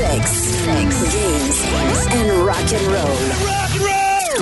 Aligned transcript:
Sex, 0.00 0.30
sex, 0.64 0.88
games 1.12 1.58
and 2.16 2.46
rock 2.46 2.72
and 2.72 2.86
roll. 2.88 3.20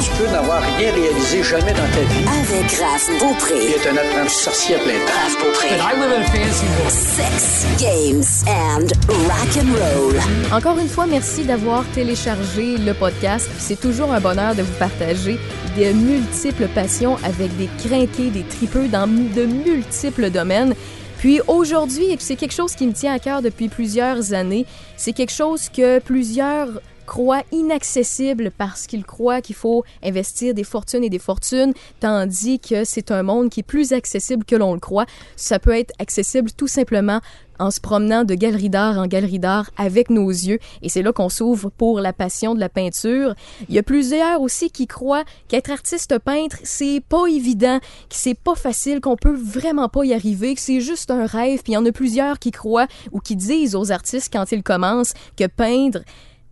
Tu 0.01 0.09
peux 0.17 0.31
n'avoir 0.31 0.63
rien 0.63 0.93
réalisé 0.93 1.43
jamais 1.43 1.73
dans 1.73 1.79
ta 1.79 2.01
vie. 2.01 2.25
Avec 2.29 2.71
Raph 2.79 3.09
Beaupré. 3.19 3.55
Il 3.65 3.73
est 3.73 3.89
un 3.89 3.97
apprenti 3.97 4.35
sorcier 4.37 4.77
à 4.77 4.79
plein 4.79 4.93
temps. 4.93 5.13
Raph 5.21 5.37
Beaupré. 5.43 5.69
I 5.71 5.99
live 5.99 6.13
in 6.13 6.23
a 6.23 6.27
fancy 6.27 6.65
world. 6.79 6.93
Sex, 6.93 7.67
games 7.77 8.45
and 8.47 8.87
rock 9.27 9.57
and 9.57 9.73
roll. 9.75 10.57
Encore 10.57 10.79
une 10.79 10.89
fois, 10.89 11.07
merci 11.07 11.43
d'avoir 11.43 11.85
téléchargé 11.93 12.79
le 12.79 12.95
podcast. 12.95 13.51
C'est 13.59 13.81
toujours 13.81 14.13
un 14.13 14.21
bonheur 14.21 14.55
de 14.55 14.63
vous 14.63 14.79
partager 14.79 15.41
de 15.77 15.93
multiples 15.93 16.69
passions 16.69 17.17
avec 17.25 17.57
des 17.57 17.69
crinqués, 17.85 18.31
des 18.31 18.45
tripeux 18.45 18.87
dans 18.87 19.09
de 19.09 19.45
multiples 19.47 20.31
domaines. 20.31 20.77
Puis 21.19 21.41
aujourd'hui, 21.49 22.17
c'est 22.21 22.37
quelque 22.37 22.55
chose 22.55 22.77
qui 22.77 22.87
me 22.87 22.93
tient 22.93 23.13
à 23.13 23.19
cœur 23.19 23.43
depuis 23.43 23.69
plusieurs 23.69 24.35
années. 24.35 24.67
C'est 24.97 25.13
quelque 25.13 25.33
chose 25.33 25.69
que 25.69 25.99
plusieurs 25.99 26.81
croient 27.07 27.43
inaccessible 27.51 28.53
parce 28.57 28.87
qu'ils 28.87 29.05
croient 29.05 29.41
qu'il 29.41 29.57
faut 29.57 29.83
investir 30.05 30.55
des 30.55 30.63
fortunes 30.63 31.03
et 31.03 31.11
des 31.11 31.19
fortunes, 31.19 31.73
tandis 32.01 32.61
que 32.61 32.85
c'est 32.85 33.11
un 33.11 33.23
monde 33.23 33.49
qui 33.49 33.61
est 33.61 33.65
plus 33.65 33.93
accessible 33.93 34.45
que 34.45 34.55
l'on 34.55 34.75
le 34.75 34.79
croit. 34.79 35.07
Ça 35.35 35.59
peut 35.59 35.77
être 35.77 35.93
accessible 35.99 36.53
tout 36.53 36.69
simplement 36.69 37.21
en 37.59 37.71
se 37.71 37.81
promenant 37.81 38.25
de 38.25 38.35
galerie 38.35 38.71
d'art 38.71 38.99
en 38.99 39.07
galerie 39.07 39.39
d'art 39.39 39.71
avec 39.77 40.11
nos 40.11 40.29
yeux. 40.29 40.59
Et 40.83 40.89
c'est 40.89 41.03
là 41.03 41.13
qu'on 41.13 41.29
s'ouvre 41.29 41.71
pour 41.71 42.01
la 42.01 42.13
passion 42.13 42.55
de 42.55 42.61
la 42.61 42.69
peinture. 42.69 43.35
Il 43.69 43.75
y 43.75 43.79
a 43.79 43.83
plusieurs 43.83 44.41
aussi 44.41 44.71
qui 44.71 44.87
croient 44.87 45.25
qu'être 45.49 45.71
artiste 45.71 46.19
peintre, 46.19 46.57
c'est 46.63 47.03
pas 47.09 47.27
évident, 47.27 47.79
que 47.81 48.17
c'est 48.17 48.39
pas 48.39 48.55
facile, 48.55 49.01
qu'on 49.01 49.17
peut 49.17 49.37
vraiment 49.37 49.89
pas 49.89 50.05
y 50.05 50.15
arriver, 50.15 50.55
que 50.55 50.61
c'est 50.61 50.81
juste 50.81 51.11
un 51.11 51.27
rêve. 51.27 51.63
Puis 51.63 51.73
il 51.73 51.75
y 51.75 51.79
en 51.79 51.87
a 51.87 51.93
plusieurs 51.93 52.39
qui 52.39 52.51
croient 52.51 52.89
ou 53.13 53.21
qui 53.21 53.37
disent 53.37 53.75
aux 53.75 53.93
artistes 53.93 54.31
quand 54.33 54.51
ils 54.53 54.63
commencent 54.63 55.15
que 55.37 55.47
peindre, 55.47 56.01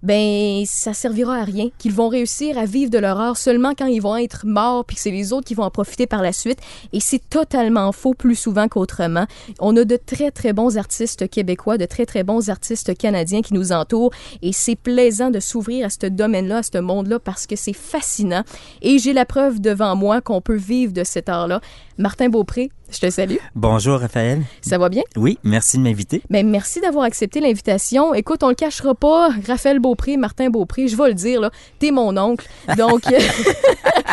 ben 0.03 0.65
ça 0.67 0.93
servira 0.93 1.37
à 1.37 1.45
rien, 1.45 1.69
qu'ils 1.79 1.93
vont 1.93 2.09
réussir 2.09 2.59
à 2.59 2.65
vivre 2.65 2.91
de 2.91 2.99
leur 2.99 3.21
art 3.21 3.37
seulement 3.37 3.73
quand 3.77 3.87
ils 3.87 4.01
vont 4.01 4.16
être 4.16 4.47
morts, 4.47 4.85
puis 4.85 4.97
c'est 4.99 5.11
les 5.11 5.33
autres 5.33 5.47
qui 5.47 5.55
vont 5.55 5.65
en 5.65 5.71
profiter 5.71 6.07
par 6.07 6.23
la 6.23 6.33
suite. 6.33 6.59
Et 6.93 7.01
c'est 7.01 7.29
totalement 7.29 7.93
faux 7.93 8.15
plus 8.15 8.35
souvent 8.35 8.69
qu'autrement. 8.69 9.27
On 9.61 9.77
a 9.77 9.85
de 9.85 9.97
très 9.97 10.30
très 10.30 10.53
bons 10.53 10.77
artistes 10.77 11.29
québécois, 11.29 11.79
de 11.79 11.87
très 11.87 12.07
très 12.07 12.23
bons 12.23 12.51
artistes 12.51 12.97
canadiens 12.97 13.43
qui 13.43 13.55
nous 13.55 13.73
entourent, 13.73 14.13
et 14.43 14.53
c'est 14.53 14.77
plaisant 14.77 15.30
de 15.30 15.41
s'ouvrir 15.41 15.87
à 15.87 15.91
ce 15.91 16.07
domaine-là, 16.07 16.59
à 16.59 16.63
ce 16.63 16.79
monde-là, 16.79 17.19
parce 17.19 17.47
que 17.47 17.57
c'est 17.57 17.73
fascinant. 17.73 18.45
Et 18.83 18.99
j'ai 18.99 19.13
la 19.13 19.25
preuve 19.25 19.60
devant 19.60 19.97
moi 19.97 20.21
qu'on 20.21 20.41
peut 20.41 20.57
vivre 20.57 20.93
de 20.93 21.05
cet 21.05 21.29
art-là. 21.29 21.60
Martin 21.99 22.29
Beaupré, 22.29 22.71
je 22.91 22.99
te 22.99 23.09
salue. 23.09 23.37
Bonjour 23.55 23.99
Raphaël. 23.99 24.43
Ça 24.61 24.77
va 24.77 24.91
bien? 24.91 25.02
Oui, 25.16 25.39
merci 25.45 25.79
de 25.79 25.83
m'inviter. 25.83 26.23
Ben, 26.29 26.47
merci 26.47 26.80
d'avoir 26.80 27.05
accepté 27.05 27.41
l'invitation. 27.41 28.13
Écoute, 28.13 28.43
on 28.43 28.51
le 28.51 28.55
cachera 28.55 28.95
pas. 28.95 29.30
Raphaël 29.47 29.79
Beaupré, 29.79 30.19
Martin 30.19 30.51
Beaupré, 30.51 30.88
je 30.88 30.97
vais 30.97 31.09
le 31.09 31.15
dire, 31.15 31.41
là, 31.41 31.51
t'es 31.79 31.91
mon 31.91 32.15
oncle. 32.19 32.47
Donc, 32.77 33.03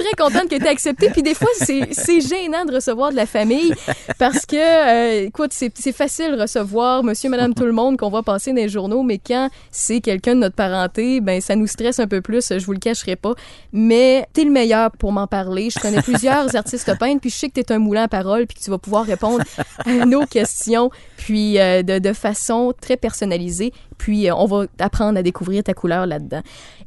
très 0.00 0.14
contente 0.16 0.48
que 0.48 0.56
tu 0.56 0.64
aies 0.64 0.68
accepté. 0.68 1.10
Puis 1.10 1.22
des 1.22 1.34
fois, 1.34 1.48
c'est 1.58 2.20
gênant 2.20 2.64
de 2.64 2.74
recevoir 2.74 3.10
de 3.10 3.16
la 3.16 3.26
famille 3.26 3.72
parce 4.18 4.46
que, 4.46 4.56
euh, 4.56 5.26
écoute, 5.26 5.52
c'est 5.52 5.92
facile 5.92 6.36
de 6.36 6.40
recevoir 6.40 7.02
monsieur, 7.02 7.30
madame, 7.30 7.54
tout 7.54 7.64
le 7.64 7.72
monde 7.72 7.96
qu'on 7.96 8.10
voit 8.10 8.22
passer 8.22 8.50
dans 8.50 8.56
les 8.56 8.68
journaux, 8.68 9.02
mais 9.02 9.18
quand 9.18 9.48
c'est 9.70 10.00
quelqu'un 10.00 10.34
de 10.34 10.40
notre 10.40 10.56
parenté, 10.56 11.20
ben 11.20 11.40
ça 11.40 11.56
nous 11.56 11.66
stresse 11.66 11.98
un 11.98 12.06
peu 12.06 12.20
plus, 12.20 12.52
je 12.56 12.64
vous 12.64 12.72
le 12.72 12.78
cacherai 12.78 13.16
pas. 13.16 13.34
Mais 13.72 14.26
t'es 14.32 14.44
le 14.44 14.50
meilleur 14.50 14.90
pour 14.92 15.12
m'en 15.12 15.26
parler. 15.26 15.70
Je 15.70 15.78
connais 15.78 16.02
plusieurs 16.02 16.54
artistes 16.56 16.98
peintres 16.98 17.20
puis 17.20 17.30
je 17.30 17.36
sais 17.36 17.48
que 17.48 17.54
tu 17.54 17.60
es 17.60 17.72
un 17.72 17.78
moulin 17.78 18.04
à 18.04 18.08
parole, 18.08 18.46
puis 18.46 18.56
que 18.58 18.62
tu 18.62 18.70
vas 18.70 18.78
pouvoir 18.78 19.04
répondre 19.04 19.42
à 19.84 20.06
nos 20.06 20.26
questions, 20.26 20.90
puis 21.16 21.58
euh, 21.58 21.82
de, 21.82 21.98
de, 21.98 22.12
façon 22.12 22.72
très 22.80 22.96
personnalisée. 22.96 23.72
Puis 23.98 24.28
euh, 24.28 24.34
on 24.34 24.46
va 24.46 24.66
apprendre 24.78 25.18
à 25.18 25.22
découvrir 25.22 25.62
ta 25.62 25.74
couleur 25.74 26.06
là-dedans. 26.06 26.42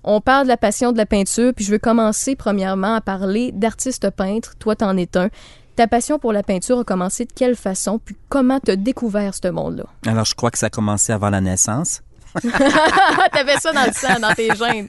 On 0.06 0.20
parle 0.20 0.44
de 0.44 0.50
la 0.50 0.58
passion 0.58 0.92
de 0.92 0.98
la 0.98 1.06
peinture, 1.06 1.54
puis 1.56 1.64
je 1.64 1.72
veux 1.72 1.80
commencer 1.80 2.36
premièrement 2.36 2.96
à 2.96 3.02
parler 3.02 3.52
d'artiste 3.54 4.10
peintre. 4.10 4.56
Toi, 4.60 4.76
t'en 4.76 4.98
es 4.98 5.16
un. 5.16 5.30
Ta 5.78 5.88
passion 5.88 6.20
pour 6.20 6.34
la 6.34 6.44
peinture 6.44 6.80
a 6.80 6.84
commencé 6.84 7.26
de 7.26 7.32
quelle 7.34 7.56
façon, 7.56 8.00
puis 8.04 8.16
comment 8.28 8.60
t'as 8.60 8.76
découvert 8.76 9.34
ce 9.34 9.48
monde-là? 9.48 9.86
Alors, 10.06 10.26
je 10.26 10.36
crois 10.36 10.52
que 10.52 10.58
ça 10.58 10.66
a 10.66 10.70
commencé 10.70 11.14
avant 11.14 11.30
la 11.30 11.40
naissance. 11.40 12.02
T'avais 13.32 13.58
ça 13.58 13.72
dans 13.72 13.86
le 13.86 13.94
sang, 13.94 14.20
dans 14.20 14.34
tes 14.34 14.50
gènes. 14.56 14.88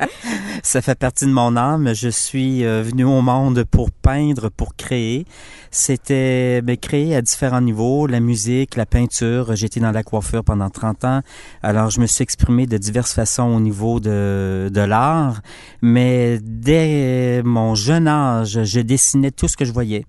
Ça 0.62 0.80
fait 0.80 0.98
partie 0.98 1.26
de 1.26 1.30
mon 1.30 1.56
âme. 1.56 1.94
Je 1.94 2.08
suis 2.08 2.64
euh, 2.64 2.82
venu 2.82 3.04
au 3.04 3.20
monde 3.20 3.64
pour 3.64 3.90
peindre, 3.90 4.48
pour 4.48 4.76
créer. 4.76 5.26
C'était 5.70 6.62
ben, 6.62 6.76
créer 6.76 7.16
à 7.16 7.22
différents 7.22 7.60
niveaux, 7.60 8.06
la 8.06 8.20
musique, 8.20 8.76
la 8.76 8.86
peinture. 8.86 9.56
J'étais 9.56 9.80
dans 9.80 9.92
la 9.92 10.02
coiffure 10.02 10.44
pendant 10.44 10.70
30 10.70 11.04
ans. 11.04 11.20
Alors, 11.62 11.90
je 11.90 12.00
me 12.00 12.06
suis 12.06 12.22
exprimé 12.22 12.66
de 12.66 12.78
diverses 12.78 13.12
façons 13.12 13.54
au 13.54 13.60
niveau 13.60 14.00
de, 14.00 14.70
de 14.72 14.80
l'art. 14.80 15.40
Mais 15.82 16.38
dès 16.42 17.42
mon 17.44 17.74
jeune 17.74 18.08
âge, 18.08 18.64
je 18.64 18.80
dessinais 18.80 19.30
tout 19.30 19.48
ce 19.48 19.56
que 19.56 19.64
je 19.64 19.72
voyais. 19.72 20.06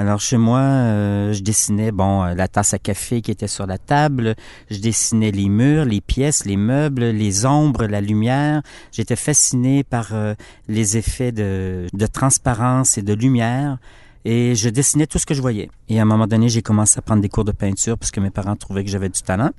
Alors 0.00 0.18
chez 0.18 0.38
moi, 0.38 0.60
euh, 0.60 1.34
je 1.34 1.42
dessinais 1.42 1.92
bon 1.92 2.24
euh, 2.24 2.34
la 2.34 2.48
tasse 2.48 2.72
à 2.72 2.78
café 2.78 3.20
qui 3.20 3.30
était 3.30 3.46
sur 3.46 3.66
la 3.66 3.76
table, 3.76 4.34
je 4.70 4.78
dessinais 4.78 5.30
les 5.30 5.50
murs, 5.50 5.84
les 5.84 6.00
pièces, 6.00 6.46
les 6.46 6.56
meubles, 6.56 7.04
les 7.04 7.44
ombres, 7.44 7.84
la 7.84 8.00
lumière. 8.00 8.62
J'étais 8.92 9.14
fasciné 9.14 9.84
par 9.84 10.14
euh, 10.14 10.32
les 10.68 10.96
effets 10.96 11.32
de, 11.32 11.86
de 11.92 12.06
transparence 12.06 12.96
et 12.96 13.02
de 13.02 13.12
lumière 13.12 13.76
et 14.24 14.54
je 14.54 14.68
dessinais 14.68 15.06
tout 15.06 15.18
ce 15.18 15.26
que 15.26 15.34
je 15.34 15.40
voyais. 15.40 15.70
Et 15.88 15.98
à 15.98 16.02
un 16.02 16.04
moment 16.04 16.26
donné, 16.26 16.48
j'ai 16.48 16.62
commencé 16.62 16.98
à 16.98 17.02
prendre 17.02 17.22
des 17.22 17.28
cours 17.28 17.44
de 17.44 17.52
peinture 17.52 17.96
parce 17.96 18.10
que 18.10 18.20
mes 18.20 18.30
parents 18.30 18.56
trouvaient 18.56 18.84
que 18.84 18.90
j'avais 18.90 19.08
du 19.08 19.22
talent. 19.22 19.50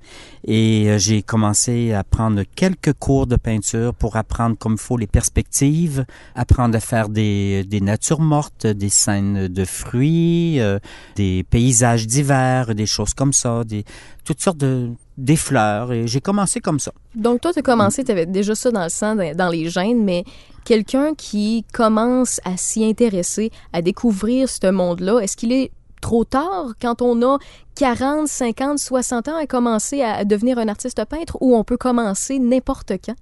Et 0.46 0.90
euh, 0.90 0.98
j'ai 0.98 1.24
commencé 1.24 1.94
à 1.94 2.04
prendre 2.04 2.44
quelques 2.56 2.94
cours 2.94 3.28
de 3.28 3.36
peinture 3.36 3.94
pour 3.94 4.16
apprendre 4.16 4.58
comme 4.58 4.74
il 4.74 4.80
faut 4.80 4.98
les 4.98 5.08
perspectives, 5.08 6.06
apprendre 6.36 6.76
à 6.76 6.80
faire 6.80 7.10
des, 7.10 7.64
des 7.64 7.82
natures 7.82 8.22
mortes, 8.22 8.68
des 8.68 8.90
scènes 8.90 9.48
de 9.48 9.66
fruits, 9.66 10.60
euh, 10.60 10.80
des 11.16 11.44
paysages 11.50 12.08
d'hiver, 12.08 12.76
des 12.76 12.86
choses 12.86 13.14
comme 13.14 13.34
ça, 13.34 13.64
des, 13.64 13.84
toutes 14.24 14.42
sortes 14.42 14.58
de 14.58 14.92
des 15.18 15.36
fleurs 15.36 15.92
et 15.92 16.08
j'ai 16.08 16.22
commencé 16.22 16.60
comme 16.60 16.80
ça. 16.80 16.92
Donc 17.16 17.42
toi 17.42 17.54
tu 17.54 17.60
as 17.60 17.62
commencé, 17.62 18.04
tu 18.04 18.12
avais 18.12 18.26
déjà 18.26 18.56
ça 18.56 18.72
dans 18.72 18.84
le 18.84 18.90
sang, 18.90 19.16
dans 19.16 19.50
les 19.50 19.70
gènes, 19.70 20.04
mais 20.04 20.24
quelqu'un 20.66 21.14
qui 21.16 21.66
commence 21.74 22.40
à 22.46 22.58
s'y 22.58 22.84
intéresser, 22.86 23.52
à 23.74 23.82
découvrir 23.82 24.50
ce 24.50 24.70
monde-là, 24.70 25.20
est-ce 25.20 25.36
qu'il 25.36 25.52
est 25.52 25.72
trop 26.02 26.26
tard 26.26 26.74
quand 26.82 27.02
on 27.02 27.22
a 27.22 27.38
40, 27.76 28.28
50, 28.28 28.80
60 28.80 29.28
ans 29.28 29.38
à 29.38 29.46
commencer 29.46 30.02
à 30.02 30.26
devenir 30.26 30.58
un 30.58 30.68
artiste 30.68 31.04
peintre 31.06 31.38
ou 31.42 31.56
on 31.56 31.64
peut 31.64 31.78
commencer 31.78 32.40
n'importe 32.40 32.94
quand? 33.06 33.16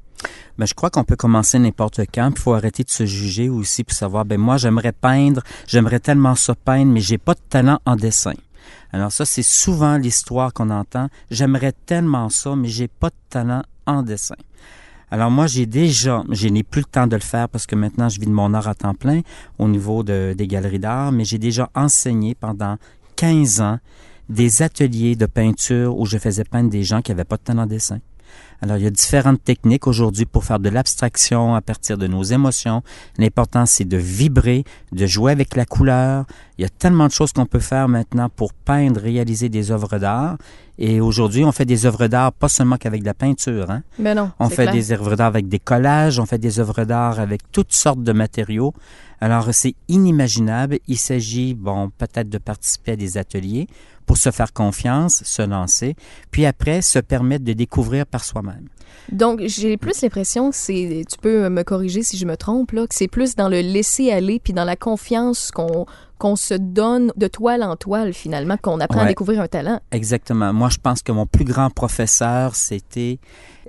Ben, 0.58 0.66
je 0.66 0.74
crois 0.74 0.90
qu'on 0.90 1.04
peut 1.06 1.16
commencer 1.16 1.60
n'importe 1.60 2.02
quand. 2.14 2.32
Il 2.36 2.40
faut 2.40 2.54
arrêter 2.54 2.84
de 2.84 2.90
se 2.90 3.06
juger 3.06 3.48
aussi 3.50 3.84
pour 3.84 3.96
savoir, 3.96 4.26
ben 4.26 4.38
moi 4.38 4.58
j'aimerais 4.58 4.92
peindre, 4.92 5.42
j'aimerais 5.68 6.00
tellement 6.00 6.36
ça 6.36 6.56
peindre, 6.56 6.92
mais 6.92 7.00
j'ai 7.00 7.18
pas 7.18 7.34
de 7.34 7.40
talent 7.50 7.80
en 7.86 7.96
dessin. 7.96 8.34
Alors 8.92 9.12
ça, 9.12 9.26
c'est 9.26 9.44
souvent 9.44 9.98
l'histoire 9.98 10.54
qu'on 10.54 10.70
entend. 10.70 11.10
J'aimerais 11.30 11.74
tellement 11.86 12.30
ça, 12.30 12.56
mais 12.56 12.68
j'ai 12.68 12.88
pas 12.88 13.10
de 13.10 13.16
talent 13.30 13.62
en 13.86 14.04
dessin. 14.04 14.36
Alors 15.12 15.32
moi, 15.32 15.48
j'ai 15.48 15.66
déjà, 15.66 16.24
je 16.30 16.48
n'ai 16.48 16.64
plus 16.64 16.82
le 16.82 16.86
temps 16.86 17.08
de 17.08 17.16
le 17.16 17.22
faire 17.22 17.50
parce 17.50 17.66
que 17.66 17.76
maintenant, 17.76 18.10
je 18.10 18.20
vis 18.20 18.28
de 18.28 18.32
mon 18.32 18.54
art 18.54 18.68
à 18.68 18.76
temps 18.76 18.94
plein 18.94 19.22
au 19.58 19.68
niveau 19.68 20.04
de, 20.04 20.36
des 20.38 20.48
galeries 20.48 20.80
d'art, 20.80 21.12
mais 21.12 21.26
j'ai 21.26 21.40
déjà 21.40 21.70
enseigné 21.74 22.36
pendant 22.36 22.78
15 23.16 23.62
ans 23.62 23.80
des 24.30 24.62
ateliers 24.62 25.16
de 25.16 25.26
peinture 25.26 25.98
où 25.98 26.06
je 26.06 26.18
faisais 26.20 26.44
peindre 26.44 26.70
des 26.70 26.84
gens 26.84 27.02
qui 27.02 27.12
n'avaient 27.12 27.24
pas 27.24 27.38
de 27.38 27.42
talent 27.42 27.64
en 27.64 27.66
dessin. 27.66 28.00
Alors, 28.62 28.78
il 28.78 28.84
y 28.84 28.88
a 28.88 28.90
différentes 28.90 29.44
techniques 29.44 29.88
aujourd'hui 29.88 30.26
pour 30.26 30.44
faire 30.44 30.60
de 30.60 30.70
l'abstraction 30.70 31.56
à 31.56 31.62
partir 31.62 31.98
de 31.98 32.08
nos 32.08 32.24
émotions. 32.24 32.84
L'important, 33.18 33.66
c'est 33.66 33.86
de 33.86 33.98
vibrer, 33.98 34.66
de 34.92 35.06
jouer 35.06 35.32
avec 35.32 35.56
la 35.56 35.66
couleur. 35.66 36.26
Il 36.58 36.64
y 36.64 36.66
a 36.66 36.70
tellement 36.70 37.08
de 37.08 37.12
choses 37.12 37.32
qu'on 37.32 37.46
peut 37.46 37.60
faire 37.60 37.88
maintenant 37.88 38.28
pour 38.28 38.54
peindre, 38.54 39.00
réaliser 39.00 39.48
des 39.48 39.72
œuvres 39.72 39.98
d'art. 39.98 40.38
Et 40.78 41.02
aujourd'hui, 41.02 41.44
on 41.44 41.52
fait 41.52 41.66
des 41.66 41.86
œuvres 41.86 42.08
d'art 42.08 42.34
pas 42.34 42.50
seulement 42.50 42.78
qu'avec 42.78 43.02
de 43.02 43.06
la 43.06 43.14
peinture. 43.14 43.70
Hein? 43.70 43.84
Mais 43.98 44.16
non. 44.16 44.32
On 44.40 44.50
fait 44.50 44.68
des 44.72 44.92
œuvres 44.92 45.16
d'art 45.16 45.28
avec 45.28 45.48
des 45.48 45.60
collages, 45.60 46.20
on 46.20 46.26
fait 46.26 46.38
des 46.38 46.60
œuvres 46.60 46.86
d'art 46.86 47.20
avec 47.20 47.52
toutes 47.52 47.74
sortes 47.74 48.04
de 48.04 48.12
matériaux. 48.12 48.74
Alors, 49.22 49.50
c'est 49.52 49.76
inimaginable. 49.88 50.80
Il 50.88 50.98
s'agit, 50.98 51.54
bon, 51.54 51.90
peut-être 51.98 52.30
de 52.30 52.38
participer 52.38 52.94
à 52.94 52.96
des 52.96 53.18
ateliers 53.18 53.68
pour 54.06 54.18
se 54.18 54.32
faire 54.32 54.54
confiance, 54.54 55.24
se 55.24 55.44
lancer, 55.44 55.96
puis 56.32 56.48
après 56.48 56.82
se 56.82 56.98
permettre 56.98 57.46
de 57.46 57.54
découvrir 57.54 58.08
par 58.08 58.24
soi-même. 58.24 58.68
Donc, 59.12 59.42
j'ai 59.46 59.78
plus 59.78 60.02
l'impression, 60.02 60.52
c'est, 60.52 61.04
tu 61.08 61.18
peux 61.20 61.48
me 61.50 61.62
corriger 61.62 62.02
si 62.02 62.18
je 62.18 62.26
me 62.26 62.36
trompe, 62.36 62.72
là, 62.72 62.88
que 62.88 62.96
c'est 62.96 63.08
plus 63.08 63.36
dans 63.36 63.50
le 63.50 63.62
laisser 63.62 64.12
aller 64.12 64.40
puis 64.40 64.52
dans 64.54 64.66
la 64.66 64.76
confiance 64.76 65.52
qu'on 65.52 65.86
qu'on 66.20 66.36
se 66.36 66.54
donne 66.54 67.12
de 67.16 67.28
toile 67.28 67.64
en 67.64 67.76
toile 67.76 68.14
finalement, 68.14 68.58
qu'on 68.58 68.80
apprend 68.80 69.02
à 69.02 69.06
découvrir 69.08 69.42
un 69.42 69.48
talent. 69.48 69.80
Exactement. 69.92 70.54
Moi, 70.54 70.70
je 70.70 70.78
pense 70.78 71.02
que 71.02 71.12
mon 71.12 71.26
plus 71.26 71.46
grand 71.46 71.72
professeur, 71.72 72.56
c'était 72.56 73.18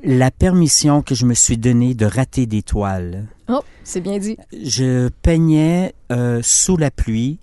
la 0.04 0.30
permission 0.30 1.00
que 1.00 1.14
je 1.14 1.24
me 1.24 1.34
suis 1.34 1.56
donnée 1.56 1.94
de 1.94 2.04
rater 2.04 2.44
des 2.46 2.62
toiles. 2.62 3.26
Oh, 3.48 3.60
c'est 3.84 4.00
bien 4.00 4.18
dit. 4.18 4.36
Je 4.52 5.08
peignais 5.22 5.94
euh, 6.12 6.40
sous 6.42 6.76
la 6.76 6.90
pluie 6.90 7.38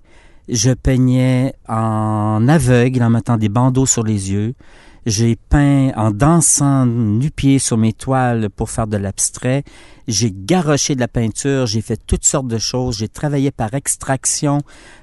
je 0.48 0.70
peignais 0.70 1.54
en 1.68 2.48
aveugle 2.48 3.02
en 3.02 3.10
mettant 3.10 3.36
des 3.36 3.48
bandeaux 3.48 3.86
sur 3.86 4.02
les 4.02 4.32
yeux. 4.32 4.54
J'ai 5.08 5.36
peint 5.36 5.90
en 5.96 6.10
dansant 6.10 6.84
nu-pied 6.84 7.58
sur 7.58 7.78
mes 7.78 7.94
toiles 7.94 8.50
pour 8.50 8.68
faire 8.68 8.86
de 8.86 8.98
l'abstrait. 8.98 9.64
J'ai 10.06 10.30
garoché 10.30 10.96
de 10.96 11.00
la 11.00 11.08
peinture, 11.08 11.64
j'ai 11.64 11.80
fait 11.80 11.96
toutes 12.06 12.26
sortes 12.26 12.46
de 12.46 12.58
choses. 12.58 12.98
J'ai 12.98 13.08
travaillé 13.08 13.50
par 13.50 13.72
extraction, 13.72 14.60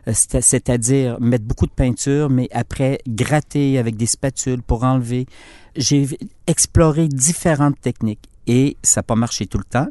euh, 0.08 0.12
c'est- 0.14 0.42
c'est-à-dire 0.42 1.20
mettre 1.20 1.46
beaucoup 1.46 1.66
de 1.66 1.72
peinture, 1.72 2.30
mais 2.30 2.48
après 2.52 3.00
gratter 3.08 3.80
avec 3.80 3.98
des 3.98 4.06
spatules 4.06 4.62
pour 4.62 4.84
enlever. 4.84 5.26
J'ai 5.76 6.08
exploré 6.46 7.08
différentes 7.08 7.82
techniques 7.82 8.30
et 8.48 8.78
ça 8.84 9.00
n'a 9.00 9.04
pas 9.04 9.16
marché 9.16 9.46
tout 9.48 9.58
le 9.58 9.64
temps 9.66 9.88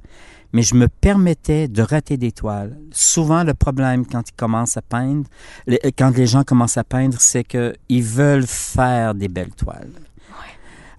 mais 0.53 0.63
je 0.63 0.77
me 0.77 0.87
permettais 0.87 1.67
de 1.67 1.83
rater 1.83 2.17
des 2.17 2.31
toiles. 2.31 2.79
Souvent, 2.93 3.43
le 3.43 3.55
problème 3.55 4.07
quand 4.07 4.23
ils 4.29 4.35
commencent 4.37 4.77
à 4.77 4.83
peindre, 4.83 5.25
le- 5.67 5.79
quand 5.99 6.17
les 6.17 6.29
gens 6.29 6.45
commencent 6.45 6.77
à 6.77 6.85
peindre, 6.85 7.17
c'est 7.21 7.43
que 7.43 7.75
ils 7.89 8.05
veulent 8.05 8.47
faire 8.47 9.17
des 9.17 9.27
belles 9.27 9.51
toiles. 9.57 9.91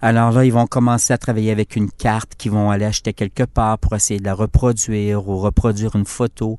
Alors 0.02 0.31
là, 0.34 0.44
ils 0.44 0.52
vont 0.52 0.68
commencer 0.68 1.13
à 1.13 1.18
travailler 1.18 1.52
avec 1.52 1.78
une 1.78 1.90
carte 1.90 2.36
qu'ils 2.36 2.52
vont 2.52 2.69
aller 2.69 2.84
acheter 2.84 3.13
quelque 3.13 3.44
part 3.44 3.80
pour 3.80 3.96
essayer 3.96 4.19
de 4.19 4.25
la 4.25 4.34
reproduire 4.34 5.28
ou 5.30 5.38
reproduire 5.38 5.96
une 5.96 6.06
photo. 6.06 6.58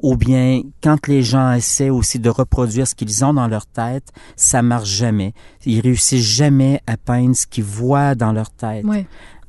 Ou 0.00 0.16
bien, 0.16 0.62
quand 0.82 1.06
les 1.06 1.22
gens 1.22 1.52
essaient 1.52 1.90
aussi 1.90 2.18
de 2.18 2.30
reproduire 2.30 2.88
ce 2.88 2.94
qu'ils 2.94 3.24
ont 3.26 3.34
dans 3.34 3.46
leur 3.46 3.66
tête, 3.66 4.10
ça 4.36 4.62
marche 4.62 4.88
jamais. 4.88 5.34
Ils 5.66 5.80
réussissent 5.80 6.24
jamais 6.24 6.80
à 6.86 6.96
peindre 6.96 7.36
ce 7.36 7.46
qu'ils 7.46 7.64
voient 7.64 8.14
dans 8.14 8.32
leur 8.32 8.50
tête. 8.50 8.84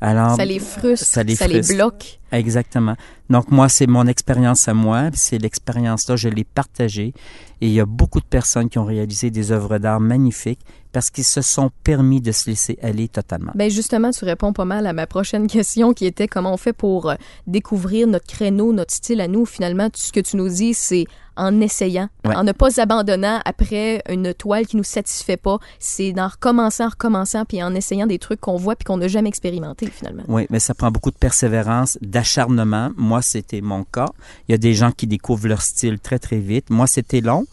Alors, 0.02 0.36
Ça 0.36 0.46
les 0.46 0.60
frustre, 0.60 1.06
ça 1.06 1.24
les 1.24 1.36
frustre. 1.36 1.74
bloque. 1.74 2.20
Exactement. 2.32 2.96
Donc 3.30 3.52
moi, 3.52 3.68
c'est 3.70 3.88
mon 3.88 4.08
expérience 4.08 4.68
à 4.68 4.74
moi, 4.74 5.10
c'est 5.14 5.38
l'expérience-là, 5.38 6.16
je 6.16 6.30
l'ai 6.30 6.44
partagée. 6.44 7.14
Et 7.62 7.68
il 7.68 7.74
y 7.74 7.80
a 7.82 7.86
beaucoup 7.86 8.22
de 8.22 8.26
personnes 8.26 8.70
qui 8.70 8.78
ont 8.80 8.86
réalisé 8.86 9.30
des 9.30 9.52
œuvres 9.52 9.78
d'art 9.78 10.00
magnifiques 10.00 10.62
parce 10.92 11.10
qu'ils 11.10 11.26
se 11.26 11.42
sont 11.42 11.70
permis 11.84 12.22
de 12.22 12.32
se 12.32 12.50
laisser 12.50 12.80
aller 12.82 13.08
totalement. 13.08 13.52
Ben 13.56 13.70
justement, 13.70 14.12
tu 14.12 14.26
réponds 14.26 14.54
pas 14.54 14.66
mal 14.66 14.88
à 14.88 14.94
ma 14.94 15.06
prochaine 15.06 15.48
question 15.58 15.94
qui 15.94 16.06
était 16.06 16.28
comment 16.28 16.54
on 16.54 16.58
fait 16.58 16.74
pour 16.74 17.10
euh, 17.10 17.16
découvrir 17.48 18.08
notre 18.08 18.26
créneau, 18.28 18.72
notre 18.74 18.94
style 18.94 19.22
à 19.22 19.28
nous. 19.28 19.46
Finalement, 19.46 19.90
ce 19.94 20.12
que 20.12 20.20
tu 20.20 20.38
nous 20.38 20.50
dis, 20.50 20.74
c'est 20.74 21.06
en 21.40 21.60
essayant, 21.62 22.10
Ouais. 22.28 22.36
en 22.36 22.44
ne 22.44 22.52
pas 22.52 22.80
abandonnant 22.80 23.40
après 23.46 24.04
une 24.10 24.34
toile 24.34 24.68
qui 24.68 24.78
nous 24.78 24.84
satisfait 24.84 25.38
pas. 25.38 25.58
C'est 25.80 26.14
en 26.20 26.28
recommençant, 26.28 26.86
en 26.86 26.90
recommençant, 26.90 27.46
puis 27.46 27.64
en 27.64 27.74
essayant 27.74 28.06
des 28.08 28.20
trucs 28.20 28.42
qu'on 28.42 28.58
voit 28.58 28.76
puis 28.76 28.84
qu'on 28.86 28.98
n'a 28.98 29.08
jamais 29.08 29.30
expérimenté 29.30 29.88
finalement. 29.88 30.24
Oui, 30.28 30.46
mais 30.50 30.60
ça 30.60 30.74
prend 30.74 30.92
beaucoup 30.92 31.12
de 31.12 31.18
persévérance, 31.18 31.98
d'acharnement. 32.02 32.92
Moi, 32.98 33.22
c'était 33.22 33.62
mon 33.62 33.84
cas. 33.84 34.10
Il 34.48 34.52
y 34.52 34.56
a 34.56 34.58
des 34.58 34.74
gens 34.74 34.92
qui 34.92 35.08
découvrent 35.08 35.48
leur 35.48 35.62
style 35.62 36.00
très, 36.00 36.20
très 36.20 36.38
vite. 36.40 36.70
Moi, 36.70 36.86
c'était 36.88 37.22
long. 37.22 37.46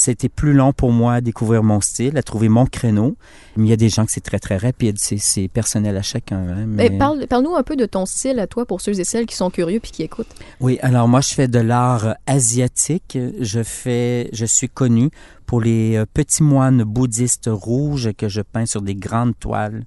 C'était 0.00 0.28
plus 0.28 0.52
long 0.52 0.72
pour 0.72 0.92
moi 0.92 1.14
à 1.14 1.20
découvrir 1.20 1.64
mon 1.64 1.80
style, 1.80 2.16
à 2.16 2.22
trouver 2.22 2.48
mon 2.48 2.66
créneau. 2.66 3.16
Mais 3.56 3.66
il 3.66 3.70
y 3.70 3.72
a 3.72 3.76
des 3.76 3.88
gens 3.88 4.06
que 4.06 4.12
c'est 4.12 4.20
très, 4.20 4.38
très 4.38 4.56
rapide. 4.56 4.96
C'est, 4.98 5.48
personnel 5.48 5.96
à 5.96 6.02
chacun. 6.02 6.38
hein, 6.38 6.66
mais- 6.68 6.88
Ben, 6.88 6.98
parle, 6.98 7.26
parle-nous 7.26 7.56
un 7.56 7.64
peu 7.64 7.74
de 7.74 7.84
ton 7.84 8.06
style 8.06 8.38
à 8.38 8.46
toi 8.46 8.64
pour 8.64 8.80
ceux 8.80 9.00
et 9.00 9.02
celles 9.02 9.26
qui 9.26 9.34
sont 9.34 9.50
curieux 9.50 9.80
puis 9.80 9.90
qui 9.90 10.04
écoutent. 10.04 10.32
Oui, 10.60 10.78
alors 10.82 11.08
moi 11.08 11.20
je 11.20 11.34
fais 11.34 11.48
de 11.48 11.58
l'art 11.58 12.06
euh, 12.06 12.12
asiatique. 12.28 13.18
Je 13.40 13.62
fais, 13.64 14.30
je 14.32 14.44
suis 14.46 14.68
connu 14.68 15.10
pour 15.46 15.60
les 15.60 15.96
euh, 15.96 16.06
petits 16.14 16.44
moines 16.44 16.84
bouddhistes 16.84 17.50
rouges 17.50 18.12
que 18.16 18.28
je 18.28 18.40
peins 18.42 18.66
sur 18.66 18.82
des 18.82 18.94
grandes 18.94 19.36
toiles, 19.40 19.82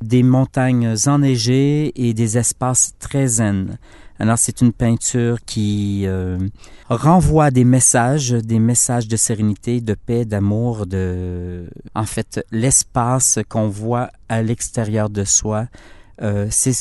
des 0.00 0.22
montagnes 0.22 0.94
enneigées 1.06 1.92
et 1.96 2.14
des 2.14 2.38
espaces 2.38 2.92
très 3.00 3.26
zen. 3.26 3.78
Alors 4.18 4.38
c'est 4.38 4.60
une 4.60 4.72
peinture 4.72 5.38
qui 5.44 6.04
euh, 6.06 6.38
renvoie 6.88 7.50
des 7.50 7.64
messages, 7.64 8.30
des 8.30 8.58
messages 8.58 9.08
de 9.08 9.16
sérénité, 9.16 9.80
de 9.80 9.94
paix, 9.94 10.24
d'amour, 10.24 10.86
de, 10.86 11.68
en 11.94 12.04
fait, 12.04 12.44
l'espace 12.50 13.38
qu'on 13.48 13.68
voit 13.68 14.10
à 14.28 14.42
l'extérieur 14.42 15.10
de 15.10 15.24
soi. 15.24 15.66
Euh, 16.22 16.46
c'est, 16.50 16.72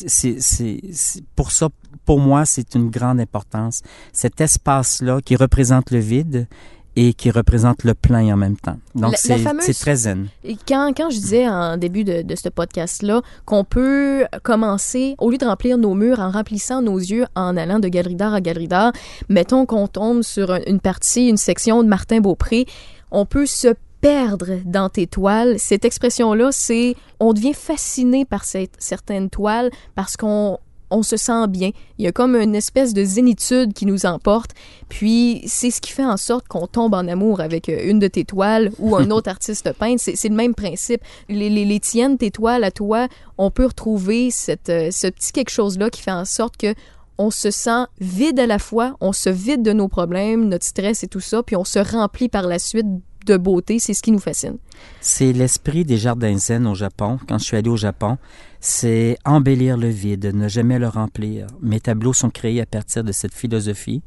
pour 1.36 1.52
ça, 1.52 1.70
pour 2.06 2.20
moi, 2.20 2.46
c'est 2.46 2.76
une 2.76 2.90
grande 2.90 3.20
importance. 3.20 3.81
Cet 4.14 4.40
espace-là 4.40 5.20
qui 5.22 5.36
représente 5.36 5.92
le 5.92 6.00
vide 6.00 6.48
et 6.95 7.13
qui 7.13 7.30
représente 7.31 7.83
le 7.83 7.94
plein 7.94 8.33
en 8.33 8.38
même 8.38 8.56
temps. 8.57 8.77
Donc, 8.95 9.15
c'est, 9.18 9.38
fameuse- 9.38 9.77
très 9.80 9.95
zen. 9.95 10.27
Quand, 10.68 10.94
quand 10.95 11.09
je 11.09 11.18
disais 11.18 11.47
en 11.47 11.77
début 11.77 12.03
de, 12.03 12.21
de 12.21 12.36
ce 12.36 12.50
podcast-là 12.50 13.21
qu'on 13.45 13.63
peut 13.65 14.25
commencer, 14.44 15.15
au 15.19 15.30
lieu 15.30 15.38
de 15.38 15.45
remplir 15.45 15.77
nos 15.77 15.94
murs, 15.94 16.19
en 16.19 16.31
remplissant 16.31 16.81
nos 16.81 16.97
yeux, 16.97 17.25
en 17.36 17.57
allant 17.57 17.80
de 17.80 17.88
galerie 17.89 18.15
d'art 18.15 18.33
à 18.33 18.42
galerie 18.42 18.68
d'art, 18.68 18.94
mettons 19.30 19.65
qu'on 19.65 19.88
tombe 19.88 20.21
sur 20.21 20.51
un- 20.51 20.62
une 20.68 20.80
partie, 20.80 21.27
une 21.27 21.38
section 21.38 21.83
de 21.83 21.88
Martin 21.89 22.21
Beaupré, 22.21 22.65
on 23.12 23.25
peut 23.25 23.45
se 23.45 23.69
perdre 24.01 24.59
dans 24.65 24.88
tes 24.89 25.07
toiles. 25.07 25.56
Cette 25.57 25.83
expression-là, 25.83 26.50
c'est 26.51 26.95
on 27.19 27.33
devient 27.33 27.53
fasciné 27.53 28.24
par 28.24 28.44
cette, 28.45 28.75
certaines 28.77 29.30
toiles 29.30 29.69
parce 29.95 30.15
qu'on 30.15 30.59
on 30.90 31.04
se 31.04 31.18
sent 31.18 31.48
bien. 31.48 31.72
Il 31.98 32.06
y 32.06 32.08
a 32.08 32.12
comme 32.12 32.36
une 32.36 32.56
espèce 32.56 32.94
de 32.94 33.04
zénitude 33.04 33.74
qui 33.74 33.86
nous 33.86 34.06
emporte. 34.06 34.52
Puis 34.90 35.44
c'est 35.48 35.72
ce 35.72 35.82
qui 35.82 35.92
fait 35.92 36.06
en 36.06 36.18
sorte 36.18 36.48
qu'on 36.48 36.68
tombe 36.68 36.94
en 36.94 37.08
amour 37.08 37.42
avec 37.42 37.70
euh, 37.70 37.90
une 37.90 38.00
de 38.00 38.08
tes 38.08 38.26
toiles 38.26 38.72
ou 38.80 38.96
un 38.96 39.10
autre 39.12 39.30
artiste 39.30 39.72
peintre. 39.74 40.02
C'est 40.02 40.16
c'est 40.16 40.30
le 40.30 40.36
même 40.36 40.56
principe. 40.56 41.02
Les, 41.30 41.50
les, 41.50 41.66
les 41.66 41.80
tiennes, 41.80 42.18
tes 42.18 42.32
toiles 42.32 42.64
à 42.64 42.72
toi, 42.72 43.08
on 43.38 43.52
peut 43.52 43.66
retrouver 43.66 44.32
cette, 44.32 44.70
euh, 44.70 44.92
ce 44.92 45.08
petit 45.08 45.32
quelque 45.32 45.52
chose-là 45.52 45.90
qui 45.90 46.02
fait 46.02 46.12
en 46.12 46.26
sorte 46.26 46.58
que 46.58 46.74
on 47.18 47.31
se 47.31 47.52
sent 47.52 47.86
vide 48.00 48.40
à 48.40 48.46
la 48.46 48.60
fois, 48.60 48.98
on 49.00 49.14
se 49.14 49.30
vide 49.30 49.64
de 49.64 49.72
nos 49.72 49.88
problèmes, 49.88 50.50
notre 50.50 50.66
stress 50.66 51.04
et 51.04 51.08
tout 51.08 51.22
ça, 51.22 51.44
puis 51.44 51.56
on 51.56 51.64
se 51.64 51.80
remplit 51.80 52.28
par 52.28 52.44
la 52.44 52.60
suite 52.60 52.88
de 53.25 53.38
beauté. 53.38 53.80
C'est 53.80 53.94
ce 53.94 54.01
qui 54.01 54.12
nous 54.12 54.19
fascine. 54.19 54.57
C'est 55.01 55.33
l'esprit 55.33 55.83
des 55.83 55.98
jardins 55.98 56.38
zen 56.38 56.68
au 56.68 56.75
Japon. 56.75 57.19
Quand 57.27 57.38
je 57.38 57.44
suis 57.44 57.57
allé 57.57 57.69
au 57.69 57.77
Japon, 57.77 58.18
c'est 58.60 59.18
embellir 59.25 59.77
le 59.77 59.89
vide, 59.89 60.31
ne 60.33 60.48
jamais 60.48 60.80
le 60.80 60.88
remplir. 60.88 61.48
Mes 61.62 61.80
tableaux 61.80 62.13
sont 62.13 62.30
créés 62.30 62.62
à 62.62 62.66
partir 62.66 63.04
de 63.04 63.12
cette 63.12 63.33
philosophie. 63.33 64.01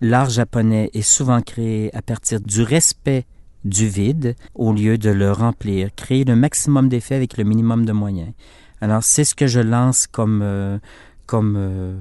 L'art 0.00 0.30
japonais 0.30 0.90
est 0.94 1.02
souvent 1.02 1.42
créé 1.42 1.94
à 1.94 2.02
partir 2.02 2.40
du 2.40 2.62
respect 2.62 3.26
du 3.64 3.88
vide 3.88 4.36
au 4.54 4.72
lieu 4.72 4.98
de 4.98 5.10
le 5.10 5.32
remplir. 5.32 5.88
Créer 5.96 6.24
le 6.24 6.36
maximum 6.36 6.88
d'effets 6.88 7.16
avec 7.16 7.36
le 7.36 7.44
minimum 7.44 7.84
de 7.84 7.92
moyens. 7.92 8.32
Alors 8.80 9.02
c'est 9.02 9.24
ce 9.24 9.34
que 9.34 9.46
je 9.46 9.60
lance 9.60 10.06
comme 10.06 10.40
euh, 10.42 10.78
comme 11.28 11.54
euh, 11.56 11.94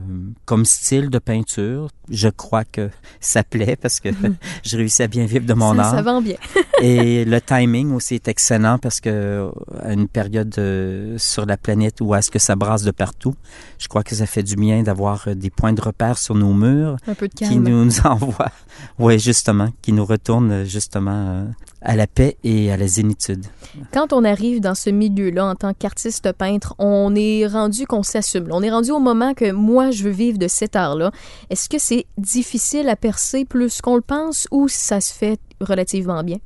comme 0.45 0.65
style 0.65 1.09
de 1.12 1.19
peinture. 1.19 1.89
Je 2.09 2.29
crois 2.29 2.63
que 2.63 2.89
ça 3.19 3.44
plaît 3.44 3.75
parce 3.79 4.00
que 4.00 4.09
je 4.63 4.77
réussis 4.77 5.03
à 5.03 5.07
bien 5.07 5.25
vivre 5.25 5.45
de 5.45 5.53
mon 5.53 5.75
ça, 5.75 5.81
art. 5.83 5.91
ça 5.91 6.01
vend 6.01 6.21
bien. 6.21 6.38
Et 6.81 7.25
le 7.25 7.41
timing 7.41 7.91
aussi 7.94 8.15
est 8.15 8.27
excellent 8.27 8.77
parce 8.79 9.01
que 9.01 9.51
à 9.83 9.94
une 9.94 10.07
période 10.07 10.53
euh, 10.57 11.15
sur 11.18 11.45
la 11.45 11.57
planète 11.57 12.00
où 12.01 12.15
est-ce 12.15 12.31
que 12.31 12.39
ça 12.39 12.56
brasse 12.56 12.83
de 12.83 12.91
partout, 12.91 13.35
je 13.77 13.88
crois 13.88 14.03
que 14.03 14.15
ça 14.15 14.25
fait 14.25 14.44
du 14.44 14.56
bien 14.56 14.81
d'avoir 14.81 15.28
euh, 15.28 15.35
des 15.35 15.49
points 15.49 15.73
de 15.73 15.81
repère 15.81 16.18
sur 16.18 16.33
nos 16.35 16.54
murs 16.54 16.95
Un 17.07 17.13
peu 17.13 17.28
de 17.28 17.33
qui 17.33 17.44
calme. 17.49 17.68
nous, 17.68 17.83
nous 17.85 17.99
envoient, 18.06 18.51
oui 18.99 19.19
justement, 19.19 19.68
qui 19.81 19.92
nous 19.92 20.06
retournent 20.06 20.51
euh, 20.51 20.66
justement 20.66 21.11
euh, 21.30 21.45
à 21.81 21.95
la 21.95 22.07
paix 22.07 22.37
et 22.44 22.71
à 22.71 22.78
la 22.78 22.87
zénitude. 22.87 23.45
Quand 23.92 24.13
on 24.13 24.23
arrive 24.23 24.61
dans 24.61 24.75
ce 24.75 24.90
milieu-là 24.90 25.45
en 25.45 25.56
tant 25.56 25.73
qu'artiste 25.73 26.31
peintre, 26.33 26.73
on 26.80 27.13
est 27.16 27.45
rendu 27.47 27.85
qu'on 27.85 28.04
s'assume. 28.04 28.47
On 28.51 28.61
est 28.63 28.69
rendu 28.71 28.92
au 28.92 28.99
moment 28.99 29.17
que 29.33 29.52
moi, 29.52 29.92
je 29.92 30.04
veux 30.04 30.12
vivre 30.12 30.38
de 30.38 30.47
cet 30.47 30.76
art-là? 30.76 31.12
Est-ce 31.50 31.69
que 31.69 31.80
c'est 31.80 32.06
difficile 32.18 32.90
à 32.90 32.95
percer 32.95 33.45
plus 33.45 33.81
qu'on 33.81 33.95
le 33.95 34.02
pense 34.02 34.47
ou 34.52 34.68
ça 34.68 35.02
se 35.02 35.14
fait 35.14 35.40
relativement 35.62 36.24
bien? 36.24 36.38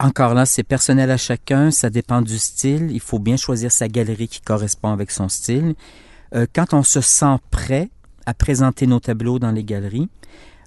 Encore 0.00 0.34
là, 0.34 0.44
c'est 0.44 0.64
personnel 0.64 1.10
à 1.10 1.16
chacun, 1.16 1.70
ça 1.70 1.88
dépend 1.88 2.20
du 2.20 2.38
style. 2.38 2.90
Il 2.90 3.00
faut 3.00 3.18
bien 3.18 3.36
choisir 3.36 3.70
sa 3.70 3.88
galerie 3.88 4.28
qui 4.28 4.40
correspond 4.40 4.92
avec 4.92 5.10
son 5.10 5.28
style. 5.28 5.74
Euh, 6.34 6.46
quand 6.52 6.74
on 6.74 6.82
se 6.82 7.00
sent 7.00 7.36
prêt 7.50 7.90
à 8.26 8.34
présenter 8.34 8.86
nos 8.86 9.00
tableaux 9.00 9.38
dans 9.38 9.52
les 9.52 9.64
galeries, 9.64 10.08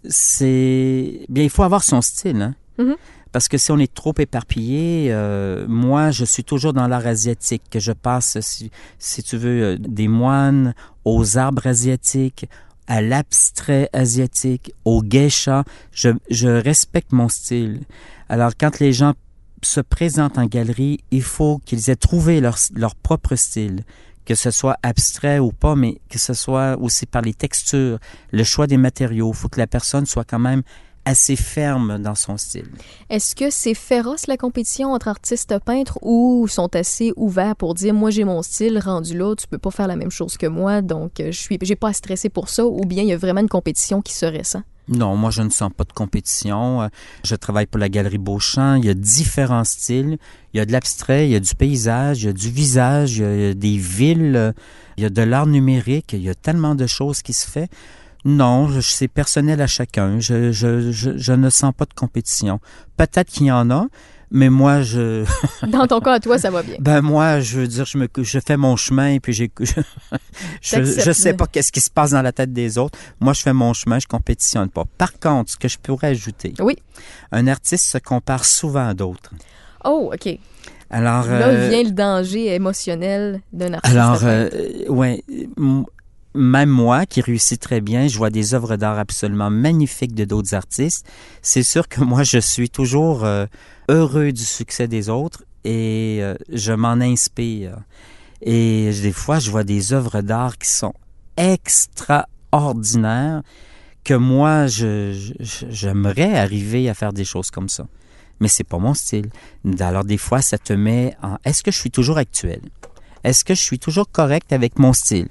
c'est 0.08 1.26
bien, 1.28 1.44
il 1.44 1.50
faut 1.50 1.64
avoir 1.64 1.84
son 1.84 2.02
style. 2.02 2.42
Hein? 2.42 2.56
Mhm. 2.78 2.96
Parce 3.38 3.50
que 3.50 3.60
si 3.60 3.72
on 3.72 3.78
est 3.78 3.94
trop 3.94 4.16
éparpillé, 4.18 5.10
euh, 5.12 5.68
moi, 5.70 6.10
je 6.10 6.26
suis 6.26 6.44
toujours 6.44 6.74
dans 6.74 6.88
l'art 6.88 7.06
asiatique, 7.06 7.62
que 7.70 7.80
je 7.80 7.92
passe, 7.92 8.40
si, 8.40 8.72
si 8.98 9.22
tu 9.22 9.38
veux, 9.38 9.62
euh, 9.62 9.78
des 9.78 10.08
moines 10.08 10.74
aux 11.06 11.38
arbres 11.38 11.68
asiatiques, 11.68 12.50
à 12.88 13.00
l'abstrait 13.04 13.92
asiatique, 13.94 14.74
au 14.86 15.04
geisha. 15.04 15.66
Je, 15.92 16.10
je 16.32 16.48
respecte 16.48 17.12
mon 17.12 17.30
style. 17.30 17.82
Alors, 18.28 18.54
quand 18.60 18.80
les 18.80 18.92
gens 18.92 19.14
se 19.62 19.82
présentent 19.82 20.40
en 20.40 20.48
galerie, 20.48 21.02
il 21.12 21.22
faut 21.22 21.62
qu'ils 21.64 21.92
aient 21.92 21.96
trouvé 21.96 22.42
leur, 22.42 22.58
leur 22.74 22.96
propre 22.96 23.36
style, 23.36 23.84
que 24.26 24.34
ce 24.34 24.50
soit 24.50 24.78
abstrait 24.82 25.38
ou 25.38 25.52
pas, 25.52 25.76
mais 25.76 26.00
que 26.10 26.18
ce 26.18 26.34
soit 26.34 26.76
aussi 26.82 27.06
par 27.06 27.22
les 27.22 27.36
textures, 27.36 28.00
le 28.32 28.44
choix 28.44 28.66
des 28.66 28.78
matériaux. 28.78 29.30
Il 29.32 29.38
faut 29.38 29.48
que 29.48 29.60
la 29.60 29.68
personne 29.68 30.08
soit 30.08 30.24
quand 30.24 30.40
même 30.40 30.64
assez 31.08 31.36
ferme 31.38 32.00
dans 32.00 32.16
son 32.16 32.38
style. 32.38 32.68
Est-ce 33.10 33.36
que 33.36 33.50
c'est 33.50 33.74
féroce 33.74 34.28
la 34.28 34.36
compétition 34.38 34.92
entre 34.92 35.08
artistes 35.08 35.58
peintres 35.66 35.98
ou 36.02 36.48
sont 36.50 36.76
assez 36.76 37.14
ouverts 37.16 37.56
pour 37.56 37.74
dire 37.74 37.94
moi 37.94 38.10
j'ai 38.10 38.26
mon 38.26 38.42
style 38.42 38.78
rendu 38.78 39.18
là, 39.18 39.34
tu 39.36 39.48
peux 39.48 39.58
pas 39.58 39.72
faire 39.72 39.88
la 39.88 39.96
même 39.96 40.12
chose 40.12 40.38
que 40.38 40.48
moi 40.48 40.82
donc 40.82 41.20
euh, 41.20 41.32
je 41.32 41.40
suis 41.40 41.58
j'ai 41.62 41.76
pas 41.76 41.90
à 41.90 41.94
stresser 41.94 42.30
pour 42.30 42.50
ça 42.50 42.66
ou 42.66 42.82
bien 42.82 43.04
il 43.04 43.10
y 43.10 43.14
a 43.14 43.18
vraiment 43.18 43.42
une 43.42 43.50
compétition 43.50 44.02
qui 44.02 44.14
se 44.14 44.26
ressent? 44.26 44.64
Non, 44.90 45.18
moi 45.18 45.32
je 45.32 45.42
ne 45.42 45.50
sens 45.50 45.70
pas 45.76 45.84
de 45.84 45.92
compétition. 45.92 46.82
Euh, 46.82 46.88
Je 47.24 47.36
travaille 47.36 47.66
pour 47.66 47.80
la 47.80 47.90
Galerie 47.90 48.18
Beauchamp. 48.18 48.76
Il 48.76 48.86
y 48.86 48.90
a 48.90 48.94
différents 48.94 49.66
styles. 49.66 50.18
Il 50.54 50.58
y 50.58 50.60
a 50.62 50.66
de 50.66 50.72
l'abstrait, 50.72 51.28
il 51.28 51.32
y 51.32 51.36
a 51.36 51.42
du 51.42 51.56
paysage, 51.56 52.24
il 52.24 52.28
y 52.28 52.30
a 52.30 52.34
du 52.34 52.50
visage, 52.50 53.18
il 53.18 53.42
y 53.42 53.50
a 53.50 53.54
des 53.54 53.78
villes, 53.78 54.36
euh, 54.38 54.52
il 54.96 55.04
y 55.04 55.06
a 55.06 55.10
de 55.10 55.22
l'art 55.22 55.46
numérique. 55.46 56.14
Il 56.14 56.22
y 56.22 56.30
a 56.30 56.36
tellement 56.36 56.74
de 56.74 56.88
choses 56.88 57.22
qui 57.22 57.34
se 57.34 57.50
fait. 57.50 57.70
Non, 58.28 58.68
je- 58.68 58.82
c'est 58.82 59.08
personnel 59.08 59.62
à 59.62 59.68
chacun. 59.68 60.20
Je, 60.20 60.52
je, 60.52 60.92
je, 60.92 61.18
je 61.18 61.34
ne 61.34 61.50
sens 61.50 61.74
pas 61.76 61.86
de 61.86 61.94
compétition. 61.94 62.60
Peut-être 62.98 63.30
qu'il 63.32 63.46
y 63.48 63.52
en 63.52 63.72
a, 63.72 63.88
mais 64.32 64.50
moi 64.50 64.82
je, 64.82 65.24
Dans 65.68 65.88
ton 65.88 66.02
cas, 66.02 66.14
à 66.16 66.20
toi, 66.20 66.38
ça 66.38 66.50
va 66.52 66.62
bien. 66.62 66.76
ben 66.80 67.02
moi 67.02 67.40
je 67.40 67.60
veux 67.60 67.68
dire, 67.68 67.86
je 67.86 67.98
me, 67.98 68.08
je 68.18 68.40
fais 68.46 68.58
mon 68.58 68.76
chemin 68.76 69.12
et 69.12 69.20
puis 69.22 69.32
j'ai, 69.32 69.50
je, 70.62 70.84
je 70.84 71.12
sais 71.14 71.34
pas 71.34 71.48
qu'est-ce 71.48 71.72
qui 71.72 71.80
se 71.80 71.90
passe 71.90 72.12
dans 72.12 72.22
la 72.22 72.34
tête 72.34 72.52
des 72.52 72.78
autres. 72.78 73.00
Moi 73.22 73.32
je 73.32 73.42
fais 73.42 73.54
mon 73.54 73.72
chemin, 73.74 74.00
je 74.00 74.08
compétitionne 74.08 74.70
pas. 74.70 74.84
Par 74.98 75.18
contre, 75.20 75.52
ce 75.52 75.58
que 75.58 75.70
je 75.70 75.78
pourrais 75.78 76.08
ajouter, 76.08 76.54
Oui. 76.60 76.76
un 77.32 77.48
artiste 77.48 77.86
se 77.86 77.98
compare 77.98 78.44
souvent 78.44 78.90
à 78.90 78.94
d'autres. 78.94 79.32
Oh, 79.86 80.12
OK. 80.14 80.38
Alors, 80.90 81.28
Là 81.28 81.48
euh, 81.48 81.70
vient 81.70 81.84
le 81.84 81.92
danger 81.92 82.54
émotionnel 82.56 83.42
d'un 83.54 83.74
artiste. 83.74 83.96
alors, 83.96 84.20
euh, 84.24 84.50
ouais, 84.90 85.24
même 86.38 86.70
moi 86.70 87.06
qui 87.06 87.20
réussis 87.22 87.58
très 87.58 87.82
bien, 87.82 88.08
je 88.08 88.18
vois 88.18 88.30
des 88.30 88.54
œuvres 88.54 88.78
d'art 88.78 89.00
absolument 89.00 89.50
magnifiques 89.50 90.16
de 90.16 90.26
d'autres 90.26 90.54
artistes. 90.54 91.06
C'est 91.42 91.64
sûr 91.64 91.88
que 91.88 92.02
moi, 92.02 92.24
je 92.24 92.38
suis 92.38 92.70
toujours 92.70 93.26
euh, 93.26 93.46
heureux 93.90 94.32
du 94.32 94.46
succès 94.46 94.88
des 94.88 95.10
autres 95.10 95.44
et 95.64 96.20
euh, 96.22 96.36
je 96.52 96.74
m'en 96.74 97.00
inspire. 97.02 97.78
Et 98.42 98.92
des 99.02 99.12
fois, 99.12 99.40
je 99.40 99.52
vois 99.52 99.64
des 99.64 99.94
œuvres 99.94 100.22
d'art 100.22 100.58
qui 100.58 100.70
sont 100.70 100.94
extraordinaires 101.36 103.42
que 104.04 104.14
moi, 104.14 104.68
j'aimerais 104.68 106.36
arriver 106.36 106.90
à 106.90 106.94
faire 106.94 107.14
des 107.14 107.26
choses 107.26 107.52
comme 107.52 107.68
ça. 107.68 107.88
Mais 108.40 108.48
c'est 108.48 108.64
pas 108.64 108.78
mon 108.78 108.94
style. 108.94 109.30
Alors 109.80 110.06
des 110.06 110.18
fois, 110.18 110.42
ça 110.42 110.58
te 110.58 110.74
met 110.74 111.16
en 111.22 111.38
est-ce 111.44 111.64
que 111.64 111.72
je 111.72 111.80
suis 111.80 111.92
toujours 111.92 112.18
actuel? 112.18 112.62
Est-ce 113.24 113.44
que 113.44 113.56
je 113.56 113.62
suis 113.62 113.80
toujours 113.80 114.10
correct 114.10 114.54
avec 114.54 114.80
mon 114.80 114.94
style? 114.94 115.28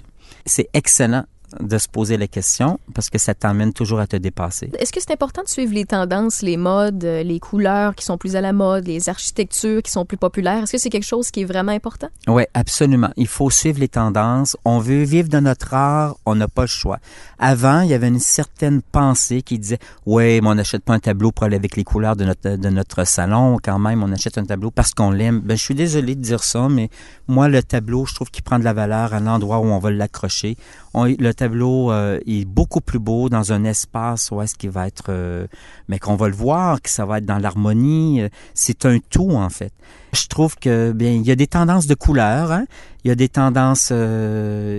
C'est 0.46 0.68
excellent 0.72 1.24
de 1.60 1.78
se 1.78 1.88
poser 1.88 2.16
la 2.16 2.26
question 2.26 2.78
parce 2.94 3.10
que 3.10 3.18
ça 3.18 3.34
t'emmène 3.34 3.72
toujours 3.72 4.00
à 4.00 4.06
te 4.06 4.16
dépasser. 4.16 4.70
Est-ce 4.78 4.92
que 4.92 5.00
c'est 5.00 5.12
important 5.12 5.42
de 5.42 5.48
suivre 5.48 5.72
les 5.74 5.84
tendances, 5.84 6.42
les 6.42 6.56
modes, 6.56 7.04
euh, 7.04 7.22
les 7.22 7.40
couleurs 7.40 7.94
qui 7.94 8.04
sont 8.04 8.18
plus 8.18 8.36
à 8.36 8.40
la 8.40 8.52
mode, 8.52 8.86
les 8.86 9.08
architectures 9.08 9.82
qui 9.82 9.90
sont 9.90 10.04
plus 10.04 10.16
populaires? 10.16 10.62
Est-ce 10.64 10.72
que 10.72 10.78
c'est 10.78 10.90
quelque 10.90 11.06
chose 11.06 11.30
qui 11.30 11.42
est 11.42 11.44
vraiment 11.44 11.72
important? 11.72 12.08
Oui, 12.28 12.42
absolument. 12.54 13.10
Il 13.16 13.26
faut 13.28 13.50
suivre 13.50 13.80
les 13.80 13.88
tendances. 13.88 14.56
On 14.64 14.78
veut 14.78 15.02
vivre 15.04 15.28
de 15.28 15.38
notre 15.40 15.74
art, 15.74 16.16
on 16.26 16.34
n'a 16.34 16.48
pas 16.48 16.62
le 16.62 16.66
choix. 16.68 16.98
Avant, 17.38 17.80
il 17.80 17.88
y 17.90 17.94
avait 17.94 18.08
une 18.08 18.18
certaine 18.20 18.82
pensée 18.82 19.42
qui 19.42 19.58
disait, 19.58 19.78
ouais, 20.06 20.40
mais 20.42 20.48
on 20.48 20.54
n'achète 20.54 20.82
pas 20.84 20.94
un 20.94 20.98
tableau 20.98 21.32
pour 21.32 21.44
aller 21.44 21.56
avec 21.56 21.76
les 21.76 21.84
couleurs 21.84 22.16
de 22.16 22.24
notre, 22.24 22.56
de 22.56 22.68
notre 22.70 23.04
salon. 23.04 23.58
Quand 23.62 23.78
même, 23.78 24.02
on 24.02 24.12
achète 24.12 24.38
un 24.38 24.44
tableau 24.44 24.70
parce 24.70 24.92
qu'on 24.94 25.10
l'aime. 25.10 25.40
Ben, 25.40 25.56
je 25.56 25.62
suis 25.62 25.74
désolé 25.74 26.14
de 26.14 26.20
dire 26.20 26.42
ça, 26.42 26.68
mais 26.68 26.88
moi, 27.28 27.48
le 27.48 27.62
tableau, 27.62 28.06
je 28.06 28.14
trouve 28.14 28.30
qu'il 28.30 28.42
prend 28.42 28.58
de 28.58 28.64
la 28.64 28.72
valeur 28.72 29.14
à 29.14 29.20
l'endroit 29.20 29.58
où 29.58 29.64
on 29.66 29.78
va 29.78 29.90
l'accrocher. 29.90 30.56
On- 30.94 31.04
le 31.06 31.32
tableau 31.34 31.45
euh, 31.54 32.18
est 32.26 32.44
beaucoup 32.44 32.80
plus 32.80 32.98
beau 32.98 33.28
dans 33.28 33.52
un 33.52 33.64
espace 33.64 34.30
où 34.30 34.40
est-ce 34.42 34.54
qu'il 34.54 34.70
va 34.70 34.86
être, 34.86 35.06
euh, 35.08 35.46
mais 35.88 35.98
qu'on 35.98 36.16
va 36.16 36.28
le 36.28 36.34
voir, 36.34 36.80
que 36.82 36.90
ça 36.90 37.04
va 37.04 37.18
être 37.18 37.26
dans 37.26 37.38
l'harmonie. 37.38 38.22
Euh, 38.22 38.28
C'est 38.54 38.86
un 38.86 38.98
tout, 39.10 39.30
en 39.30 39.50
fait. 39.50 39.72
Je 40.12 40.26
trouve 40.26 40.56
que 40.56 40.92
bien 40.92 41.12
il 41.12 41.26
y 41.26 41.30
a 41.30 41.36
des 41.36 41.46
tendances 41.46 41.86
de 41.86 41.94
couleurs, 41.94 42.50
hein. 42.52 42.64
il 43.04 43.08
y 43.08 43.10
a 43.10 43.14
des 43.14 43.28
tendances. 43.28 43.92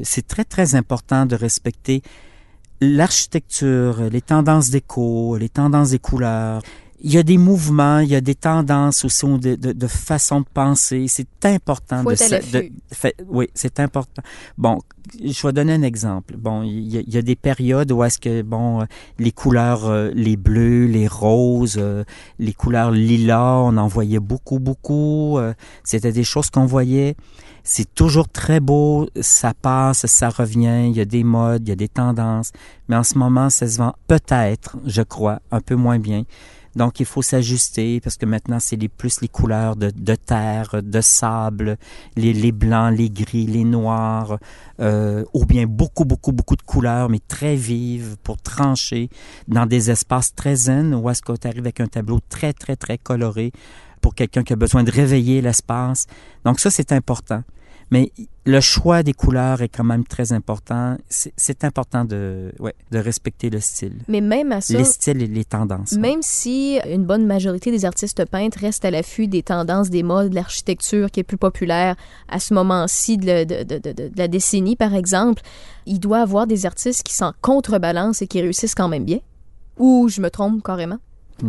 c'est 0.03 0.27
très 0.27 0.45
très 0.45 0.75
important 0.75 1.25
de 1.25 1.35
respecter 1.35 2.01
l'architecture, 2.81 4.01
les 4.11 4.21
tendances 4.21 4.69
déco, 4.69 5.37
les 5.37 5.49
tendances 5.49 5.91
des 5.91 5.99
couleurs. 5.99 6.61
Il 6.99 7.13
y 7.13 7.17
a 7.19 7.23
des 7.23 7.37
mouvements, 7.37 7.99
il 7.99 8.09
y 8.09 8.15
a 8.15 8.21
des 8.21 8.33
tendances 8.33 9.05
aussi 9.05 9.25
de, 9.27 9.53
de, 9.55 9.71
de 9.71 9.87
façon 9.87 10.41
de 10.41 10.47
penser. 10.51 11.05
C'est 11.07 11.45
important 11.45 12.01
Faut 12.01 12.09
de, 12.09 12.15
de- 12.51 12.71
fait- 12.91 13.15
oui, 13.29 13.47
c'est 13.53 13.79
important. 13.79 14.23
Bon, 14.57 14.79
je 15.23 15.45
vais 15.45 15.53
donner 15.53 15.73
un 15.73 15.83
exemple. 15.83 16.35
Bon, 16.37 16.63
il 16.63 16.87
y 16.91 16.97
a, 16.97 17.01
il 17.01 17.13
y 17.13 17.17
a 17.17 17.21
des 17.21 17.35
périodes 17.35 17.91
où 17.91 18.03
est-ce 18.03 18.17
que 18.17 18.41
bon, 18.41 18.81
euh, 18.81 18.85
les 19.19 19.31
couleurs, 19.31 19.85
euh, 19.85 20.09
les 20.15 20.37
bleus, 20.37 20.87
les 20.87 21.07
roses, 21.07 21.77
euh, 21.77 22.03
les 22.39 22.53
couleurs 22.53 22.89
lilas, 22.89 23.57
on 23.63 23.77
en 23.77 23.87
voyait 23.87 24.19
beaucoup, 24.19 24.57
beaucoup. 24.57 25.37
euh, 25.37 25.53
C'était 25.83 26.11
des 26.11 26.23
choses 26.23 26.49
qu'on 26.49 26.65
voyait. 26.65 27.15
C'est 27.63 27.93
toujours 27.93 28.27
très 28.29 28.59
beau, 28.59 29.07
ça 29.21 29.53
passe, 29.53 30.05
ça 30.07 30.29
revient, 30.29 30.85
il 30.89 30.95
y 30.95 31.01
a 31.01 31.05
des 31.05 31.23
modes, 31.25 31.63
il 31.67 31.69
y 31.69 31.73
a 31.73 31.75
des 31.75 31.89
tendances, 31.89 32.51
mais 32.87 32.95
en 32.95 33.03
ce 33.03 33.17
moment, 33.17 33.49
ça 33.49 33.67
se 33.67 33.77
vend 33.77 33.93
peut-être, 34.07 34.77
je 34.85 35.01
crois, 35.01 35.41
un 35.51 35.59
peu 35.59 35.75
moins 35.75 35.99
bien. 35.99 36.23
Donc, 36.77 36.99
il 36.99 37.07
faut 37.07 37.23
s'ajuster 37.23 37.99
parce 37.99 38.17
que 38.17 38.27
maintenant, 38.27 38.59
c'est 38.59 38.75
les, 38.75 38.87
plus 38.87 39.19
les 39.21 39.27
couleurs 39.27 39.75
de, 39.75 40.15
terre, 40.15 40.75
de 40.83 41.01
sable, 41.01 41.77
les, 42.15 42.51
blancs, 42.51 42.95
les 42.95 43.09
gris, 43.09 43.47
les 43.47 43.63
noirs, 43.63 44.37
euh, 44.79 45.25
ou 45.33 45.45
bien 45.45 45.65
beaucoup, 45.65 46.05
beaucoup, 46.05 46.31
beaucoup 46.31 46.55
de 46.55 46.61
couleurs, 46.61 47.09
mais 47.09 47.19
très 47.27 47.55
vives 47.55 48.15
pour 48.23 48.37
trancher 48.37 49.09
dans 49.47 49.65
des 49.65 49.89
espaces 49.89 50.35
très 50.35 50.55
zen 50.55 50.93
où 50.93 51.09
est-ce 51.09 51.23
que 51.23 51.35
tu 51.35 51.47
arrives 51.47 51.61
avec 51.61 51.79
un 51.79 51.87
tableau 51.87 52.19
très, 52.29 52.53
très, 52.53 52.75
très 52.75 52.99
coloré 52.99 53.51
pour 53.99 54.13
quelqu'un 54.13 54.43
qui 54.43 54.53
a 54.53 54.55
besoin 54.55 54.83
de 54.83 54.91
réveiller 54.91 55.41
l'espace. 55.41 56.05
Donc, 56.45 56.59
ça, 56.59 56.69
c'est 56.69 56.91
important. 56.91 57.41
Mais 57.89 58.11
le 58.47 58.61
choix 58.61 59.03
des 59.03 59.11
couleurs 59.13 59.61
est 59.61 59.67
quand 59.67 59.83
même 59.83 60.05
très 60.05 60.31
important. 60.31 60.95
C'est 61.09 61.63
important 61.65 62.05
de, 62.05 62.51
ouais, 62.59 62.73
de 62.91 62.97
respecter 62.97 63.49
le 63.49 63.59
style. 63.59 63.97
Mais 64.07 64.21
même 64.21 64.53
à 64.53 64.61
ça, 64.61 64.77
Les 64.77 64.85
styles 64.85 65.21
et 65.21 65.27
les 65.27 65.43
tendances. 65.43 65.91
même 65.93 66.21
si 66.21 66.79
une 66.89 67.03
bonne 67.05 67.25
majorité 67.25 67.71
des 67.71 67.83
artistes 67.83 68.23
peintres 68.25 68.59
restent 68.61 68.85
à 68.85 68.91
l'affût 68.91 69.27
des 69.27 69.43
tendances, 69.43 69.89
des 69.89 70.01
modes, 70.01 70.29
de 70.29 70.35
l'architecture 70.35 71.11
qui 71.11 71.19
est 71.19 71.23
plus 71.23 71.37
populaire 71.37 71.95
à 72.29 72.39
ce 72.39 72.53
moment-ci 72.53 73.17
de, 73.17 73.43
de- 73.43 73.63
de- 73.63 74.11
la 74.15 74.27
décennie, 74.29 74.77
par 74.77 74.95
exemple, 74.95 75.41
il 75.85 75.99
doit 75.99 76.19
y 76.19 76.21
avoir 76.21 76.47
des 76.47 76.65
artistes 76.65 77.03
qui 77.03 77.13
s'en 77.13 77.33
contrebalancent 77.41 78.21
et 78.21 78.27
qui 78.27 78.41
réussissent 78.41 78.75
quand 78.75 78.87
même 78.87 79.03
bien. 79.03 79.19
Ou 79.77 80.07
je 80.09 80.21
me 80.21 80.29
trompe 80.29 80.63
carrément? 80.63 80.97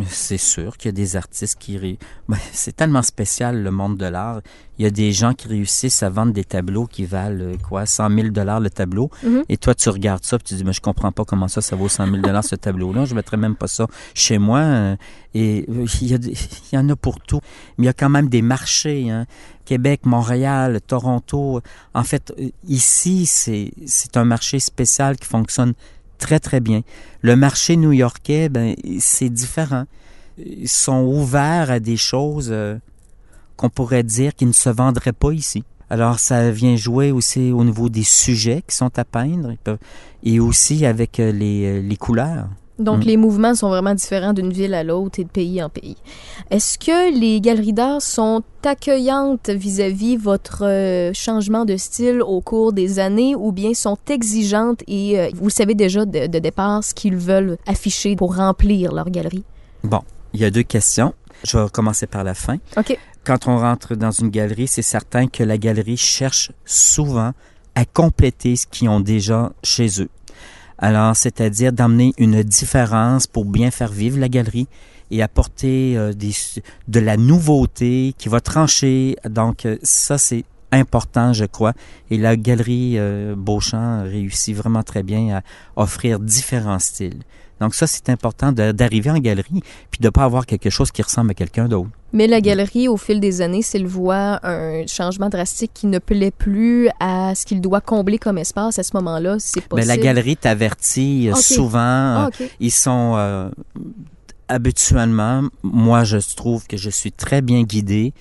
C'est 0.07 0.37
sûr 0.37 0.77
qu'il 0.77 0.89
y 0.89 0.89
a 0.89 0.91
des 0.93 1.15
artistes 1.15 1.57
qui... 1.59 1.77
Ben, 2.29 2.37
c'est 2.51 2.75
tellement 2.75 3.01
spécial, 3.01 3.63
le 3.63 3.71
monde 3.71 3.97
de 3.97 4.05
l'art. 4.05 4.41
Il 4.77 4.83
y 4.83 4.85
a 4.85 4.91
des 4.91 5.11
gens 5.11 5.33
qui 5.33 5.47
réussissent 5.47 6.03
à 6.03 6.09
vendre 6.09 6.31
des 6.31 6.43
tableaux 6.43 6.85
qui 6.85 7.05
valent, 7.05 7.43
euh, 7.43 7.57
quoi, 7.57 7.85
100 7.87 8.09
000 8.13 8.27
dollars 8.29 8.59
le 8.59 8.69
tableau. 8.69 9.09
Mhm. 9.23 9.43
Et 9.49 9.57
toi, 9.57 9.73
tu 9.73 9.89
regardes 9.89 10.23
ça, 10.23 10.37
puis 10.37 10.45
tu 10.45 10.53
dis, 10.53 10.63
mais 10.63 10.73
je 10.73 10.81
comprends 10.81 11.11
pas 11.11 11.25
comment 11.25 11.47
ça, 11.47 11.61
ça 11.61 11.75
vaut 11.75 11.89
100 11.89 12.05
000 12.05 12.17
dollars 12.17 12.43
ce 12.43 12.55
tableau-là. 12.55 13.05
Je 13.05 13.15
mettrais 13.15 13.37
même 13.37 13.55
pas 13.55 13.67
ça 13.67 13.87
chez 14.13 14.37
moi. 14.37 14.59
euh, 14.59 14.95
Et 15.33 15.65
euh, 15.69 15.85
il 16.01 16.07
y, 16.07 16.13
a 16.13 16.17
des- 16.19 16.33
il 16.71 16.75
y 16.75 16.77
en 16.77 16.87
a 16.89 16.95
pour 16.95 17.19
tout. 17.19 17.39
Mais 17.77 17.83
il 17.83 17.87
y 17.87 17.89
a 17.89 17.93
quand 17.93 18.09
même 18.09 18.29
des 18.29 18.41
marchés, 18.43 19.09
hein. 19.09 19.25
Québec, 19.65 20.01
Montréal, 20.05 20.79
Toronto. 20.85 21.61
En 21.93 22.03
fait, 22.03 22.33
euh, 22.39 22.49
ici, 22.67 23.25
c'est 23.27 24.17
un 24.17 24.25
marché 24.25 24.59
spécial 24.59 25.15
qui 25.17 25.27
fonctionne 25.27 25.73
très, 26.19 26.39
très 26.39 26.59
bien. 26.59 26.81
Le 27.21 27.35
marché 27.35 27.75
new-yorkais, 27.75 28.49
ben, 28.49 28.75
c'est 28.99 29.29
différent. 29.29 29.85
Ils 30.37 30.69
sont 30.69 31.03
ouverts 31.03 31.71
à 31.71 31.79
des 31.79 31.97
choses 31.97 32.49
euh, 32.51 32.77
qu'on 33.57 33.69
pourrait 33.69 34.03
dire 34.03 34.35
qui 34.35 34.45
ne 34.45 34.53
se 34.53 34.69
vendraient 34.69 35.13
pas 35.13 35.31
ici. 35.31 35.63
Alors, 35.89 36.19
ça 36.19 36.51
vient 36.51 36.75
jouer 36.75 37.11
aussi 37.11 37.51
au 37.51 37.63
niveau 37.63 37.89
des 37.89 38.03
sujets 38.03 38.61
qui 38.67 38.75
sont 38.75 38.97
à 38.99 39.05
peindre 39.05 39.55
et 40.23 40.39
aussi 40.39 40.85
avec 40.85 41.19
euh, 41.19 41.31
euh, 41.33 41.81
les 41.81 41.97
couleurs. 41.97 42.47
Donc, 42.79 43.03
Mm. 43.03 43.07
les 43.07 43.17
mouvements 43.17 43.55
sont 43.55 43.69
vraiment 43.69 43.93
différents 43.93 44.33
d'une 44.33 44.51
ville 44.51 44.73
à 44.73 44.83
l'autre 44.83 45.19
et 45.19 45.23
de 45.25 45.29
pays 45.29 45.61
en 45.61 45.69
pays. 45.69 45.97
Est-ce 46.49 46.79
que 46.79 47.13
les 47.17 47.41
galeries 47.41 47.73
d'art 47.73 48.01
sont 48.01 48.41
accueillantes 48.63 49.49
vis-à-vis 49.49 50.15
votre 50.17 50.63
euh, 50.65 51.11
changement 51.13 51.65
de 51.65 51.75
style 51.77 52.21
au 52.21 52.41
cours 52.41 52.73
des 52.73 52.99
années 52.99 53.35
ou 53.35 53.51
bien 53.51 53.73
sont 53.73 53.97
exigeantes 54.09 54.81
et 54.87 55.19
euh, 55.19 55.29
vous 55.35 55.49
savez 55.49 55.75
déjà 55.75 56.05
de, 56.05 56.27
de 56.27 56.39
départ 56.39 56.83
ce 56.83 56.93
qu'ils 56.93 57.17
veulent 57.17 57.57
afficher 57.67 58.15
pour 58.15 58.35
remplir 58.35 58.93
leur 58.93 59.09
galerie? 59.09 59.43
Bon, 59.83 60.01
il 60.33 60.39
y 60.39 60.45
a 60.45 60.51
deux 60.51 60.63
questions. 60.63 61.13
Je 61.45 61.57
vais 61.57 61.69
commencer 61.69 62.07
par 62.07 62.23
la 62.23 62.33
fin. 62.33 62.57
OK. 62.77 62.97
Quand 63.25 63.47
on 63.47 63.57
rentre 63.57 63.95
dans 63.95 64.11
une 64.11 64.29
galerie, 64.29 64.67
c'est 64.67 64.81
certain 64.81 65.27
que 65.27 65.43
la 65.43 65.57
galerie 65.57 65.97
cherche 65.97 66.51
souvent 66.65 67.31
à 67.75 67.85
compléter 67.85 68.55
ce 68.55 68.65
qu'ils 68.67 68.89
ont 68.89 68.99
déjà 68.99 69.51
chez 69.63 70.01
eux. 70.01 70.09
Alors, 70.81 71.15
c'est-à-dire 71.15 71.73
d'amener 71.73 72.13
une 72.17 72.41
différence 72.41 73.27
pour 73.27 73.45
bien 73.45 73.69
faire 73.69 73.91
vivre 73.91 74.17
la 74.17 74.29
galerie 74.29 74.67
et 75.11 75.21
apporter 75.21 75.97
euh, 75.97 76.13
des, 76.13 76.31
de 76.87 76.99
la 76.99 77.17
nouveauté 77.17 78.13
qui 78.17 78.29
va 78.29 78.39
trancher. 78.39 79.17
Donc, 79.25 79.65
euh, 79.65 79.77
ça, 79.83 80.17
c'est 80.17 80.45
important, 80.71 81.33
je 81.33 81.45
crois. 81.45 81.73
Et 82.11 82.17
la 82.17 82.35
galerie 82.35 82.95
euh, 82.97 83.35
Beauchamp 83.37 84.03
réussit 84.03 84.55
vraiment 84.55 84.83
très 84.83 85.03
bien 85.03 85.37
à 85.37 85.41
offrir 85.75 86.19
différents 86.19 86.79
styles. 86.79 87.23
Donc 87.59 87.75
ça, 87.75 87.87
c'est 87.87 88.09
important 88.09 88.51
d'arriver 88.51 89.11
en 89.11 89.17
galerie 89.17 89.61
puis 89.91 89.99
de 89.99 90.09
pas 90.09 90.23
avoir 90.23 90.45
quelque 90.45 90.69
chose 90.69 90.91
qui 90.91 91.01
ressemble 91.01 91.31
à 91.31 91.33
quelqu'un 91.33 91.67
d'autre. 91.67 91.89
Mais 92.13 92.25
la 92.25 92.41
galerie, 92.41 92.87
au 92.87 92.97
fil 92.97 93.19
des 93.19 93.41
années, 93.41 93.61
s'il 93.61 93.85
voit 93.85 94.39
un 94.43 94.87
changement 94.87 95.29
drastique 95.29 95.71
qui 95.73 95.87
ne 95.87 95.99
plaît 95.99 96.31
plus 96.31 96.89
à 96.99 97.35
ce 97.35 97.45
qu'il 97.45 97.61
doit 97.61 97.81
combler 97.81 98.17
comme 98.17 98.37
espace 98.37 98.79
à 98.79 98.83
ce 98.83 98.91
moment-là, 98.95 99.35
c'est 99.39 99.61
possible. 99.61 99.87
Mais 99.87 99.97
la 99.97 100.01
galerie 100.01 100.37
t'avertit 100.37 101.29
euh, 101.29 101.35
souvent. 101.35 101.79
Ah, 101.79 102.29
ils 102.59 102.71
sont 102.71 103.15
euh, 103.17 103.49
habituellement, 104.47 105.43
moi, 105.61 106.03
je 106.03 106.17
trouve 106.35 106.65
que 106.65 106.77
je 106.77 106.89
suis 106.89 107.11
très 107.11 107.41
bien 107.41 107.63
guidé. 107.63 108.13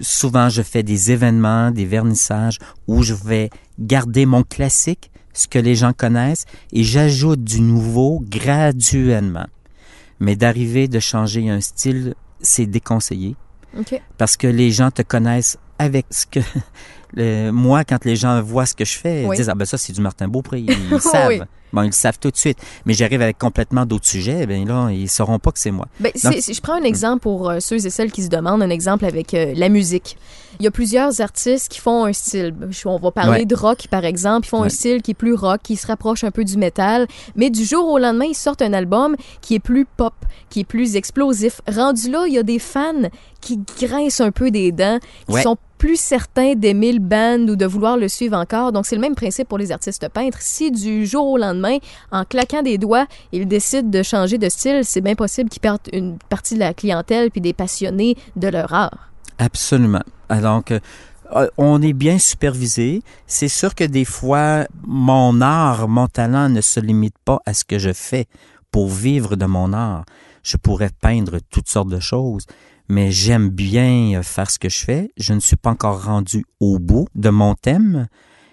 Souvent, 0.00 0.48
je 0.48 0.62
fais 0.62 0.82
des 0.82 1.10
événements, 1.12 1.70
des 1.70 1.86
vernissages 1.86 2.58
où 2.86 3.02
je 3.02 3.14
vais 3.14 3.50
garder 3.78 4.26
mon 4.26 4.42
classique, 4.42 5.10
ce 5.32 5.48
que 5.48 5.58
les 5.58 5.74
gens 5.74 5.92
connaissent, 5.92 6.44
et 6.72 6.84
j'ajoute 6.84 7.42
du 7.42 7.60
nouveau 7.60 8.22
graduellement. 8.28 9.46
Mais 10.20 10.36
d'arriver 10.36 10.88
de 10.88 10.98
changer 10.98 11.48
un 11.50 11.60
style, 11.60 12.14
c'est 12.40 12.66
déconseillé. 12.66 13.36
Parce 14.16 14.36
que 14.36 14.46
les 14.46 14.70
gens 14.70 14.90
te 14.90 15.02
connaissent 15.02 15.58
avec 15.78 16.06
ce 16.10 16.26
que 16.26 16.40
moi 17.16 17.84
quand 17.84 18.04
les 18.04 18.16
gens 18.16 18.42
voient 18.42 18.66
ce 18.66 18.74
que 18.74 18.84
je 18.84 18.98
fais, 18.98 19.22
ils 19.22 19.36
disent 19.36 19.48
ah 19.48 19.54
ben 19.54 19.64
ça 19.64 19.78
c'est 19.78 19.92
du 19.92 20.00
Martin 20.00 20.28
Beaupré, 20.28 20.60
ils 20.60 21.00
savent. 21.00 21.46
Bon, 21.72 21.82
ils 21.82 21.86
le 21.86 21.92
savent 21.92 22.18
tout 22.18 22.30
de 22.30 22.36
suite. 22.36 22.58
Mais 22.84 22.94
j'arrive 22.94 23.22
avec 23.22 23.38
complètement 23.38 23.86
d'autres 23.86 24.06
sujets, 24.06 24.46
ben 24.46 24.66
là, 24.66 24.88
ils 24.90 25.08
sauront 25.08 25.38
pas 25.38 25.50
que 25.50 25.58
c'est 25.58 25.70
moi. 25.70 25.86
Ben, 26.00 26.12
si 26.14 26.54
je 26.54 26.60
prends 26.60 26.74
un 26.74 26.84
exemple 26.84 27.20
pour 27.20 27.50
euh, 27.50 27.58
ceux 27.60 27.84
et 27.84 27.90
celles 27.90 28.12
qui 28.12 28.22
se 28.22 28.28
demandent, 28.28 28.62
un 28.62 28.70
exemple 28.70 29.04
avec 29.04 29.34
euh, 29.34 29.52
la 29.56 29.68
musique. 29.68 30.16
Il 30.58 30.64
y 30.64 30.66
a 30.66 30.70
plusieurs 30.70 31.20
artistes 31.20 31.68
qui 31.68 31.80
font 31.80 32.06
un 32.06 32.14
style. 32.14 32.54
On 32.86 32.98
va 32.98 33.10
parler 33.10 33.44
de 33.44 33.54
rock, 33.54 33.88
par 33.90 34.06
exemple. 34.06 34.46
Ils 34.46 34.50
font 34.50 34.62
un 34.62 34.70
style 34.70 35.02
qui 35.02 35.10
est 35.10 35.14
plus 35.14 35.34
rock, 35.34 35.60
qui 35.62 35.76
se 35.76 35.86
rapproche 35.86 36.24
un 36.24 36.30
peu 36.30 36.44
du 36.44 36.56
métal. 36.56 37.06
Mais 37.34 37.50
du 37.50 37.62
jour 37.62 37.86
au 37.86 37.98
lendemain, 37.98 38.24
ils 38.24 38.34
sortent 38.34 38.62
un 38.62 38.72
album 38.72 39.16
qui 39.42 39.54
est 39.56 39.60
plus 39.60 39.84
pop, 39.84 40.14
qui 40.48 40.60
est 40.60 40.64
plus 40.64 40.96
explosif. 40.96 41.60
Rendu 41.68 42.10
là, 42.10 42.24
il 42.26 42.32
y 42.32 42.38
a 42.38 42.42
des 42.42 42.58
fans 42.58 43.10
qui 43.42 43.60
grincent 43.78 44.24
un 44.24 44.30
peu 44.30 44.50
des 44.50 44.72
dents, 44.72 44.98
qui 45.30 45.42
sont 45.42 45.58
plus 45.78 46.00
certains 46.00 46.54
d'aimer 46.54 46.92
le 46.92 47.00
band 47.00 47.40
ou 47.48 47.56
de 47.56 47.66
vouloir 47.66 47.96
le 47.96 48.08
suivre 48.08 48.36
encore. 48.36 48.72
Donc, 48.72 48.86
c'est 48.86 48.94
le 48.94 49.00
même 49.00 49.14
principe 49.14 49.48
pour 49.48 49.58
les 49.58 49.72
artistes 49.72 50.08
peintres. 50.08 50.38
Si 50.40 50.70
du 50.70 51.06
jour 51.06 51.26
au 51.26 51.38
lendemain, 51.38 51.78
en 52.10 52.24
claquant 52.24 52.62
des 52.62 52.78
doigts, 52.78 53.06
ils 53.32 53.46
décident 53.46 53.88
de 53.88 54.02
changer 54.02 54.38
de 54.38 54.48
style, 54.48 54.80
c'est 54.84 55.00
bien 55.00 55.14
possible 55.14 55.50
qu'ils 55.50 55.60
perdent 55.60 55.80
une 55.92 56.18
partie 56.28 56.54
de 56.54 56.60
la 56.60 56.74
clientèle 56.74 57.30
puis 57.30 57.40
des 57.40 57.52
passionnés 57.52 58.16
de 58.36 58.48
leur 58.48 58.72
art. 58.72 59.10
Absolument. 59.38 60.02
Donc, 60.30 60.72
euh, 61.34 61.48
on 61.56 61.82
est 61.82 61.92
bien 61.92 62.18
supervisé. 62.18 63.02
C'est 63.26 63.48
sûr 63.48 63.74
que 63.74 63.84
des 63.84 64.04
fois, 64.04 64.66
mon 64.86 65.40
art, 65.40 65.88
mon 65.88 66.06
talent 66.06 66.48
ne 66.48 66.60
se 66.60 66.80
limite 66.80 67.16
pas 67.24 67.40
à 67.46 67.54
ce 67.54 67.64
que 67.64 67.78
je 67.78 67.92
fais 67.92 68.26
pour 68.70 68.88
vivre 68.88 69.36
de 69.36 69.46
mon 69.46 69.72
art. 69.72 70.04
Je 70.42 70.56
pourrais 70.56 70.90
peindre 71.00 71.38
toutes 71.50 71.68
sortes 71.68 71.88
de 71.88 72.00
choses, 72.00 72.46
mais 72.88 73.10
j'aime 73.10 73.48
bien 73.48 74.22
faire 74.22 74.50
ce 74.50 74.58
que 74.58 74.68
je 74.68 74.84
fais. 74.84 75.10
Je 75.16 75.32
ne 75.32 75.40
suis 75.40 75.56
pas 75.56 75.70
encore 75.70 76.04
rendu 76.04 76.44
au 76.60 76.78
bout 76.78 77.06
de 77.14 77.30
mon 77.30 77.54
thème. 77.54 78.06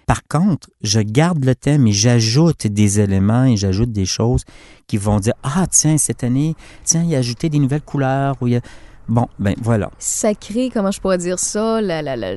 Par 0.05 0.23
contre, 0.27 0.69
je 0.81 0.99
garde 0.99 1.45
le 1.45 1.55
thème 1.55 1.87
et 1.87 1.93
j'ajoute 1.93 2.67
des 2.67 2.99
éléments 2.99 3.45
et 3.45 3.55
j'ajoute 3.55 3.91
des 3.91 4.05
choses 4.05 4.43
qui 4.85 4.97
vont 4.97 5.19
dire 5.19 5.33
ah 5.43 5.65
tiens 5.69 5.97
cette 5.97 6.23
année 6.23 6.55
tiens 6.83 7.03
il 7.03 7.09
y 7.09 7.15
a 7.15 7.19
ajouté 7.19 7.49
des 7.49 7.59
nouvelles 7.59 7.81
couleurs 7.81 8.35
ou 8.41 8.47
il 8.47 8.53
y 8.53 8.57
a 8.57 8.61
bon 9.07 9.27
ben 9.39 9.55
voilà. 9.61 9.89
Ça 9.99 10.33
crée 10.35 10.69
comment 10.73 10.91
je 10.91 10.99
pourrais 10.99 11.17
dire 11.17 11.39
ça? 11.39 11.79
La, 11.81 12.01
la, 12.01 12.15
la, 12.15 12.35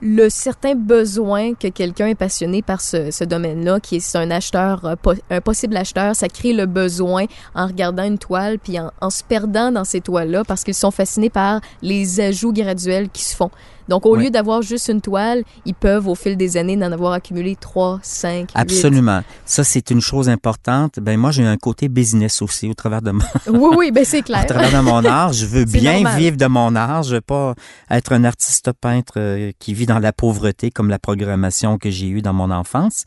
le 0.00 0.28
certain 0.28 0.74
besoin 0.74 1.54
que 1.54 1.68
quelqu'un 1.68 2.06
est 2.06 2.14
passionné 2.14 2.62
par 2.62 2.80
ce, 2.80 3.10
ce 3.10 3.24
domaine-là, 3.24 3.80
qui 3.80 3.96
est 3.96 4.16
un 4.16 4.30
acheteur, 4.30 4.84
euh, 4.84 5.14
un 5.30 5.40
possible 5.40 5.76
acheteur, 5.76 6.16
ça 6.16 6.28
crée 6.28 6.52
le 6.52 6.66
besoin 6.66 7.26
en 7.54 7.66
regardant 7.66 8.04
une 8.04 8.18
toile, 8.18 8.58
puis 8.58 8.78
en, 8.78 8.90
en 9.00 9.10
se 9.10 9.22
perdant 9.22 9.72
dans 9.72 9.84
ces 9.84 10.00
toiles-là, 10.00 10.44
parce 10.44 10.64
qu'ils 10.64 10.74
sont 10.74 10.90
fascinés 10.90 11.30
par 11.30 11.60
les 11.82 12.20
ajouts 12.20 12.52
graduels 12.52 13.08
qui 13.10 13.24
se 13.24 13.36
font. 13.36 13.50
Donc, 13.90 14.06
au 14.06 14.14
lieu 14.14 14.30
d'avoir 14.30 14.62
juste 14.62 14.88
une 14.88 15.00
toile, 15.00 15.42
ils 15.66 15.74
peuvent, 15.74 16.06
au 16.06 16.14
fil 16.14 16.36
des 16.36 16.56
années, 16.56 16.76
d'en 16.76 16.92
avoir 16.92 17.12
accumulé 17.12 17.56
trois, 17.56 17.98
cinq, 18.04 18.50
Absolument. 18.54 19.22
Ça, 19.44 19.64
c'est 19.64 19.90
une 19.90 20.00
chose 20.00 20.28
importante. 20.28 21.00
Ben, 21.00 21.18
moi, 21.18 21.32
j'ai 21.32 21.44
un 21.44 21.56
côté 21.56 21.88
business 21.88 22.40
aussi 22.40 22.68
au 22.68 22.74
travers 22.74 23.02
de 23.02 23.10
mon... 23.10 23.24
oui, 23.48 23.74
oui, 23.76 23.90
ben, 23.90 24.04
c'est 24.04 24.22
clair. 24.22 24.44
au 24.44 24.46
travers 24.46 24.80
de 24.80 24.84
mon 24.88 25.04
art. 25.04 25.32
Je 25.32 25.44
veux 25.44 25.64
bien 25.80 26.08
vivre 26.16 26.36
de 26.36 26.46
mon 26.46 26.76
art. 26.76 27.02
Je 27.02 27.16
veux 27.16 27.20
pas 27.20 27.56
être 27.90 28.12
un 28.12 28.22
artiste 28.22 28.70
peintre 28.80 29.14
euh, 29.16 29.50
qui 29.58 29.74
vit 29.74 29.86
dans 29.86 29.98
la 29.98 30.12
pauvreté 30.12 30.70
comme 30.70 30.88
la 30.88 31.00
programmation 31.00 31.76
que 31.76 31.90
j'ai 31.90 32.06
eue 32.06 32.22
dans 32.22 32.32
mon 32.32 32.52
enfance. 32.52 33.04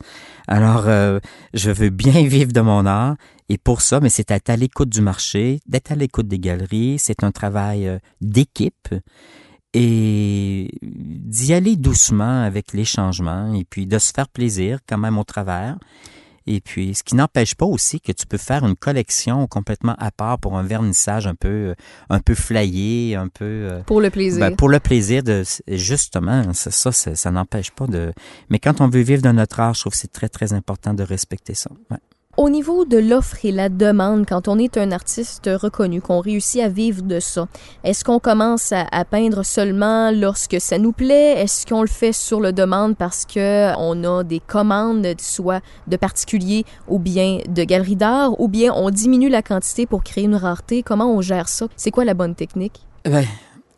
Alors, 0.48 0.84
euh, 0.86 1.18
je 1.54 1.70
veux 1.70 1.88
bien 1.88 2.24
vivre 2.26 2.52
de 2.52 2.60
mon 2.60 2.84
art. 2.84 3.14
Et 3.48 3.56
pour 3.56 3.80
ça, 3.80 4.00
mais 4.00 4.10
c'est 4.10 4.28
d'être 4.28 4.50
à 4.50 4.56
l'écoute 4.56 4.90
du 4.90 5.00
marché, 5.00 5.60
d'être 5.66 5.92
à 5.92 5.94
l'écoute 5.94 6.28
des 6.28 6.38
galeries. 6.38 6.96
C'est 6.98 7.24
un 7.24 7.30
travail 7.30 7.88
euh, 7.88 7.98
d'équipe 8.20 8.88
et 9.74 10.70
d'y 10.82 11.52
aller 11.52 11.76
doucement 11.76 12.42
avec 12.42 12.72
les 12.72 12.84
changements 12.84 13.54
et 13.54 13.64
puis 13.64 13.86
de 13.86 13.98
se 13.98 14.12
faire 14.14 14.28
plaisir 14.28 14.78
quand 14.88 14.98
même 14.98 15.18
au 15.18 15.24
travers. 15.24 15.76
Et 16.46 16.60
puis, 16.60 16.94
ce 16.94 17.02
qui 17.02 17.16
n'empêche 17.16 17.54
pas 17.54 17.64
aussi 17.64 18.00
que 18.00 18.12
tu 18.12 18.26
peux 18.26 18.36
faire 18.36 18.66
une 18.66 18.76
collection 18.76 19.46
complètement 19.46 19.96
à 19.98 20.10
part 20.10 20.38
pour 20.38 20.58
un 20.58 20.62
vernissage 20.62 21.26
un 21.26 21.34
peu, 21.34 21.74
un 22.10 22.20
peu 22.20 22.34
flyé, 22.34 23.16
un 23.16 23.28
peu. 23.28 23.44
Euh, 23.44 23.82
pour 23.86 24.00
le 24.00 24.10
plaisir. 24.10 24.40
Ben, 24.40 24.54
pour 24.54 24.68
le 24.68 24.78
plaisir 24.78 25.22
de, 25.22 25.42
justement, 25.68 26.52
ça, 26.52 26.70
ça, 26.70 26.92
ça, 26.92 27.30
n'empêche 27.30 27.70
pas 27.70 27.86
de. 27.86 28.12
Mais 28.50 28.58
quand 28.58 28.82
on 28.82 28.88
veut 28.88 29.00
vivre 29.00 29.22
de 29.22 29.32
notre 29.32 29.58
art, 29.58 29.72
je 29.74 29.80
trouve 29.80 29.92
que 29.92 29.98
c'est 29.98 30.12
très, 30.12 30.28
très 30.28 30.52
important 30.52 30.92
de 30.92 31.02
respecter 31.02 31.54
ça. 31.54 31.70
Ouais. 31.90 31.96
Au 32.36 32.50
niveau 32.50 32.84
de 32.84 32.98
l'offre 32.98 33.44
et 33.44 33.52
la 33.52 33.68
demande, 33.68 34.26
quand 34.26 34.48
on 34.48 34.58
est 34.58 34.76
un 34.76 34.90
artiste 34.90 35.48
reconnu, 35.54 36.00
qu'on 36.00 36.18
réussit 36.18 36.60
à 36.62 36.68
vivre 36.68 37.02
de 37.02 37.20
ça, 37.20 37.46
est-ce 37.84 38.02
qu'on 38.02 38.18
commence 38.18 38.72
à, 38.72 39.04
peindre 39.04 39.44
seulement 39.44 40.10
lorsque 40.10 40.60
ça 40.60 40.78
nous 40.78 40.90
plaît? 40.90 41.40
Est-ce 41.40 41.64
qu'on 41.64 41.82
le 41.82 41.88
fait 41.88 42.12
sur 42.12 42.40
le 42.40 42.52
demande 42.52 42.96
parce 42.96 43.24
que 43.24 43.72
on 43.78 44.02
a 44.02 44.24
des 44.24 44.40
commandes, 44.40 45.06
soit 45.20 45.60
de 45.86 45.96
particuliers 45.96 46.64
ou 46.88 46.98
bien 46.98 47.38
de 47.48 47.62
galeries 47.62 47.94
d'art, 47.94 48.40
ou 48.40 48.48
bien 48.48 48.72
on 48.74 48.90
diminue 48.90 49.28
la 49.28 49.42
quantité 49.42 49.86
pour 49.86 50.02
créer 50.02 50.24
une 50.24 50.34
rareté? 50.34 50.82
Comment 50.82 51.14
on 51.14 51.20
gère 51.20 51.48
ça? 51.48 51.68
C'est 51.76 51.92
quoi 51.92 52.04
la 52.04 52.14
bonne 52.14 52.34
technique? 52.34 52.84
Ben, 53.04 53.24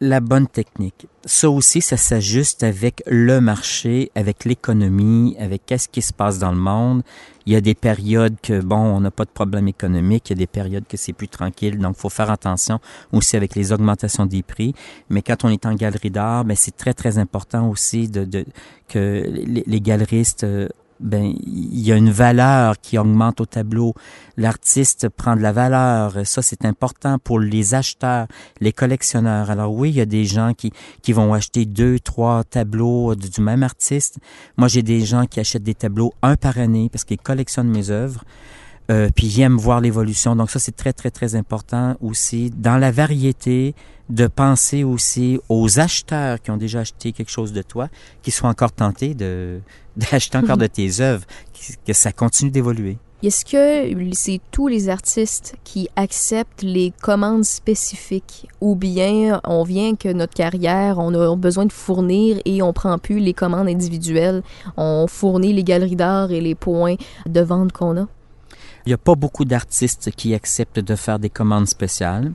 la 0.01 0.21
bonne 0.21 0.47
technique. 0.47 1.07
Ça 1.25 1.51
aussi, 1.51 1.81
ça 1.81 1.97
s'ajuste 1.97 2.63
avec 2.63 3.03
le 3.07 3.41
marché, 3.41 4.11
avec 4.15 4.45
l'économie, 4.45 5.37
avec 5.39 5.65
qu'est-ce 5.67 5.89
qui 5.89 6.03
se 6.03 6.13
passe 6.13 6.39
dans 6.39 6.53
le 6.53 6.59
monde. 6.59 7.03
Il 7.47 7.53
y 7.53 7.57
a 7.57 7.61
des 7.61 7.75
périodes 7.75 8.37
que, 8.43 8.61
bon, 8.61 8.77
on 8.77 9.01
n'a 9.01 9.11
pas 9.11 9.25
de 9.25 9.31
problème 9.31 9.69
économique, 9.69 10.29
il 10.29 10.33
y 10.33 10.37
a 10.37 10.39
des 10.39 10.47
périodes 10.47 10.87
que 10.87 10.97
c'est 10.97 11.13
plus 11.13 11.29
tranquille, 11.29 11.79
donc 11.79 11.97
faut 11.97 12.11
faire 12.11 12.31
attention 12.31 12.79
aussi 13.13 13.37
avec 13.37 13.55
les 13.55 13.73
augmentations 13.73 14.27
des 14.27 14.43
prix. 14.43 14.75
Mais 15.09 15.23
quand 15.23 15.45
on 15.45 15.49
est 15.49 15.65
en 15.65 15.75
galerie 15.75 16.11
d'art, 16.11 16.45
ben 16.45 16.57
c'est 16.57 16.77
très, 16.77 16.93
très 16.93 17.19
important 17.19 17.69
aussi 17.71 18.09
de, 18.09 18.25
de 18.25 18.45
que 18.89 19.25
les, 19.27 19.65
les 19.67 19.81
galeristes 19.81 20.45
euh, 20.45 20.69
ben 21.01 21.35
il 21.45 21.81
y 21.81 21.93
a 21.93 21.97
une 21.97 22.11
valeur 22.11 22.81
qui 22.81 22.99
augmente 22.99 23.41
au 23.41 23.47
tableau. 23.47 23.95
L'artiste 24.37 25.09
prend 25.09 25.37
de 25.37 25.41
la 25.41 25.53
valeur. 25.53 26.15
Ça, 26.25 26.43
c'est 26.43 26.65
important 26.65 27.19
pour 27.19 27.39
les 27.41 27.75
acheteurs, 27.75 28.27
les 28.61 28.73
collectionneurs. 28.73 29.51
Alors 29.51 29.73
oui, 29.73 29.91
il 29.91 29.97
y 29.97 30.01
a 30.01 30.07
des 30.07 30.25
gens 30.25 30.55
qui, 30.55 30.73
qui 31.03 31.13
vont 31.13 31.35
acheter 31.35 31.67
deux, 31.67 31.99
trois 31.99 32.45
tableaux 32.45 33.15
du, 33.15 33.41
même 33.41 33.63
artiste. 33.63 34.19
Moi, 34.57 34.69
j'ai 34.69 34.83
des 34.83 35.01
gens 35.05 35.27
qui 35.27 35.41
achètent 35.41 35.63
des 35.63 35.75
tableaux 35.75 36.13
un 36.23 36.37
par 36.37 36.59
année 36.59 36.89
parce 36.91 37.05
qu'ils 37.05 37.19
collectionnent 37.19 37.71
mes 37.71 37.91
œuvres. 37.91 38.25
Euh, 38.91 39.09
puis 39.15 39.27
ils 39.27 39.41
aiment 39.41 39.57
voir 39.57 39.81
l'évolution. 39.81 40.37
Donc 40.37 40.51
ça, 40.51 40.59
c'est 40.59 40.77
très, 40.77 40.93
très, 40.93 41.11
très 41.11 41.35
important 41.35 41.97
aussi. 42.01 42.51
Dans 42.51 42.79
la 42.79 42.93
variété, 42.93 43.75
de 44.09 44.27
penser 44.27 44.85
aussi 44.85 45.39
aux 45.49 45.81
acheteurs 45.81 46.41
qui 46.41 46.51
ont 46.51 46.57
déjà 46.57 46.81
acheté 46.81 47.13
quelque 47.13 47.31
chose 47.31 47.53
de 47.53 47.63
toi, 47.63 47.89
qui 48.23 48.31
sont 48.31 48.47
encore 48.47 48.73
tentés 48.73 49.15
de 49.15 49.61
d'acheter 49.97 50.37
encore 50.37 50.59
de 50.59 50.67
tes 50.67 51.01
œuvres, 51.01 51.25
que 51.87 51.93
ça 51.93 52.13
continue 52.13 52.51
d'évoluer. 52.51 52.99
Est-ce 53.23 53.47
que 53.47 54.15
c'est 54.15 54.41
tous 54.51 54.69
les 54.69 54.91
artistes 54.91 55.57
qui 55.65 55.89
acceptent 55.97 56.63
les 56.63 56.93
commandes 57.01 57.47
spécifiques 57.47 58.47
ou 58.61 58.77
bien 58.77 59.41
on 59.45 59.65
vient 59.65 59.97
que 59.97 60.13
notre 60.13 60.35
carrière, 60.35 60.99
on 60.99 61.15
a 61.15 61.35
besoin 61.35 61.65
de 61.65 61.73
fournir 61.73 62.39
et 62.45 62.61
on 62.61 62.75
prend 62.75 62.99
plus 62.99 63.19
les 63.19 63.33
commandes 63.33 63.69
individuelles, 63.69 64.43
on 64.77 65.07
fournit 65.09 65.55
les 65.55 65.65
galeries 65.65 65.97
d'art 65.97 66.31
et 66.31 66.43
les 66.43 66.55
points 66.55 66.97
de 67.25 67.41
vente 67.41 67.73
qu'on 67.73 67.97
a? 67.97 68.07
Il 68.85 68.91
n'y 68.91 68.95
a 68.95 68.99
pas 68.99 69.15
beaucoup 69.15 69.47
d'artistes 69.47 70.11
qui 70.15 70.35
acceptent 70.35 70.79
de 70.79 70.95
faire 70.95 71.19
des 71.19 71.31
commandes 71.31 71.67
spéciales. 71.67 72.33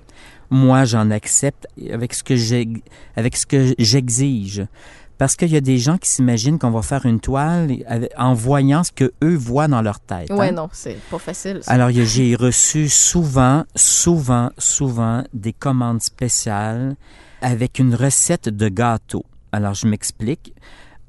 Moi, 0.52 0.86
j'en 0.86 1.10
accepte 1.12 1.68
avec 1.92 2.14
ce 2.14 2.24
que 2.24 2.36
avec 3.16 3.38
ce 3.38 3.46
que 3.46 3.74
j'exige. 3.80 4.68
Parce 5.18 5.36
qu'il 5.36 5.50
y 5.50 5.56
a 5.56 5.62
des 5.62 5.78
gens 5.78 5.98
qui 5.98 6.10
s'imaginent 6.10 6.58
qu'on 6.58 6.72
va 6.72 6.82
faire 6.82 7.06
une 7.06 7.20
toile 7.20 7.72
en 8.18 8.34
voyant 8.34 8.84
ce 8.84 8.92
que 8.92 9.14
eux 9.24 9.36
voient 9.36 9.68
dans 9.68 9.84
leur 9.84 10.00
tête. 10.00 10.30
Oui, 10.32 10.48
hein. 10.48 10.52
non, 10.52 10.70
c'est 10.72 10.98
pas 11.12 11.20
facile. 11.20 11.62
Alors, 11.68 11.92
j'ai 11.92 12.36
reçu 12.36 12.90
souvent, 12.90 13.64
souvent, 13.76 14.50
souvent 14.58 15.24
des 15.32 15.54
commandes 15.54 16.02
spéciales 16.02 16.96
avec 17.42 17.78
une 17.78 17.94
recette 17.94 18.50
de 18.50 18.68
gâteau. 18.68 19.24
Alors, 19.52 19.76
je 19.76 19.86
m'explique. 19.86 20.56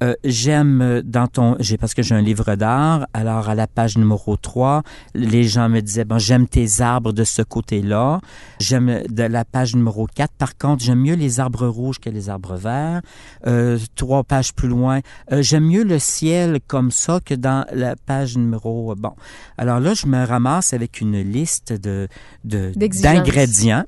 Euh, 0.02 0.14
j'aime 0.24 0.82
euh, 0.82 1.02
dans 1.04 1.28
ton, 1.28 1.56
j'ai 1.60 1.76
parce 1.76 1.94
que 1.94 2.02
j'ai 2.02 2.14
un 2.14 2.20
livre 2.20 2.56
d'art. 2.56 3.06
Alors 3.12 3.48
à 3.48 3.54
la 3.54 3.68
page 3.68 3.96
numéro 3.96 4.36
3, 4.36 4.82
les 5.14 5.44
gens 5.44 5.68
me 5.68 5.80
disaient 5.80 6.04
bon, 6.04 6.18
j'aime 6.18 6.48
tes 6.48 6.80
arbres 6.80 7.12
de 7.12 7.22
ce 7.22 7.42
côté-là. 7.42 8.20
J'aime 8.58 9.04
de 9.08 9.22
la 9.22 9.44
page 9.44 9.76
numéro 9.76 10.08
4. 10.12 10.32
Par 10.32 10.58
contre, 10.58 10.82
j'aime 10.82 11.00
mieux 11.00 11.14
les 11.14 11.38
arbres 11.38 11.68
rouges 11.68 12.00
que 12.00 12.10
les 12.10 12.28
arbres 12.28 12.56
verts. 12.56 13.00
Euh, 13.46 13.78
trois 13.94 14.24
pages 14.24 14.52
plus 14.52 14.68
loin, 14.68 15.00
euh, 15.30 15.40
j'aime 15.42 15.66
mieux 15.66 15.84
le 15.84 15.98
ciel 16.00 16.58
comme 16.66 16.90
ça 16.90 17.20
que 17.24 17.34
dans 17.34 17.64
la 17.72 17.94
page 17.94 18.36
numéro 18.36 18.94
bon. 18.96 19.12
Alors 19.56 19.78
là, 19.78 19.94
je 19.94 20.06
me 20.06 20.24
ramasse 20.24 20.72
avec 20.72 21.00
une 21.00 21.20
liste 21.20 21.72
de 21.72 22.08
d'ingrédients 22.44 23.84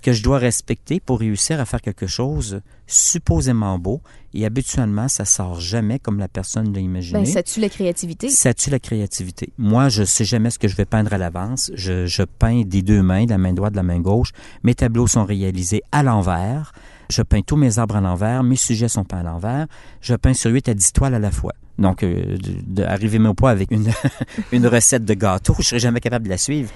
que 0.00 0.12
je 0.12 0.22
dois 0.22 0.38
respecter 0.38 1.00
pour 1.00 1.20
réussir 1.20 1.60
à 1.60 1.64
faire 1.64 1.80
quelque 1.80 2.06
chose 2.06 2.60
supposément 2.86 3.78
beau. 3.78 4.00
Et 4.34 4.44
habituellement, 4.44 5.08
ça 5.08 5.24
sort 5.24 5.60
jamais 5.60 5.98
comme 5.98 6.18
la 6.18 6.28
personne 6.28 6.72
l'a 6.72 6.80
imaginé. 6.80 7.20
Ben, 7.20 7.26
ça 7.26 7.42
tue 7.42 7.60
la 7.60 7.68
créativité. 7.68 8.28
Ça 8.28 8.52
tue 8.54 8.70
la 8.70 8.78
créativité. 8.78 9.50
Moi, 9.58 9.88
je 9.88 10.04
sais 10.04 10.24
jamais 10.24 10.50
ce 10.50 10.58
que 10.58 10.68
je 10.68 10.76
vais 10.76 10.84
peindre 10.84 11.12
à 11.12 11.18
l'avance. 11.18 11.70
Je, 11.74 12.06
je 12.06 12.22
peins 12.22 12.62
des 12.62 12.82
deux 12.82 13.02
mains, 13.02 13.24
de 13.24 13.30
la 13.30 13.38
main 13.38 13.52
droite, 13.52 13.72
de 13.72 13.78
la 13.78 13.82
main 13.82 14.00
gauche. 14.00 14.32
Mes 14.62 14.74
tableaux 14.74 15.06
sont 15.06 15.24
réalisés 15.24 15.82
à 15.92 16.02
l'envers. 16.02 16.72
Je 17.10 17.22
peins 17.22 17.40
tous 17.40 17.56
mes 17.56 17.78
arbres 17.78 17.96
à 17.96 18.00
l'envers. 18.00 18.42
Mes 18.42 18.56
sujets 18.56 18.88
sont 18.88 19.04
peints 19.04 19.20
à 19.20 19.22
l'envers. 19.22 19.66
Je 20.00 20.14
peins 20.14 20.34
sur 20.34 20.50
8 20.50 20.68
à 20.68 20.74
10 20.74 20.92
toiles 20.92 21.14
à 21.14 21.18
la 21.18 21.30
fois. 21.30 21.54
Donc, 21.78 22.02
euh, 22.02 22.36
arrivez-moi 22.84 23.34
pas 23.34 23.50
avec 23.50 23.70
une, 23.70 23.90
une 24.52 24.66
recette 24.66 25.04
de 25.04 25.14
gâteau. 25.14 25.54
Je 25.58 25.64
serais 25.64 25.78
jamais 25.78 26.00
capable 26.00 26.24
de 26.24 26.30
la 26.30 26.38
suivre. 26.38 26.70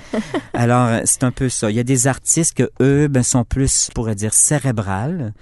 Alors, 0.54 0.86
euh, 0.86 1.00
c'est 1.04 1.24
un 1.24 1.32
peu 1.32 1.48
ça. 1.48 1.70
Il 1.70 1.76
y 1.76 1.80
a 1.80 1.84
des 1.84 2.06
artistes 2.06 2.54
que 2.54 2.70
eux, 2.80 3.08
ben, 3.08 3.22
sont 3.22 3.44
plus, 3.44 3.88
on 3.90 3.94
pourrait 3.94 4.14
dire, 4.14 4.32
cérébrales. 4.32 5.32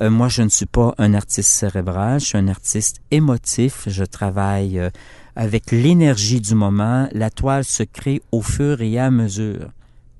Euh, 0.00 0.10
moi, 0.10 0.28
je 0.28 0.42
ne 0.42 0.48
suis 0.48 0.66
pas 0.66 0.94
un 0.98 1.14
artiste 1.14 1.50
cérébral, 1.50 2.18
je 2.18 2.26
suis 2.26 2.38
un 2.38 2.48
artiste 2.48 3.00
émotif. 3.10 3.84
Je 3.86 4.04
travaille 4.04 4.78
euh, 4.78 4.90
avec 5.36 5.70
l'énergie 5.70 6.40
du 6.40 6.54
moment. 6.54 7.08
La 7.12 7.30
toile 7.30 7.64
se 7.64 7.82
crée 7.82 8.22
au 8.32 8.40
fur 8.40 8.80
et 8.80 8.98
à 8.98 9.10
mesure. 9.10 9.68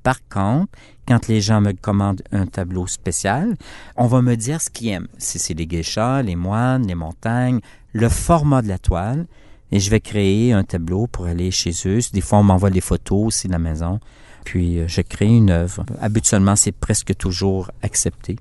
Par 0.02 0.18
contre, 0.28 0.72
quand 1.06 1.28
les 1.28 1.40
gens 1.40 1.60
me 1.60 1.72
commandent 1.72 2.22
un 2.32 2.46
tableau 2.46 2.86
spécial, 2.86 3.56
on 3.96 4.06
va 4.06 4.20
me 4.20 4.36
dire 4.36 4.60
ce 4.60 4.68
qu'ils 4.68 4.88
aiment. 4.88 5.08
Si 5.16 5.38
c'est 5.38 5.54
les 5.54 5.66
geishas, 5.68 6.22
les 6.22 6.36
moines, 6.36 6.86
les 6.86 6.94
montagnes, 6.94 7.60
le 7.92 8.08
format 8.08 8.62
de 8.62 8.68
la 8.68 8.78
toile. 8.78 9.26
Et 9.70 9.80
je 9.80 9.88
vais 9.90 10.00
créer 10.00 10.52
un 10.52 10.64
tableau 10.64 11.06
pour 11.06 11.24
aller 11.26 11.50
chez 11.50 11.72
eux. 11.86 11.98
Des 12.12 12.20
fois, 12.20 12.38
on 12.38 12.42
m'envoie 12.42 12.68
des 12.70 12.82
photos 12.82 13.26
aussi 13.28 13.46
de 13.46 13.52
la 13.52 13.58
maison. 13.58 14.00
Puis, 14.44 14.78
euh, 14.80 14.84
je 14.86 15.00
crée 15.00 15.26
une 15.34 15.50
œuvre. 15.50 15.86
Habituellement, 16.00 16.56
c'est 16.56 16.72
presque 16.72 17.14
toujours 17.16 17.70
accepté. 17.80 18.36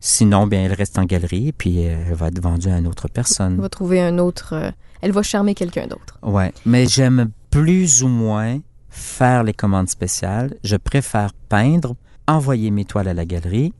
Sinon, 0.00 0.46
bien, 0.46 0.64
elle 0.64 0.72
reste 0.72 0.98
en 0.98 1.04
galerie, 1.04 1.52
puis 1.52 1.86
euh, 1.86 2.02
elle 2.08 2.14
va 2.14 2.28
être 2.28 2.40
vendue 2.40 2.68
à 2.68 2.78
une 2.78 2.86
autre 2.86 3.06
On 3.10 3.12
personne. 3.12 3.60
va 3.60 3.68
trouver 3.68 4.00
un 4.00 4.18
autre. 4.18 4.54
euh, 4.54 4.70
elle 5.02 5.12
va 5.12 5.22
charmer 5.22 5.54
quelqu'un 5.54 5.86
d'autre. 5.86 6.18
Ouais, 6.22 6.52
mais 6.64 6.86
j'aime 6.86 7.30
plus 7.50 8.02
ou 8.02 8.08
moins 8.08 8.58
faire 8.88 9.42
les 9.44 9.52
commandes 9.54 9.88
spéciales. 9.90 10.54
Je 10.64 10.76
préfère 10.76 11.32
peindre, 11.48 11.94
envoyer 12.26 12.70
mes 12.70 12.84
toiles 12.86 13.08
à 13.08 13.14
la 13.14 13.26
galerie 13.26 13.72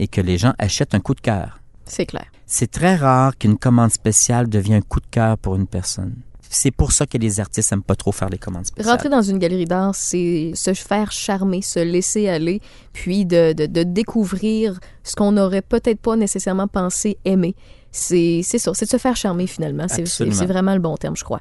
et 0.00 0.08
que 0.08 0.20
les 0.20 0.38
gens 0.38 0.54
achètent 0.58 0.94
un 0.94 1.00
coup 1.00 1.14
de 1.14 1.20
cœur. 1.20 1.60
C'est 1.94 2.06
clair. 2.06 2.24
C'est 2.46 2.70
très 2.70 2.96
rare 2.96 3.36
qu'une 3.36 3.58
commande 3.58 3.92
spéciale 3.92 4.48
devienne 4.48 4.78
un 4.78 4.80
coup 4.80 4.98
de 4.98 5.06
cœur 5.10 5.36
pour 5.36 5.56
une 5.56 5.66
personne. 5.66 6.14
C'est 6.48 6.70
pour 6.70 6.90
ça 6.90 7.04
que 7.04 7.18
les 7.18 7.38
artistes 7.38 7.70
n'aiment 7.70 7.82
pas 7.82 7.96
trop 7.96 8.12
faire 8.12 8.30
les 8.30 8.38
commandes 8.38 8.64
spéciales. 8.64 8.94
Rentrer 8.94 9.10
dans 9.10 9.20
une 9.20 9.38
galerie 9.38 9.66
d'art, 9.66 9.94
c'est 9.94 10.52
se 10.54 10.72
faire 10.72 11.12
charmer, 11.12 11.60
se 11.60 11.80
laisser 11.80 12.30
aller, 12.30 12.62
puis 12.94 13.26
de, 13.26 13.52
de, 13.52 13.66
de 13.66 13.82
découvrir 13.82 14.80
ce 15.02 15.14
qu'on 15.14 15.32
n'aurait 15.32 15.60
peut-être 15.60 16.00
pas 16.00 16.16
nécessairement 16.16 16.66
pensé 16.66 17.18
aimer. 17.26 17.54
C'est 17.90 18.42
ça, 18.42 18.72
c'est 18.72 18.86
de 18.86 18.90
se 18.90 18.96
faire 18.96 19.16
charmer 19.16 19.46
finalement. 19.46 19.86
C'est 19.86 20.46
vraiment 20.46 20.72
le 20.72 20.80
bon 20.80 20.96
terme, 20.96 21.14
je 21.16 21.24
crois. 21.24 21.40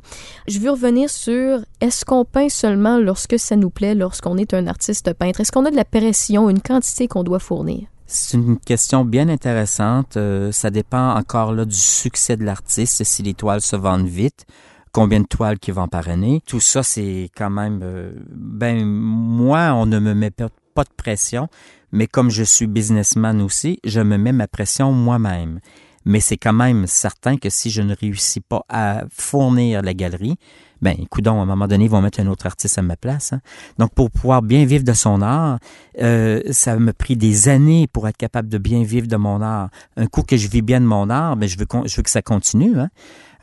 Je 0.50 0.60
veux 0.60 0.72
revenir 0.72 1.10
sur 1.10 1.60
est-ce 1.80 2.04
qu'on 2.04 2.26
peint 2.26 2.50
seulement 2.50 2.98
lorsque 2.98 3.40
ça 3.40 3.56
nous 3.56 3.70
plaît, 3.70 3.96
lorsqu'on 3.96 4.38
est 4.38 4.54
un 4.54 4.68
artiste 4.68 5.14
peintre? 5.14 5.40
Est-ce 5.40 5.54
qu'on 5.54 5.66
a 5.66 5.72
de 5.72 5.78
la 5.78 5.86
pression, 5.86 6.50
une 6.50 6.62
quantité 6.62 7.08
qu'on 7.08 7.24
doit 7.24 7.40
fournir? 7.40 7.88
C'est 8.14 8.36
une 8.36 8.60
question 8.60 9.06
bien 9.06 9.30
intéressante. 9.30 10.18
Euh, 10.18 10.52
ça 10.52 10.70
dépend 10.70 11.16
encore 11.16 11.54
là 11.54 11.64
du 11.64 11.78
succès 11.78 12.36
de 12.36 12.44
l'artiste, 12.44 13.06
si 13.06 13.24
les 13.24 13.34
toiles 13.34 13.62
se 13.62 13.78
vendent 13.78 14.06
vite, 14.06 14.46
combien 14.92 15.22
de 15.22 15.28
toiles 15.28 15.60
qui 15.60 15.72
vont 15.72 15.88
par 15.88 16.10
année. 16.10 16.42
Tout 16.46 16.60
ça, 16.60 16.84
c'est 16.84 17.30
quand 17.38 17.50
même... 17.50 17.80
euh, 17.82 18.12
ben, 18.30 18.86
moi, 18.86 19.72
on 19.76 19.86
ne 19.86 19.98
me 19.98 20.14
met 20.14 20.30
pas 20.30 20.84
de 20.84 20.94
pression, 20.98 21.48
mais 21.94 22.06
comme 22.06 22.30
je 22.30 22.44
suis 22.44 22.68
businessman 22.68 23.42
aussi, 23.42 23.80
je 23.86 24.02
me 24.02 24.18
mets 24.18 24.34
ma 24.34 24.50
pression 24.50 24.92
moi-même. 24.92 25.62
Mais 26.04 26.20
c'est 26.20 26.38
quand 26.38 26.52
même 26.52 26.88
certain 26.88 27.38
que 27.38 27.50
si 27.50 27.70
je 27.70 27.82
ne 27.82 27.96
réussis 27.96 28.42
pas 28.42 28.66
à 28.68 29.04
fournir 29.10 29.84
la 29.84 29.94
galerie, 29.94 30.36
ben, 30.82 30.96
coudon, 31.10 31.40
à 31.40 31.44
un 31.44 31.46
moment 31.46 31.68
donné, 31.68 31.86
ils 31.86 31.92
vont 31.92 32.02
mettre 32.02 32.20
un 32.20 32.28
autre 32.28 32.46
artiste 32.46 32.78
à 32.78 32.82
ma 32.82 32.96
place. 32.96 33.34
hein. 33.34 33.42
Donc, 33.78 33.94
pour 33.94 34.10
pouvoir 34.10 34.42
bien 34.42 34.66
vivre 34.66 34.84
de 34.84 34.94
son 34.94 35.22
art, 35.22 35.60
euh, 36.02 36.42
ça 36.52 36.78
m'a 36.78 36.94
pris 36.94 37.16
des 37.16 37.50
années 37.50 37.88
pour 37.88 38.08
être 38.08 38.18
capable 38.18 38.50
de 38.50 38.58
bien 38.58 38.84
vivre 38.84 39.08
de 39.08 39.18
mon 39.18 39.42
art. 39.42 39.70
Un 39.98 40.08
coup 40.08 40.24
que 40.24 40.38
je 40.38 40.48
vis 40.48 40.62
bien 40.62 40.82
de 40.82 40.86
mon 40.86 41.10
art, 41.10 41.36
ben, 41.36 41.48
je 41.48 41.58
veux, 41.58 41.68
je 41.86 41.96
veux 41.96 42.04
que 42.04 42.10
ça 42.10 42.22
continue. 42.22 42.80
Hein? 42.80 42.90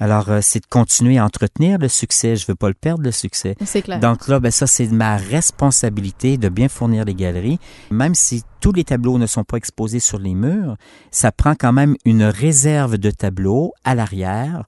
Alors, 0.00 0.28
euh, 0.28 0.38
c'est 0.42 0.60
de 0.60 0.66
continuer 0.66 1.18
à 1.18 1.24
entretenir 1.24 1.78
le 1.78 1.88
succès. 1.88 2.36
Je 2.36 2.46
veux 2.46 2.54
pas 2.54 2.68
le 2.68 2.74
perdre, 2.74 3.02
le 3.02 3.10
succès. 3.12 3.56
C'est 3.64 3.82
clair. 3.82 3.98
Donc 4.00 4.28
là, 4.28 4.38
ben 4.40 4.50
ça, 4.50 4.66
c'est 4.66 4.86
ma 4.88 5.16
responsabilité 5.16 6.36
de 6.38 6.48
bien 6.48 6.68
fournir 6.68 7.04
les 7.04 7.14
galeries. 7.14 7.58
Même 7.90 8.14
si 8.14 8.42
tous 8.60 8.72
les 8.72 8.84
tableaux 8.84 9.18
ne 9.18 9.26
sont 9.26 9.44
pas 9.44 9.56
exposés 9.56 10.00
sur 10.00 10.18
les 10.18 10.34
murs, 10.34 10.76
ça 11.10 11.32
prend 11.32 11.54
quand 11.54 11.72
même 11.72 11.96
une 12.04 12.24
réserve 12.24 12.98
de 12.98 13.10
tableaux 13.10 13.72
à 13.84 13.94
l'arrière 13.94 14.64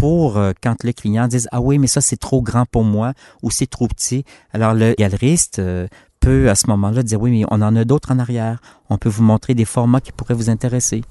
pour 0.00 0.36
euh, 0.36 0.52
quand 0.62 0.84
le 0.84 0.92
client 0.92 1.26
dise 1.28 1.48
ah 1.52 1.60
oui 1.60 1.78
mais 1.78 1.86
ça 1.88 2.00
c'est 2.00 2.16
trop 2.16 2.40
grand 2.42 2.66
pour 2.66 2.84
moi 2.84 3.12
ou 3.42 3.50
c'est 3.50 3.66
trop 3.66 3.88
petit 3.88 4.24
alors 4.52 4.72
le 4.74 4.94
galeriste 4.98 5.58
euh, 5.58 5.86
peut 6.20 6.48
à 6.50 6.54
ce 6.54 6.66
moment-là 6.68 7.02
dire 7.02 7.20
oui 7.20 7.30
mais 7.30 7.44
on 7.50 7.60
en 7.62 7.74
a 7.76 7.84
d'autres 7.84 8.12
en 8.12 8.18
arrière 8.18 8.60
on 8.90 8.98
peut 8.98 9.08
vous 9.08 9.22
montrer 9.22 9.54
des 9.54 9.64
formats 9.64 10.00
qui 10.00 10.12
pourraient 10.12 10.34
vous 10.34 10.50
intéresser 10.50 11.02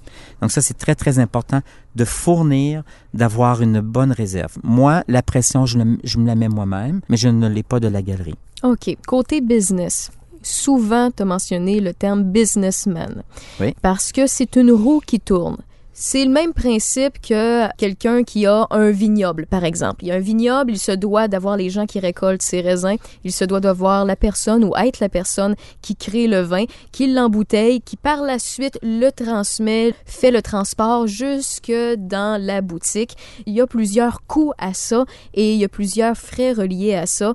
donc 0.41 0.51
ça 0.51 0.61
c'est 0.61 0.77
très 0.77 0.95
très 0.95 1.19
important 1.19 1.61
de 1.95 2.05
fournir 2.05 2.83
d'avoir 3.13 3.61
une 3.61 3.81
bonne 3.81 4.11
réserve 4.11 4.53
moi 4.63 5.03
la 5.07 5.21
pression 5.21 5.65
je, 5.65 5.77
le- 5.79 5.97
je 6.03 6.17
me 6.17 6.25
la 6.27 6.35
mets 6.35 6.49
moi-même 6.49 7.01
mais 7.09 7.17
je 7.17 7.27
ne 7.29 7.47
l'ai 7.47 7.63
pas 7.63 7.79
de 7.79 7.87
la 7.89 8.01
galerie 8.01 8.35
OK. 8.63 8.97
Côté 9.05 9.39
business, 9.39 10.09
souvent, 10.41 11.11
tu 11.15 11.21
as 11.21 11.25
mentionné 11.25 11.79
le 11.79 11.93
terme 11.93 12.23
businessman. 12.23 13.21
Oui. 13.59 13.75
Parce 13.83 14.11
que 14.11 14.25
c'est 14.25 14.55
une 14.55 14.71
roue 14.71 14.99
qui 15.05 15.19
tourne. 15.19 15.57
C'est 15.99 16.23
le 16.25 16.29
même 16.29 16.53
principe 16.53 17.19
que 17.19 17.75
quelqu'un 17.75 18.23
qui 18.23 18.45
a 18.45 18.67
un 18.69 18.91
vignoble, 18.91 19.47
par 19.47 19.63
exemple. 19.63 20.03
Il 20.03 20.09
y 20.09 20.11
a 20.11 20.13
un 20.13 20.19
vignoble, 20.19 20.73
il 20.73 20.77
se 20.77 20.91
doit 20.91 21.27
d'avoir 21.27 21.57
les 21.57 21.71
gens 21.71 21.87
qui 21.87 21.99
récoltent 21.99 22.43
ses 22.43 22.61
raisins, 22.61 22.97
il 23.23 23.31
se 23.31 23.43
doit 23.43 23.61
d'avoir 23.61 24.05
la 24.05 24.15
personne 24.15 24.63
ou 24.63 24.75
être 24.77 24.99
la 24.99 25.09
personne 25.09 25.55
qui 25.81 25.95
crée 25.95 26.27
le 26.27 26.41
vin, 26.41 26.65
qui 26.91 27.11
l'embouteille, 27.11 27.81
qui 27.81 27.97
par 27.97 28.21
la 28.21 28.37
suite 28.37 28.77
le 28.83 29.09
transmet, 29.09 29.95
fait 30.05 30.29
le 30.29 30.43
transport 30.43 31.07
jusque 31.07 31.73
dans 31.97 32.39
la 32.39 32.61
boutique. 32.61 33.17
Il 33.47 33.55
y 33.55 33.61
a 33.61 33.65
plusieurs 33.65 34.21
coûts 34.27 34.53
à 34.59 34.75
ça 34.75 35.03
et 35.33 35.55
il 35.55 35.59
y 35.59 35.65
a 35.65 35.69
plusieurs 35.69 36.15
frais 36.15 36.53
reliés 36.53 36.93
à 36.93 37.07
ça. 37.07 37.33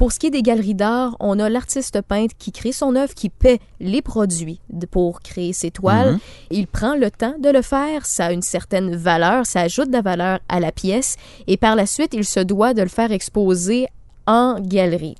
Pour 0.00 0.12
ce 0.12 0.18
qui 0.18 0.28
est 0.28 0.30
des 0.30 0.40
galeries 0.40 0.74
d'art, 0.74 1.14
on 1.20 1.38
a 1.38 1.50
l'artiste 1.50 2.00
peintre 2.00 2.34
qui 2.38 2.52
crée 2.52 2.72
son 2.72 2.96
œuvre, 2.96 3.12
qui 3.12 3.28
paie 3.28 3.58
les 3.80 4.00
produits 4.00 4.58
pour 4.90 5.20
créer 5.20 5.52
ses 5.52 5.70
toiles. 5.70 6.12
Mhm. 6.12 6.18
Il 6.52 6.66
prend 6.68 6.94
le 6.94 7.10
temps 7.10 7.34
de 7.38 7.50
le 7.50 7.60
faire, 7.60 8.06
ça 8.06 8.24
a 8.24 8.32
une 8.32 8.40
certaine 8.40 8.96
valeur, 8.96 9.44
ça 9.44 9.60
ajoute 9.60 9.88
de 9.88 9.92
la 9.92 10.00
valeur 10.00 10.38
à 10.48 10.58
la 10.58 10.72
pièce, 10.72 11.16
et 11.46 11.58
par 11.58 11.76
la 11.76 11.84
suite, 11.84 12.14
il 12.14 12.24
se 12.24 12.40
doit 12.40 12.72
de 12.72 12.80
le 12.80 12.88
faire 12.88 13.12
exposer 13.12 13.88
en 14.26 14.58
galerie. 14.58 15.16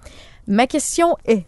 Ma 0.46 0.66
question 0.66 1.14
est, 1.26 1.44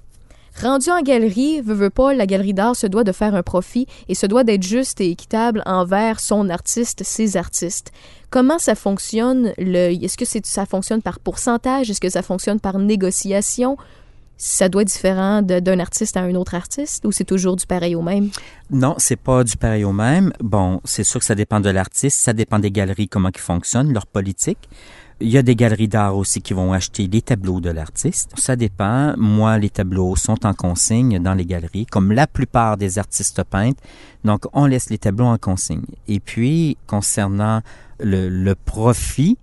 rendu 0.61 0.91
en 0.91 1.01
galerie, 1.01 1.63
veut, 1.63 1.73
veut 1.73 1.89
pas, 1.89 2.13
la 2.13 2.27
galerie 2.27 2.53
d'art 2.53 2.77
se 2.77 2.87
doit 2.87 3.03
de 3.03 3.13
faire 3.13 3.35
un 3.35 3.43
profit 3.43 3.87
et 4.09 4.15
se 4.15 4.27
doit 4.27 4.45
d'être 4.45 4.63
juste 4.63 5.01
et 5.01 5.09
équitable 5.09 5.63
envers 5.65 6.21
son 6.21 6.51
artiste, 6.51 7.03
ses 7.03 7.39
artistes. 7.39 7.93
Comment 8.33 8.59
ça 8.59 8.75
fonctionne? 8.75 9.53
Est-ce 9.59 10.17
que 10.17 10.25
ça 10.25 10.65
fonctionne 10.65 11.03
par 11.03 11.21
pourcentage? 11.21 11.91
Est-ce 11.91 12.01
que 12.01 12.09
ça 12.09 12.23
fonctionne 12.23 12.61
par 12.61 12.79
négociation? 12.79 13.77
Ça 14.39 14.71
doit 14.71 14.83
être 14.83 14.89
différent 14.89 15.43
d'un 15.43 15.79
artiste 15.79 16.17
à 16.17 16.21
un 16.23 16.35
autre 16.35 16.55
artiste 16.55 17.05
ou 17.05 17.13
c'est 17.13 17.25
toujours 17.25 17.57
du 17.57 17.67
pareil 17.67 17.95
au 17.95 18.01
même? 18.01 18.31
Non, 18.71 18.95
c'est 18.97 19.17
pas 19.17 19.45
du 19.45 19.59
pareil 19.59 19.85
au 19.85 19.93
même. 19.93 20.33
Bon, 20.41 20.81
c'est 20.83 21.05
sûr 21.05 21.21
que 21.21 21.27
ça 21.27 21.35
dépend 21.35 21.61
de 21.61 21.69
l'artiste, 21.69 22.21
ça 22.21 22.33
dépend 22.33 22.59
des 22.59 22.71
galeries, 22.71 23.07
comment 23.07 23.29
ils 23.33 23.39
fonctionnent, 23.39 23.93
leur 23.93 24.07
politique. 24.07 24.67
Il 25.23 25.31
y 25.31 25.39
a 25.39 25.43
des 25.43 25.55
galeries 25.55 25.87
d'art 25.87 26.17
aussi 26.17 26.43
qui 26.43 26.53
vont 26.53 26.73
acheter 26.73 27.07
les 27.07 27.23
tableaux 27.23 27.61
de 27.61 27.71
l'artiste. 27.71 28.33
Ça 28.37 28.57
dépend. 28.57 29.15
Moi, 29.17 29.57
les 29.59 29.71
tableaux 29.71 30.17
sont 30.17 30.45
en 30.45 30.53
consigne 30.53 31.21
dans 31.21 31.35
les 31.35 31.47
galeries, 31.47 31.87
comme 31.87 32.11
la 32.11 32.27
plupart 32.27 32.77
des 32.77 32.99
artistes 32.99 33.45
peintres. 33.45 33.81
Donc, 34.25 34.47
on 34.53 34.67
laisse 34.67 34.91
les 34.91 34.99
tableaux 34.99 35.27
en 35.27 35.39
consigne. 35.39 35.85
Et 36.09 36.19
puis, 36.19 36.77
concernant 36.89 37.61
le, 38.01 38.29
le 38.29 38.57
profit, 38.57 39.39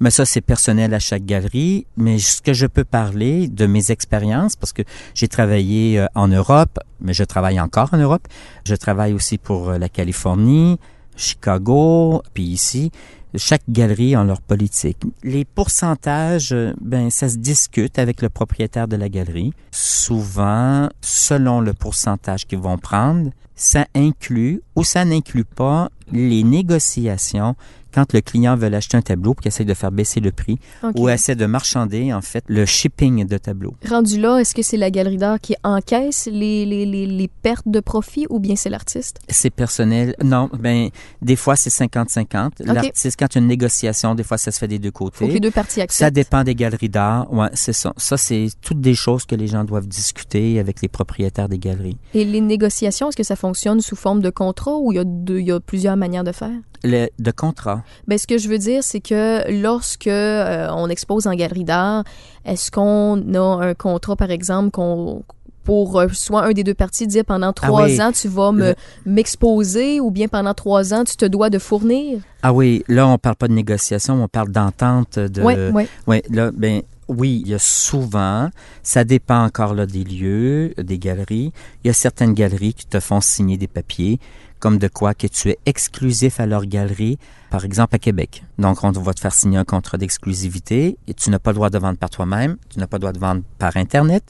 mais 0.00 0.10
ça, 0.10 0.24
c'est 0.24 0.40
personnel 0.40 0.94
à 0.94 0.98
chaque 0.98 1.26
galerie. 1.26 1.86
Mais 1.98 2.18
ce 2.18 2.40
que 2.40 2.54
je 2.54 2.66
peux 2.66 2.84
parler 2.84 3.48
de 3.48 3.66
mes 3.66 3.90
expériences, 3.90 4.56
parce 4.56 4.72
que 4.72 4.82
j'ai 5.14 5.28
travaillé 5.28 6.00
euh, 6.00 6.06
en 6.14 6.28
Europe, 6.28 6.78
mais 7.00 7.12
je 7.12 7.24
travaille 7.24 7.60
encore 7.60 7.90
en 7.92 7.98
Europe. 7.98 8.26
Je 8.64 8.74
travaille 8.76 9.12
aussi 9.12 9.36
pour 9.36 9.70
euh, 9.70 9.78
la 9.78 9.90
Californie, 9.90 10.78
Chicago, 11.16 12.22
puis 12.32 12.44
ici. 12.44 12.92
Chaque 13.34 13.62
galerie 13.68 14.14
a 14.14 14.24
leur 14.24 14.40
politique. 14.40 14.98
Les 15.22 15.44
pourcentages, 15.44 16.52
euh, 16.52 16.72
ben, 16.80 17.10
ça 17.10 17.28
se 17.28 17.36
discute 17.36 17.98
avec 17.98 18.22
le 18.22 18.30
propriétaire 18.30 18.88
de 18.88 18.96
la 18.96 19.08
galerie. 19.08 19.52
Souvent, 19.70 20.88
selon 21.02 21.60
le 21.60 21.74
pourcentage 21.74 22.46
qu'ils 22.46 22.58
vont 22.58 22.78
prendre, 22.78 23.30
ça 23.54 23.86
inclut 23.94 24.62
ou 24.76 24.84
ça 24.84 25.04
n'inclut 25.04 25.44
pas 25.44 25.90
les 26.12 26.42
négociations 26.42 27.54
quand 27.94 28.12
le 28.12 28.20
client 28.20 28.56
veut 28.56 28.72
acheter 28.74 28.96
un 28.96 29.02
tableau 29.02 29.34
puis 29.34 29.42
qu'il 29.44 29.48
essaie 29.48 29.64
de 29.64 29.74
faire 29.74 29.90
baisser 29.92 30.20
le 30.20 30.30
prix 30.32 30.58
ou 30.96 31.08
essaie 31.08 31.34
de 31.34 31.46
marchander, 31.46 32.12
en 32.12 32.20
fait, 32.20 32.44
le 32.48 32.64
shipping 32.66 33.26
de 33.26 33.38
tableaux. 33.38 33.74
Rendu 33.88 34.20
là, 34.20 34.38
est-ce 34.38 34.54
que 34.54 34.62
c'est 34.62 34.76
la 34.76 34.90
galerie 34.90 35.16
d'art 35.16 35.40
qui 35.40 35.54
encaisse 35.64 36.28
les, 36.30 36.64
les, 36.66 36.84
les, 36.86 37.06
les 37.06 37.28
pertes 37.28 37.66
de 37.66 37.80
profit 37.80 38.26
ou 38.30 38.38
bien 38.40 38.56
c'est 38.56 38.70
l'artiste? 38.70 39.18
C'est 39.28 39.50
personnel. 39.50 40.14
Non, 40.22 40.50
ben, 40.58 40.88
des 41.22 41.36
fois, 41.36 41.56
c'est 41.56 41.70
50-50. 41.70 42.62
L'artiste, 42.64 43.18
quand 43.18 43.26
il 43.34 43.38
y 43.38 43.38
a 43.38 43.42
une 43.42 43.48
négociation, 43.48 44.14
des 44.14 44.22
fois, 44.22 44.38
ça 44.38 44.50
se 44.50 44.58
fait 44.58 44.68
des 44.68 44.78
deux 44.78 44.92
Faut 44.94 45.06
que 45.10 45.18
côtés. 45.18 45.28
les 45.32 45.40
deux 45.40 45.50
parties 45.50 45.80
acceptent. 45.80 45.98
Ça 45.98 46.10
dépend 46.10 46.44
des 46.44 46.54
galeries 46.54 46.88
d'art. 46.88 47.32
Ouais, 47.32 47.48
c'est 47.54 47.72
ça. 47.72 47.92
Ça, 47.96 48.16
c'est 48.16 48.48
toutes 48.60 48.80
des 48.80 48.94
choses 48.94 49.24
que 49.24 49.34
les 49.34 49.46
gens 49.46 49.64
doivent 49.64 49.86
discuter 49.88 50.58
avec 50.58 50.82
les 50.82 50.88
propriétaires 50.88 51.48
des 51.48 51.58
galeries. 51.58 51.96
Et 52.14 52.24
les 52.24 52.40
négociations, 52.40 53.08
est-ce 53.08 53.16
que 53.16 53.22
ça 53.22 53.36
fonctionne 53.36 53.80
sous 53.80 53.96
forme 53.96 54.20
de 54.20 54.30
contrat 54.30 54.76
ou 54.76 54.92
il 54.92 54.96
y 54.96 54.98
a, 54.98 55.04
deux- 55.04 55.40
il 55.40 55.46
y 55.46 55.52
a 55.52 55.60
plusieurs 55.60 55.96
manières 55.96 56.24
de 56.24 56.32
faire? 56.32 56.50
Le, 56.84 57.08
de 57.18 57.30
contrat? 57.30 57.82
Ben, 58.06 58.18
ce 58.18 58.26
que 58.26 58.38
je 58.38 58.48
veux 58.48 58.58
dire, 58.58 58.82
c'est 58.84 59.00
que 59.00 59.50
lorsque 59.62 60.06
euh, 60.06 60.68
on 60.70 60.88
expose 60.88 61.26
en 61.26 61.34
galerie 61.34 61.64
d'art, 61.64 62.04
est-ce 62.44 62.70
qu'on 62.70 63.34
a 63.34 63.64
un 63.66 63.74
contrat, 63.74 64.16
par 64.16 64.30
exemple, 64.30 64.70
qu'on 64.70 65.22
pour 65.64 66.00
euh, 66.00 66.08
soit 66.12 66.44
un 66.44 66.52
des 66.52 66.64
deux 66.64 66.72
parties 66.72 67.06
dire 67.06 67.26
pendant 67.26 67.52
trois 67.52 67.82
Ah 67.82 67.86
oui. 67.88 68.00
ans 68.00 68.10
tu 68.10 68.26
vas 68.26 68.52
me 68.52 68.74
m'exposer 69.04 70.00
ou 70.00 70.10
bien 70.10 70.26
pendant 70.26 70.54
trois 70.54 70.94
ans 70.94 71.04
tu 71.04 71.14
te 71.14 71.26
dois 71.26 71.50
de 71.50 71.58
fournir? 71.58 72.20
Ah 72.42 72.54
oui, 72.54 72.82
là, 72.88 73.06
on 73.06 73.18
parle 73.18 73.36
pas 73.36 73.48
de 73.48 73.52
négociation, 73.52 74.22
on 74.22 74.28
parle 74.28 74.48
d'entente 74.50 75.18
de. 75.18 75.42
Oui, 75.42 75.54
oui. 75.74 75.86
Ouais, 76.06 76.22
là, 76.30 76.50
ben 76.52 76.80
oui, 77.08 77.42
il 77.44 77.50
y 77.50 77.54
a 77.54 77.58
souvent, 77.58 78.48
ça 78.82 79.04
dépend 79.04 79.44
encore 79.44 79.74
là 79.74 79.84
des 79.84 80.04
lieux, 80.04 80.72
des 80.78 80.98
galeries. 80.98 81.52
Il 81.84 81.88
y 81.88 81.90
a 81.90 81.94
certaines 81.94 82.32
galeries 82.32 82.74
qui 82.74 82.86
te 82.86 83.00
font 83.00 83.20
signer 83.20 83.56
des 83.58 83.66
papiers, 83.68 84.18
comme 84.58 84.78
de 84.78 84.88
quoi 84.88 85.14
que 85.14 85.26
tu 85.26 85.50
es 85.50 85.58
exclusif 85.66 86.40
à 86.40 86.46
leur 86.46 86.64
galerie, 86.66 87.18
par 87.50 87.64
exemple 87.64 87.94
à 87.94 87.98
Québec. 87.98 88.44
Donc, 88.58 88.82
on 88.84 88.90
va 88.90 89.14
te 89.14 89.20
faire 89.20 89.34
signer 89.34 89.58
un 89.58 89.64
contrat 89.64 89.98
d'exclusivité 89.98 90.98
et 91.06 91.14
tu 91.14 91.30
n'as 91.30 91.38
pas 91.38 91.50
le 91.50 91.56
droit 91.56 91.70
de 91.70 91.78
vendre 91.78 91.98
par 91.98 92.10
toi-même, 92.10 92.56
tu 92.68 92.78
n'as 92.78 92.86
pas 92.86 92.96
le 92.96 93.00
droit 93.00 93.12
de 93.12 93.18
vendre 93.18 93.42
par 93.58 93.76
Internet. 93.76 94.24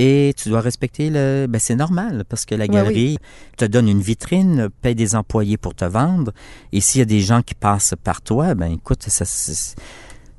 Et 0.00 0.32
tu 0.36 0.48
dois 0.48 0.60
respecter 0.60 1.10
le... 1.10 1.46
Ben, 1.48 1.58
c'est 1.58 1.74
normal, 1.74 2.24
parce 2.28 2.44
que 2.44 2.54
la 2.54 2.66
oui. 2.66 2.70
galerie 2.70 3.18
te 3.56 3.64
donne 3.64 3.88
une 3.88 4.00
vitrine, 4.00 4.68
paye 4.80 4.94
des 4.94 5.16
employés 5.16 5.56
pour 5.56 5.74
te 5.74 5.84
vendre. 5.84 6.32
Et 6.70 6.80
s'il 6.80 7.00
y 7.00 7.02
a 7.02 7.04
des 7.04 7.18
gens 7.20 7.42
qui 7.42 7.56
passent 7.56 7.94
par 8.04 8.22
toi, 8.22 8.54
ben 8.54 8.70
écoute, 8.70 9.02
ça, 9.08 9.24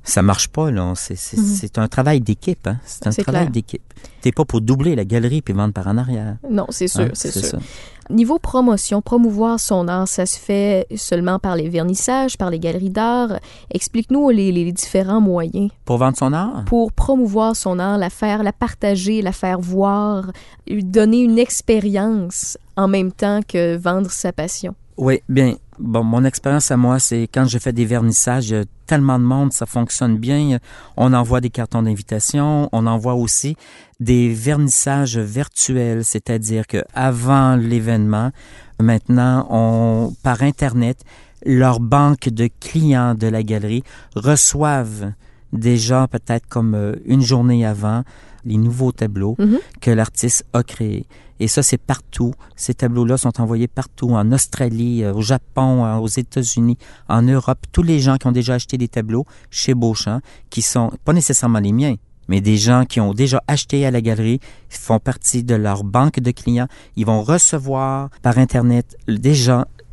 ça 0.03 0.21
marche 0.21 0.47
pas, 0.47 0.71
là. 0.71 0.93
C'est, 0.95 1.17
Mhm. 1.38 1.43
c'est 1.43 1.77
un 1.77 1.89
travail 1.89 2.21
d'équipe, 2.21 2.67
hein. 2.67 2.79
C'est 2.86 3.05
un 3.08 3.12
travail 3.12 3.49
d'équipe. 3.49 3.84
T'es 4.21 4.32
pas 4.32 4.45
pour 4.45 4.62
doubler 4.62 4.95
la 4.95 5.03
galerie 5.03 5.41
puis 5.41 5.53
vendre 5.53 5.73
par 5.73 5.88
en 5.88 5.97
arrière. 5.97 6.38
Non, 6.49 6.65
c'est 6.69 6.88
sûr, 6.88 7.01
hein, 7.01 7.10
c'est 7.13 7.32
sûr. 7.32 7.43
ça. 7.43 7.60
Niveau 8.10 8.39
promotion, 8.39 9.02
promouvoir 9.02 9.60
son 9.60 9.88
art, 9.88 10.08
ça 10.08 10.26
se 10.26 10.39
fait 10.39 10.88
seulement 10.95 11.38
par 11.38 11.56
les 11.56 11.69
vernissages, 11.69 12.38
par 12.38 12.50
les 12.50 12.60
galeries 12.60 12.89
d'art. 12.89 13.39
Explique-nous 13.72 14.30
les, 14.30 14.52
les 14.52 14.72
différents 14.72 15.22
moyens 15.22 15.69
Pour 15.86 15.98
vendre 15.98 16.17
son 16.17 16.34
art? 16.34 16.63
pour 16.65 16.91
promouvoir 16.91 17.56
son 17.56 17.78
art, 17.78 17.98
la 17.98 18.10
faire, 18.10 18.41
la 18.41 18.52
partager, 18.54 19.22
la 19.22 19.32
faire 19.32 19.60
voir, 19.60 20.32
lui 20.67 20.84
donner 20.84 21.22
une 21.22 21.38
expérience 21.38 22.58
en 22.76 22.88
même 22.88 23.12
temps 23.12 23.41
que 23.48 23.78
vendre 23.78 24.10
sa 24.10 24.32
passion. 24.34 24.74
Oui, 24.98 25.22
bien. 25.30 25.56
Bon, 25.80 26.04
mon 26.04 26.26
expérience 26.26 26.72
à 26.72 26.78
moi, 26.78 27.00
c'est 27.00 27.30
quand 27.34 27.46
je 27.46 27.58
fais 27.58 27.72
des 27.72 27.86
vernissages, 27.86 28.52
a 28.52 28.63
tellement 28.86 29.18
de 29.18 29.24
monde, 29.24 29.54
ça 29.54 29.65
fonctionne 29.65 30.18
bien. 30.18 30.58
On 30.98 31.13
envoie 31.13 31.39
des 31.39 31.50
cartons 31.50 31.84
d'invitation, 31.84 32.68
on 32.74 32.86
envoie 32.86 33.13
aussi 33.13 33.56
des 34.02 34.28
vernissages 34.28 35.18
virtuels, 35.18 36.04
c'est-à-dire 36.04 36.68
que 36.68 36.84
avant 36.94 37.56
l'événement, 37.56 38.32
maintenant, 38.82 39.48
on 39.50 40.13
par 40.22 40.44
internet, 40.44 41.02
leur 41.46 41.80
banque 41.80 42.28
de 42.28 42.50
clients 42.60 43.15
de 43.15 43.28
la 43.28 43.42
galerie 43.42 43.84
reçoivent 44.18 45.13
déjà 45.54 46.08
peut-être 46.08 46.48
comme 46.50 46.76
euh, 46.76 46.96
une 47.06 47.22
journée 47.22 47.65
avant 47.65 48.04
les 48.45 48.58
nouveaux 48.58 48.91
tableaux 48.91 49.36
Mhm. 49.39 49.60
que 49.82 49.91
l'artiste 49.91 50.45
a 50.54 50.63
créés. 50.63 51.06
Et 51.41 51.47
ça, 51.47 51.63
c'est 51.63 51.78
partout. 51.78 52.34
Ces 52.58 52.73
tableaux-là 52.73 53.17
sont 53.17 53.39
envoyés 53.39 53.67
partout, 53.69 54.10
en 54.12 54.32
Australie, 54.34 55.04
euh, 55.04 55.13
au 55.13 55.21
Japon, 55.21 55.86
euh, 55.86 55.95
aux 55.97 56.08
États-Unis, 56.08 56.78
en 57.08 57.21
Europe. 57.21 57.60
Tous 57.71 57.84
les 57.84 57.99
gens 58.02 58.17
qui 58.17 58.28
ont 58.28 58.34
déjà 58.34 58.56
acheté 58.56 58.78
des 58.78 58.89
tableaux 58.89 59.25
chez 59.49 59.73
Beauchamp, 59.73 60.19
qui 60.49 60.62
sont 60.62 60.91
pas 61.06 61.13
nécessairement 61.13 61.60
les 61.60 61.71
miens, 61.71 61.95
mais 62.28 62.41
des 62.41 62.58
gens 62.58 62.84
qui 62.84 62.99
ont 62.99 63.13
déjà 63.13 63.41
acheté 63.47 63.86
à 63.86 63.91
la 63.91 64.02
galerie, 64.02 64.41
font 64.69 64.99
partie 64.99 65.43
de 65.43 65.56
leur 65.56 65.86
banque 65.86 66.19
de 66.19 66.32
clients. 66.32 66.67
Ils 66.97 67.06
vont 67.06 67.21
recevoir 67.23 68.10
par 68.21 68.38
Internet 68.38 68.97
le- 69.08 69.17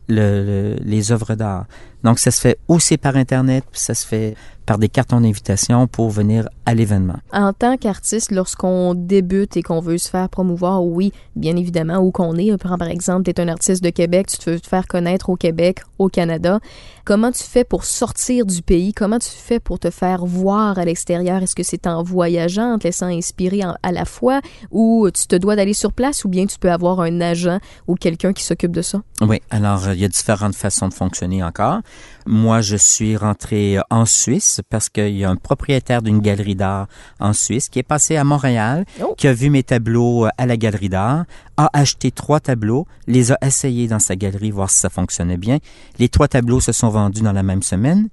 le- 0.09 0.76
les 0.85 1.12
œuvres 1.12 1.35
d'art. 1.35 1.66
Donc, 2.04 2.18
ça 2.18 2.30
se 2.30 2.40
fait 2.40 2.59
aussi 2.68 2.96
par 2.96 3.16
Internet, 3.16 3.64
puis 3.70 3.80
ça 3.80 3.94
se 3.94 4.06
fait 4.06 4.37
par 4.66 4.79
des 4.79 4.88
cartons 4.88 5.20
d'invitation 5.20 5.87
pour 5.87 6.11
venir 6.11 6.48
à 6.66 6.74
l'événement. 6.74 7.16
En 7.33 7.52
tant 7.52 7.76
qu'artiste, 7.76 8.33
lorsqu'on 8.33 8.94
débute 8.94 9.57
et 9.57 9.62
qu'on 9.62 9.81
veut 9.81 9.98
se 9.98 10.11
faire 10.11 10.29
promouvoir, 10.29 10.85
oui, 10.85 11.12
bien 11.37 11.57
évidemment, 11.57 11.98
où 11.98 12.11
qu'on 12.11 12.37
est, 12.37 12.57
par 12.59 12.83
exemple, 12.83 13.22
tu 13.22 13.31
es 13.31 13.40
un 13.40 13.48
artiste 13.48 13.83
de 13.83 13.90
Québec, 13.90 14.26
tu 14.26 14.38
te 14.38 14.50
veux 14.50 14.61
te 14.61 14.66
faire 14.66 14.87
connaître 14.87 15.31
au 15.31 15.37
Québec, 15.37 15.81
au 15.98 16.09
Canada, 16.09 16.59
comment 17.07 17.31
tu 17.33 17.45
fais 17.45 17.64
pour 17.64 17.85
sortir 17.85 18.45
du 18.45 18.61
pays? 18.61 18.92
Comment 18.92 19.19
tu 19.19 19.31
fais 19.31 19.61
pour 19.61 19.79
te 19.79 19.90
faire 19.90 20.27
voir 20.27 20.79
à 20.79 20.85
l'extérieur? 20.85 21.42
Est-ce 21.42 21.55
que 21.55 21.62
c'est 21.62 21.87
en 21.87 22.03
voyageant, 22.03 22.75
en 22.75 22.79
te 22.79 22.85
laissant 22.88 23.07
inspirer 23.07 23.64
en- 23.64 23.77
à 23.83 23.92
la 23.92 24.05
fois, 24.05 24.40
ou 24.73 25.09
tu 25.14 25.27
te 25.27 25.37
dois 25.37 25.57
d'aller 25.57 25.73
sur 25.73 25.92
place, 25.92 26.25
ou 26.25 26.29
bien 26.29 26.45
tu 26.47 26.59
peux 26.59 26.71
avoir 26.71 27.01
un 27.01 27.21
agent 27.21 27.59
ou 27.87 27.95
quelqu'un 27.95 28.33
qui 28.33 28.42
s'occupe 28.42 28.73
de 28.73 28.83
ça? 28.83 29.01
Oui, 29.23 29.40
alors 29.51 29.87
euh, 29.87 29.95
il 29.95 30.01
y 30.01 30.05
a 30.05 30.09
différentes 30.09 30.57
façons 30.57 30.88
de 30.88 30.95
fonctionner 30.95 31.42
encore. 31.45 31.79
Moi, 32.27 32.61
je 32.61 32.77
suis 32.77 33.16
rentré 33.16 33.79
euh, 33.79 33.83
en 33.88 34.05
Suisse 34.05 34.61
parce 34.69 34.88
qu'il 34.88 35.16
y 35.16 35.25
a 35.25 35.31
un 35.31 35.37
propriétaire 35.37 36.03
d'une 36.03 36.19
galerie 36.21 36.57
d'art 36.57 36.88
en 37.21 37.33
Suisse 37.33 37.69
qui 37.69 37.79
est 37.79 37.85
passé 37.85 38.16
à 38.16 38.25
Montréal, 38.25 38.85
Oh. 39.01 39.14
qui 39.16 39.29
a 39.29 39.33
vu 39.33 39.49
mes 39.49 39.62
tableaux 39.62 40.27
euh, 40.27 40.31
à 40.38 40.47
la 40.47 40.57
galerie 40.57 40.88
d'art, 40.88 41.25
a 41.57 41.71
acheté 41.73 42.11
trois 42.11 42.40
tableaux, 42.40 42.87
les 43.07 43.33
a 43.33 43.38
essayés 43.42 43.88
dans 43.88 43.99
sa 43.99 44.16
galerie, 44.16 44.51
voir 44.51 44.71
si 44.71 44.81
ça 44.81 44.90
fonctionnait 44.90 45.37
bien. 45.37 45.59
Les 45.99 46.09
trois 46.09 46.29
tableaux 46.29 46.61
se 46.61 46.73
sont 46.73 46.88
vendus 46.88 47.23
dans 47.23 47.33
la 47.33 47.42
même 47.42 47.62
semaine. 47.62 48.09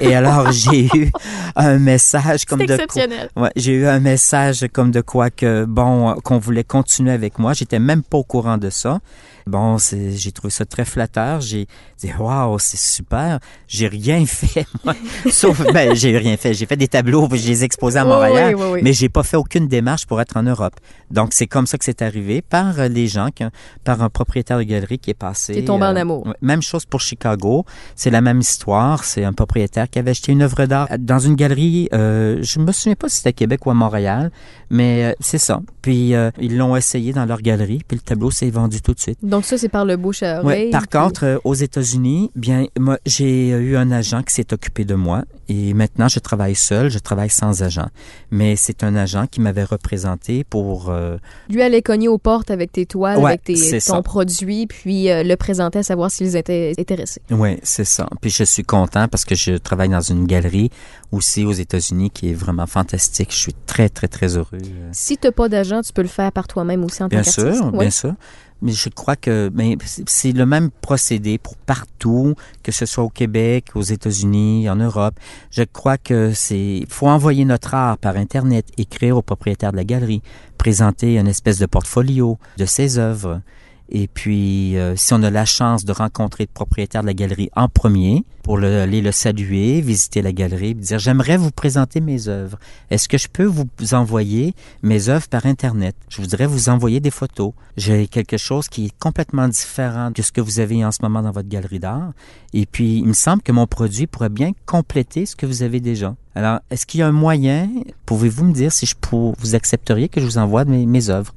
Et 0.00 0.14
alors, 0.14 0.50
j'ai 0.52 0.86
eu 0.94 1.10
un 1.56 1.78
message 1.78 2.44
comme 2.44 2.64
de... 2.64 2.72
exceptionnel. 2.72 3.28
Ouais, 3.36 3.50
j'ai 3.56 3.74
eu 3.74 3.86
un 3.86 4.00
message 4.00 4.66
comme 4.72 4.90
de 4.90 5.00
quoi 5.00 5.30
que 5.30 5.64
bon 5.64 6.14
qu'on 6.24 6.38
voulait 6.38 6.64
continuer 6.64 7.12
avec 7.12 7.38
moi. 7.38 7.52
J'étais 7.52 7.78
même 7.78 8.02
pas 8.02 8.18
au 8.18 8.24
courant 8.24 8.58
de 8.58 8.70
ça. 8.70 9.00
Bon, 9.48 9.76
j'ai 9.78 10.32
trouvé 10.32 10.50
ça 10.50 10.64
très 10.64 10.84
flatteur. 10.84 11.40
J'ai 11.40 11.66
dit 11.98 12.10
waouh, 12.18 12.58
c'est 12.58 12.76
super. 12.78 13.38
J'ai 13.68 13.86
rien 13.86 14.26
fait 14.26 14.66
moi. 14.84 14.94
Sauf 15.30 15.62
ben 15.72 15.94
j'ai 15.94 16.18
rien 16.18 16.36
fait. 16.36 16.52
J'ai 16.52 16.66
fait 16.66 16.76
des 16.76 16.88
tableaux, 16.88 17.28
puis 17.28 17.38
je 17.38 17.46
les 17.46 17.62
ai 17.62 17.64
exposés 17.64 18.00
à 18.00 18.04
Montréal, 18.04 18.56
oui, 18.56 18.62
oui, 18.64 18.70
oui. 18.72 18.80
mais 18.82 18.92
j'ai 18.92 19.08
pas 19.08 19.22
fait 19.22 19.36
aucune 19.36 19.68
démarche 19.68 20.04
pour 20.06 20.20
être 20.20 20.36
en 20.36 20.42
Europe. 20.42 20.74
Donc 21.12 21.28
c'est 21.32 21.46
comme 21.46 21.66
ça 21.68 21.78
que 21.78 21.84
c'est 21.84 22.02
arrivé 22.02 22.42
par 22.42 22.80
euh, 22.80 22.88
les 22.88 23.06
gens, 23.06 23.28
qui- 23.30 23.44
par 23.84 24.02
un 24.02 24.08
propriétaire 24.10 24.58
de 24.58 24.64
galerie 24.64 24.98
qui 24.98 25.10
est 25.10 25.14
passé. 25.14 25.52
Qui 25.52 25.60
est 25.60 25.64
tombé 25.64 25.86
en 25.86 25.94
euh, 25.94 26.00
amour. 26.00 26.34
Même 26.42 26.62
chose 26.62 26.84
pour 26.84 27.00
Chicago. 27.00 27.64
C'est 27.94 28.10
la 28.10 28.20
même 28.22 28.40
histoire. 28.40 29.04
C'est 29.04 29.22
un 29.22 29.32
propriétaire 29.32 29.88
qui 29.88 30.00
avait 30.00 30.10
acheté 30.10 30.32
une 30.32 30.42
œuvre 30.42 30.66
d'art 30.66 30.88
dans 30.98 31.20
une 31.20 31.36
galerie. 31.36 31.88
Euh, 31.92 32.40
je 32.42 32.58
me 32.58 32.72
souviens 32.72 32.96
pas 32.96 33.08
si 33.08 33.18
c'était 33.18 33.28
à 33.28 33.32
Québec 33.32 33.64
ou 33.64 33.70
à 33.70 33.74
Montréal, 33.74 34.32
mais 34.70 35.04
euh, 35.04 35.12
c'est 35.20 35.38
ça. 35.38 35.60
Puis 35.82 36.14
euh, 36.14 36.32
ils 36.40 36.56
l'ont 36.56 36.74
essayé 36.74 37.12
dans 37.12 37.26
leur 37.26 37.42
galerie, 37.42 37.82
puis 37.86 37.96
le 37.96 38.02
tableau 38.02 38.32
s'est 38.32 38.50
vendu 38.50 38.80
tout 38.82 38.92
de 38.92 38.98
suite. 39.00 39.18
Donc 39.22 39.35
ça, 39.44 39.58
c'est 39.58 39.68
par 39.68 39.84
le 39.84 39.96
bouche 39.96 40.22
à 40.22 40.42
Ouais, 40.42 40.70
par 40.70 40.88
contre, 40.88 41.24
euh, 41.24 41.38
aux 41.44 41.54
États-Unis, 41.54 42.30
bien, 42.34 42.66
moi, 42.78 42.98
j'ai 43.06 43.48
eu 43.50 43.76
un 43.76 43.90
agent 43.90 44.22
qui 44.22 44.34
s'est 44.34 44.52
occupé 44.52 44.84
de 44.84 44.94
moi 44.94 45.24
et 45.48 45.74
maintenant 45.74 46.08
je 46.08 46.18
travaille 46.18 46.54
seul, 46.54 46.88
je 46.90 46.98
travaille 46.98 47.30
sans 47.30 47.62
agent. 47.62 47.86
Mais 48.30 48.56
c'est 48.56 48.82
un 48.84 48.94
agent 48.96 49.26
qui 49.30 49.40
m'avait 49.40 49.64
représenté 49.64 50.44
pour 50.44 50.90
euh, 50.90 51.16
Lui 51.48 51.62
allait 51.62 51.82
cogner 51.82 52.08
aux 52.08 52.18
portes 52.18 52.50
avec 52.50 52.72
tes 52.72 52.86
toiles, 52.86 53.18
Ouais, 53.18 53.30
avec 53.32 53.44
tes, 53.44 53.54
ton 53.54 53.80
ça. 53.80 54.02
produit, 54.02 54.66
puis 54.66 55.10
euh, 55.10 55.22
le 55.22 55.36
présenter 55.36 55.78
à 55.80 55.82
savoir 55.82 56.10
s'ils 56.10 56.36
étaient 56.36 56.72
intéressés. 56.78 57.22
Oui, 57.30 57.58
c'est 57.62 57.84
ça. 57.84 58.08
Puis 58.20 58.30
je 58.30 58.44
suis 58.44 58.64
content 58.64 59.08
parce 59.08 59.24
que 59.24 59.34
je 59.34 59.52
travaille 59.56 59.88
dans 59.88 60.00
une 60.00 60.26
galerie 60.26 60.70
aussi 61.12 61.44
aux 61.44 61.52
États-Unis 61.52 62.10
qui 62.10 62.30
est 62.30 62.34
vraiment 62.34 62.66
fantastique. 62.66 63.30
Je 63.30 63.36
suis 63.36 63.54
très, 63.66 63.88
très, 63.88 64.08
très 64.08 64.36
heureux. 64.36 64.48
euh. 64.54 64.88
Si 64.92 65.16
tu 65.16 65.26
n'as 65.26 65.32
pas 65.32 65.48
d'agent, 65.48 65.80
tu 65.82 65.92
peux 65.92 66.02
le 66.02 66.08
faire 66.08 66.32
par 66.32 66.46
toi-même 66.48 66.84
aussi 66.84 67.02
en 67.02 67.08
Bien 67.08 67.20
tant 67.22 67.24
qu'artiste. 67.30 67.54
sûr, 67.56 67.72
Ouais. 67.72 67.78
bien 67.80 67.90
sûr. 67.90 68.14
Mais 68.62 68.72
je 68.72 68.88
crois 68.88 69.16
que 69.16 69.50
c'est 69.84 70.32
le 70.32 70.46
même 70.46 70.70
procédé 70.70 71.38
pour 71.38 71.56
partout, 71.56 72.34
que 72.62 72.72
ce 72.72 72.86
soit 72.86 73.04
au 73.04 73.10
Québec, 73.10 73.66
aux 73.74 73.82
États-Unis, 73.82 74.68
en 74.70 74.76
Europe. 74.76 75.14
Je 75.50 75.62
crois 75.62 75.98
que 75.98 76.32
c'est 76.32 76.84
faut 76.88 77.08
envoyer 77.08 77.44
notre 77.44 77.74
art 77.74 77.98
par 77.98 78.16
internet, 78.16 78.66
écrire 78.78 79.16
au 79.18 79.22
propriétaire 79.22 79.72
de 79.72 79.76
la 79.76 79.84
galerie, 79.84 80.22
présenter 80.56 81.18
une 81.18 81.28
espèce 81.28 81.58
de 81.58 81.66
portfolio 81.66 82.38
de 82.56 82.64
ses 82.64 82.98
œuvres. 82.98 83.40
Et 83.88 84.08
puis, 84.08 84.76
euh, 84.76 84.96
si 84.96 85.14
on 85.14 85.22
a 85.22 85.30
la 85.30 85.44
chance 85.44 85.84
de 85.84 85.92
rencontrer 85.92 86.44
le 86.44 86.52
propriétaire 86.52 87.02
de 87.02 87.06
la 87.06 87.14
galerie 87.14 87.50
en 87.54 87.68
premier, 87.68 88.24
pour 88.42 88.58
le, 88.58 88.80
aller 88.80 89.00
le 89.00 89.12
saluer, 89.12 89.80
visiter 89.80 90.22
la 90.22 90.32
galerie, 90.32 90.74
dire 90.74 90.98
j'aimerais 90.98 91.36
vous 91.36 91.50
présenter 91.50 92.00
mes 92.00 92.28
œuvres. 92.28 92.58
Est-ce 92.90 93.08
que 93.08 93.18
je 93.18 93.28
peux 93.28 93.44
vous 93.44 93.66
envoyer 93.92 94.54
mes 94.82 95.08
œuvres 95.08 95.28
par 95.28 95.46
Internet? 95.46 95.94
Je 96.08 96.20
voudrais 96.20 96.46
vous 96.46 96.68
envoyer 96.68 97.00
des 97.00 97.10
photos. 97.10 97.52
J'ai 97.76 98.06
quelque 98.08 98.36
chose 98.36 98.68
qui 98.68 98.86
est 98.86 98.98
complètement 98.98 99.48
différent 99.48 100.10
de 100.10 100.22
ce 100.22 100.32
que 100.32 100.40
vous 100.40 100.60
avez 100.60 100.84
en 100.84 100.90
ce 100.90 100.98
moment 101.02 101.22
dans 101.22 101.32
votre 101.32 101.48
galerie 101.48 101.80
d'art. 101.80 102.12
Et 102.52 102.66
puis, 102.66 102.98
il 102.98 103.06
me 103.06 103.12
semble 103.12 103.42
que 103.42 103.52
mon 103.52 103.66
produit 103.66 104.06
pourrait 104.06 104.28
bien 104.28 104.52
compléter 104.64 105.26
ce 105.26 105.36
que 105.36 105.46
vous 105.46 105.62
avez 105.62 105.80
déjà. 105.80 106.14
Alors, 106.34 106.60
est-ce 106.70 106.86
qu'il 106.86 107.00
y 107.00 107.02
a 107.02 107.08
un 107.08 107.12
moyen 107.12 107.68
Pouvez-vous 108.04 108.44
me 108.44 108.52
dire 108.52 108.72
si 108.72 108.86
je 108.86 108.94
pour, 108.94 109.34
vous 109.38 109.54
accepteriez 109.54 110.08
que 110.08 110.20
je 110.20 110.26
vous 110.26 110.38
envoie 110.38 110.64
mes, 110.64 110.86
mes 110.86 111.08
œuvres? 111.08 111.34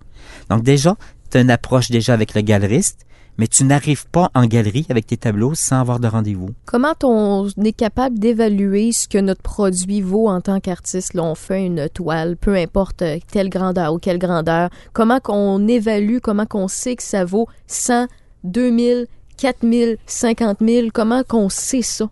Donc 0.49 0.63
déjà, 0.63 0.95
tu 1.29 1.37
as 1.37 1.41
une 1.41 1.51
approche 1.51 1.89
déjà 1.89 2.13
avec 2.13 2.33
le 2.33 2.41
galeriste, 2.41 3.05
mais 3.39 3.47
tu 3.47 3.63
n'arrives 3.63 4.05
pas 4.05 4.29
en 4.35 4.45
galerie 4.45 4.85
avec 4.89 5.07
tes 5.07 5.15
tableaux 5.15 5.55
sans 5.55 5.79
avoir 5.79 6.01
de 6.01 6.07
rendez-vous. 6.07 6.49
Comment 6.65 6.93
on 7.03 7.47
est 7.63 7.71
capable 7.71 8.19
d'évaluer 8.19 8.91
ce 8.91 9.07
que 9.07 9.17
notre 9.17 9.41
produit 9.41 10.01
vaut 10.01 10.27
en 10.27 10.41
tant 10.41 10.59
qu'artiste? 10.59 11.13
Là, 11.13 11.23
on 11.23 11.35
fait 11.35 11.65
une 11.65 11.87
toile, 11.87 12.35
peu 12.35 12.55
importe 12.55 13.01
telle 13.31 13.49
grandeur 13.49 13.93
ou 13.93 13.97
quelle 13.97 14.19
grandeur. 14.19 14.69
Comment 14.91 15.21
qu'on 15.21 15.67
évalue, 15.69 16.17
comment 16.21 16.45
qu'on 16.45 16.67
sait 16.67 16.97
que 16.97 17.03
ça 17.03 17.23
vaut 17.23 17.47
100, 17.67 18.07
2000, 18.43 19.07
4000, 19.37 19.97
50 20.05 20.57
000? 20.59 20.87
Comment 20.93 21.23
qu'on 21.23 21.47
sait 21.47 21.81
ça? 21.81 22.09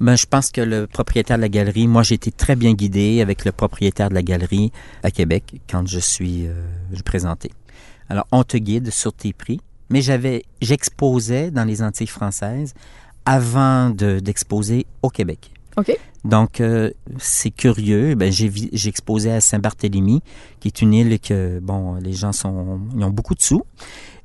Ben, 0.00 0.16
je 0.16 0.24
pense 0.24 0.50
que 0.50 0.62
le 0.62 0.86
propriétaire 0.86 1.36
de 1.36 1.42
la 1.42 1.50
galerie, 1.50 1.86
moi, 1.86 2.02
j'ai 2.02 2.14
été 2.14 2.30
très 2.30 2.56
bien 2.56 2.72
guidé 2.72 3.20
avec 3.20 3.44
le 3.44 3.52
propriétaire 3.52 4.08
de 4.08 4.14
la 4.14 4.22
galerie 4.22 4.72
à 5.02 5.10
Québec 5.10 5.60
quand 5.70 5.86
je 5.86 5.98
suis 5.98 6.46
euh, 6.46 6.54
présenté. 7.04 7.50
Alors, 8.10 8.26
on 8.32 8.42
te 8.42 8.56
guide 8.56 8.90
sur 8.90 9.12
tes 9.12 9.32
prix, 9.32 9.60
mais 9.88 10.02
j'avais, 10.02 10.42
j'exposais 10.60 11.50
dans 11.50 11.64
les 11.64 11.80
Antilles 11.82 12.08
françaises 12.08 12.74
avant 13.24 13.90
d'exposer 13.90 14.84
au 15.02 15.10
Québec. 15.10 15.52
OK. 15.76 15.96
Donc, 16.24 16.60
euh, 16.60 16.90
c'est 17.18 17.52
curieux. 17.52 18.16
Ben, 18.16 18.32
j'ai, 18.32 18.50
exposé 18.88 19.30
à 19.30 19.40
Saint-Barthélemy, 19.40 20.22
qui 20.58 20.68
est 20.68 20.82
une 20.82 20.92
île 20.92 21.20
que, 21.20 21.60
bon, 21.60 21.94
les 21.94 22.12
gens 22.12 22.32
sont, 22.32 22.80
ils 22.96 23.04
ont 23.04 23.10
beaucoup 23.10 23.36
de 23.36 23.40
sous. 23.40 23.62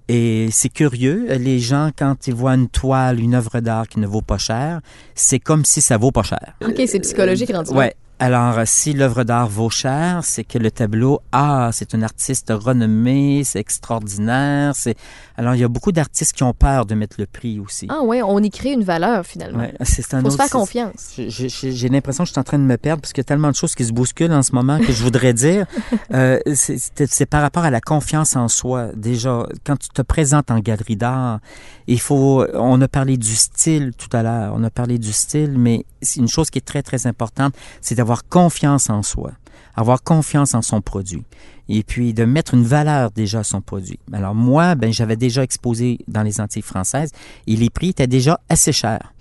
Et 0.07 0.49
c'est 0.51 0.69
curieux, 0.69 1.27
les 1.37 1.59
gens, 1.59 1.89
quand 1.95 2.27
ils 2.27 2.33
voient 2.33 2.53
une 2.53 2.67
toile, 2.67 3.19
une 3.19 3.33
œuvre 3.33 3.59
d'art 3.59 3.87
qui 3.87 3.99
ne 3.99 4.05
vaut 4.05 4.21
pas 4.21 4.37
cher, 4.37 4.81
c'est 5.15 5.39
comme 5.39 5.65
si 5.65 5.81
ça 5.81 5.97
vaut 5.97 6.11
pas 6.11 6.21
cher. 6.21 6.55
OK, 6.63 6.79
c'est 6.87 6.99
psychologique, 6.99 7.51
rendu 7.51 7.71
Ouais, 7.71 7.95
alors, 8.17 8.61
si 8.65 8.93
l'œuvre 8.93 9.23
d'art 9.25 9.49
vaut 9.49 9.69
cher, 9.69 10.21
c'est 10.23 10.45
que 10.45 10.57
le 10.57 10.71
tableau, 10.71 11.19
ah, 11.33 11.69
c'est 11.73 11.93
un 11.95 12.01
artiste 12.01 12.51
renommé, 12.55 13.43
c'est 13.43 13.59
extraordinaire. 13.59 14.73
C'est 14.73 14.95
alors 15.37 15.53
il 15.53 15.59
y 15.59 15.63
a 15.65 15.67
beaucoup 15.67 15.91
d'artistes 15.91 16.33
qui 16.33 16.43
ont 16.43 16.53
peur 16.53 16.85
de 16.85 16.95
mettre 16.95 17.17
le 17.19 17.25
prix 17.25 17.59
aussi. 17.59 17.87
Ah 17.89 18.01
ouais, 18.01 18.21
on 18.21 18.39
y 18.39 18.49
crée 18.49 18.71
une 18.71 18.85
valeur 18.85 19.25
finalement. 19.25 19.59
Ouais, 19.59 19.73
c'est 19.81 20.13
un 20.13 20.21
Faut 20.21 20.29
se 20.29 20.37
faire 20.37 20.49
confiance. 20.49 21.17
J'ai 21.17 21.89
l'impression 21.89 22.23
que 22.23 22.27
je 22.27 22.31
suis 22.31 22.39
en 22.39 22.43
train 22.43 22.57
de 22.59 22.63
me 22.63 22.77
perdre 22.77 23.01
parce 23.01 23.11
qu'il 23.11 23.21
y 23.21 23.25
a 23.25 23.27
tellement 23.27 23.51
de 23.51 23.55
choses 23.55 23.75
qui 23.75 23.83
se 23.83 23.91
bousculent 23.91 24.31
en 24.31 24.43
ce 24.43 24.53
moment 24.53 24.79
que 24.79 24.93
je 24.93 25.03
voudrais 25.03 25.33
dire. 25.33 25.65
euh, 26.13 26.39
c'est 26.53 27.25
par 27.25 27.41
rapport 27.41 27.65
à 27.65 27.69
la 27.69 27.81
confiance 27.81 28.37
en 28.37 28.47
soi. 28.47 28.91
Déjà, 28.95 29.45
quand 29.65 29.75
tu 29.77 29.89
te 29.89 30.01
présentes 30.01 30.51
en 30.51 30.59
galerie 30.59 30.95
d'art, 30.95 31.39
il 31.87 31.99
faut. 31.99 32.45
On 32.53 32.81
a 32.81 32.87
parlé 32.87 33.17
du 33.17 33.35
style 33.35 33.91
tout 33.97 34.09
à 34.15 34.23
l'heure. 34.23 34.53
On 34.55 34.63
a 34.63 34.69
parlé 34.69 34.97
du 34.97 35.13
style, 35.13 35.57
mais 35.57 35.85
une 36.15 36.27
chose 36.27 36.49
qui 36.49 36.57
est 36.57 36.65
très 36.65 36.83
très 36.83 37.07
importante, 37.07 37.53
c'est 37.81 37.99
avoir 37.99 38.27
confiance 38.27 38.89
en 38.89 39.03
soi, 39.03 39.31
avoir 39.75 40.03
confiance 40.03 40.53
en 40.53 40.61
son 40.61 40.81
produit 40.81 41.23
et 41.67 41.83
puis 41.83 42.13
de 42.13 42.25
mettre 42.25 42.53
une 42.53 42.63
valeur 42.63 43.11
déjà 43.11 43.39
à 43.39 43.43
son 43.43 43.61
produit. 43.61 43.99
Alors 44.13 44.35
moi, 44.35 44.75
ben 44.75 44.91
j'avais 44.91 45.15
déjà 45.15 45.43
exposé 45.43 45.99
dans 46.07 46.21
les 46.21 46.39
Antilles 46.39 46.61
françaises 46.61 47.11
et 47.47 47.55
les 47.55 47.69
prix 47.69 47.89
étaient 47.89 48.07
déjà 48.07 48.39
assez 48.49 48.71
chers. 48.71 49.13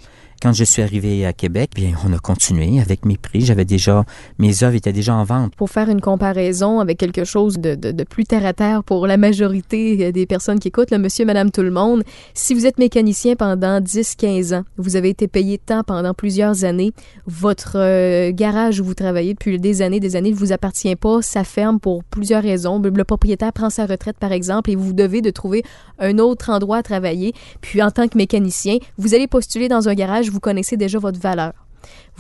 Quand 0.43 0.53
je 0.53 0.65
suis 0.65 0.83
arrivé 0.83 1.25
à 1.27 1.33
Québec, 1.33 1.71
bien, 1.75 1.95
on 2.07 2.13
a 2.13 2.19
continué 2.19 2.81
avec 2.81 3.05
mes 3.05 3.17
prix. 3.17 3.41
J'avais 3.43 3.65
déjà, 3.65 4.05
mes 4.39 4.63
œuvres 4.63 4.77
étaient 4.77 4.93
déjà 4.93 5.15
en 5.15 5.25
vente. 5.25 5.55
Pour 5.57 5.71
faire 5.71 5.89
une 5.89 6.01
comparaison 6.01 6.81
avec 6.81 6.99
quelque 6.99 7.25
chose 7.25 7.59
de, 7.59 8.05
plus 8.05 8.25
terre 8.25 8.45
à 8.45 8.53
terre 8.53 8.85
pour 8.85 9.07
la 9.07 9.17
majorité 9.17 10.13
des 10.13 10.27
personnes 10.27 10.59
qui 10.59 10.69
écoutent, 10.69 10.91
le 10.91 10.99
monsieur, 10.99 11.25
madame, 11.25 11.51
tout 11.51 11.63
le 11.63 11.71
monde, 11.71 12.03
si 12.35 12.55
vous 12.55 12.67
êtes 12.67 12.79
mécanicien 12.79 13.37
pendant 13.37 13.81
10, 13.81 14.17
15 14.17 14.53
ans, 14.53 14.65
vous 14.77 14.97
avez 14.97 15.11
été 15.11 15.29
payé 15.29 15.59
tant 15.59 15.83
pendant 15.83 16.15
plusieurs 16.15 16.65
années, 16.65 16.93
votre 17.27 17.77
euh, 17.77 18.31
garage 18.33 18.81
où 18.81 18.85
vous 18.85 18.95
travaillez 18.95 19.35
depuis 19.35 19.59
des 19.59 19.83
années, 19.83 20.01
des 20.01 20.17
années 20.17 20.31
ne 20.31 20.37
vous 20.37 20.53
appartient 20.53 20.97
pas, 20.97 21.23
ça 21.23 21.45
ferme 21.45 21.81
pour 21.81 22.05
plusieurs 22.05 22.43
raisons. 22.43 22.81
Le 22.81 23.05
propriétaire 23.05 23.53
prend 23.53 23.71
sa 23.71 23.87
retraite, 23.87 24.17
par 24.19 24.33
exemple, 24.33 24.71
et 24.71 24.77
vous 24.77 24.93
devez 24.93 25.23
de 25.23 25.31
trouver 25.31 25.63
un 25.99 26.19
autre 26.19 26.51
endroit 26.51 26.79
à 26.79 26.83
travailler. 26.83 27.33
Puis, 27.61 27.83
en 27.83 27.91
tant 27.91 28.09
que 28.09 28.19
mécanicien, 28.19 28.79
vous 28.99 29.15
allez 29.15 29.27
postuler 29.27 29.69
dans 29.69 29.89
un 29.89 29.95
garage, 29.95 30.24
vous 30.31 30.41
connaissez 30.41 30.77
déjà 30.77 30.99
votre 30.99 31.21
valeur 31.21 31.53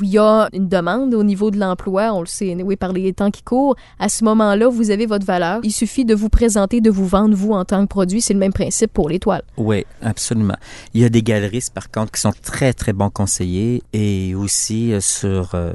il 0.03 0.09
y 0.09 0.19
a 0.19 0.49
une 0.53 0.69
demande 0.69 1.15
au 1.15 1.23
niveau 1.23 1.51
de 1.51 1.59
l'emploi, 1.59 2.13
on 2.13 2.21
le 2.21 2.27
sait, 2.27 2.57
oui, 2.63 2.77
par 2.77 2.93
les 2.93 3.13
temps 3.13 3.31
qui 3.31 3.43
courent. 3.43 3.77
À 3.99 4.09
ce 4.09 4.25
moment-là, 4.25 4.69
vous 4.69 4.91
avez 4.91 5.07
votre 5.07 5.25
valeur. 5.25 5.61
Il 5.63 5.73
suffit 5.73 6.05
de 6.05 6.15
vous 6.15 6.29
présenter, 6.29 6.81
de 6.81 6.91
vous 6.91 7.07
vendre, 7.07 7.37
vous, 7.37 7.53
en 7.53 7.65
tant 7.65 7.83
que 7.83 7.89
produit. 7.89 8.21
C'est 8.21 8.33
le 8.33 8.41
même 8.41 8.53
principe 8.53 8.93
pour 8.93 9.09
l'étoile. 9.09 9.43
Oui, 9.57 9.87
absolument. 10.03 10.57
Il 10.95 11.01
y 11.01 11.05
a 11.05 11.09
des 11.09 11.23
galeristes, 11.23 11.73
par 11.73 11.91
contre, 11.91 12.13
qui 12.13 12.21
sont 12.21 12.33
très, 12.43 12.73
très 12.73 12.93
bons 12.93 13.11
conseillers 13.11 13.83
et 13.93 14.35
aussi 14.35 14.93
euh, 14.93 15.01
sur... 15.01 15.55
Euh, 15.55 15.73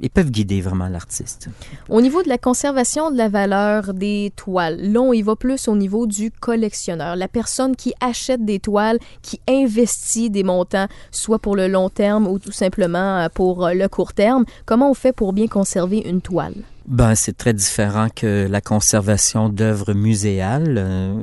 ils 0.00 0.10
peuvent 0.10 0.30
guider 0.30 0.60
vraiment 0.60 0.88
l'artiste. 0.88 1.48
Au 1.88 2.00
niveau 2.00 2.22
de 2.22 2.28
la 2.28 2.38
conservation 2.38 3.10
de 3.10 3.16
la 3.16 3.28
valeur 3.28 3.92
des 3.94 4.32
toiles, 4.36 4.80
là, 4.80 5.00
on 5.00 5.12
y 5.12 5.22
va 5.22 5.36
plus 5.36 5.68
au 5.68 5.76
niveau 5.76 6.06
du 6.06 6.30
collectionneur. 6.30 7.16
La 7.16 7.28
personne 7.28 7.76
qui 7.76 7.92
achète 8.00 8.44
des 8.44 8.60
toiles, 8.60 8.98
qui 9.22 9.40
investit 9.48 10.30
des 10.30 10.42
montants, 10.42 10.86
soit 11.10 11.38
pour 11.38 11.56
le 11.56 11.68
long 11.68 11.88
terme 11.88 12.26
ou 12.26 12.38
tout 12.38 12.52
simplement 12.52 13.28
pour 13.34 13.39
pour 13.40 13.64
euh, 13.64 13.72
le 13.72 13.88
court 13.88 14.12
terme. 14.12 14.44
Comment 14.66 14.90
on 14.90 14.94
fait 14.94 15.14
pour 15.14 15.32
bien 15.32 15.46
conserver 15.46 16.00
une 16.00 16.20
toile? 16.20 16.56
Ben, 16.86 17.14
c'est 17.14 17.34
très 17.34 17.54
différent 17.54 18.08
que 18.14 18.46
la 18.46 18.60
conservation 18.60 19.48
d'œuvres 19.48 19.94
muséales, 19.94 20.74
euh, 20.76 21.14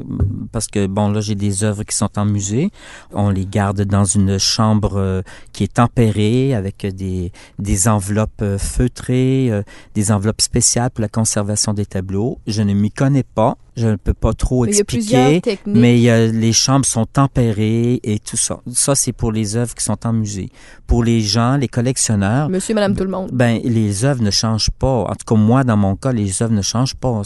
parce 0.51 0.65
que 0.65 0.87
bon 0.87 1.11
là 1.11 1.21
j'ai 1.21 1.35
des 1.35 1.63
œuvres 1.63 1.83
qui 1.83 1.95
sont 1.95 2.17
en 2.17 2.25
musée, 2.25 2.71
on 3.13 3.29
les 3.29 3.45
garde 3.45 3.83
dans 3.83 4.05
une 4.05 4.39
chambre 4.39 4.97
euh, 4.97 5.21
qui 5.53 5.63
est 5.63 5.75
tempérée 5.75 6.55
avec 6.55 6.87
des 6.87 7.31
des 7.59 7.87
enveloppes 7.87 8.57
feutrées, 8.57 9.51
des 9.93 10.11
enveloppes 10.11 10.41
spéciales 10.41 10.89
pour 10.89 11.03
la 11.03 11.09
conservation 11.09 11.75
des 11.75 11.85
tableaux. 11.85 12.39
Je 12.47 12.63
ne 12.63 12.73
m'y 12.73 12.89
connais 12.89 13.27
pas, 13.35 13.57
je 13.77 13.87
ne 13.87 13.95
peux 13.95 14.15
pas 14.15 14.33
trop 14.33 14.65
expliquer, 14.65 15.39
mais 15.67 15.97
les 16.31 16.51
chambres 16.51 16.85
sont 16.85 17.05
tempérées 17.05 17.99
et 18.03 18.17
tout 18.17 18.35
ça. 18.35 18.59
Ça, 18.73 18.95
c'est 18.95 19.11
pour 19.13 19.31
les 19.31 19.55
œuvres 19.55 19.75
qui 19.75 19.83
sont 19.83 20.05
en 20.05 20.13
musée. 20.13 20.49
Pour 20.87 21.03
les 21.03 21.21
gens, 21.21 21.57
les 21.57 21.67
collectionneurs... 21.67 22.49
Monsieur, 22.49 22.73
madame, 22.73 22.95
tout 22.95 23.03
le 23.03 23.11
monde. 23.11 23.29
Ben, 23.31 23.61
les 23.63 24.03
œuvres 24.03 24.23
ne 24.23 24.31
changent 24.31 24.71
pas. 24.71 25.03
En 25.03 25.13
tout 25.13 25.25
cas, 25.27 25.39
moi, 25.39 25.63
dans 25.63 25.77
mon 25.77 25.95
cas, 25.95 26.11
les 26.11 26.41
œuvres 26.41 26.53
ne 26.53 26.63
changent 26.63 26.95
pas. 26.95 27.21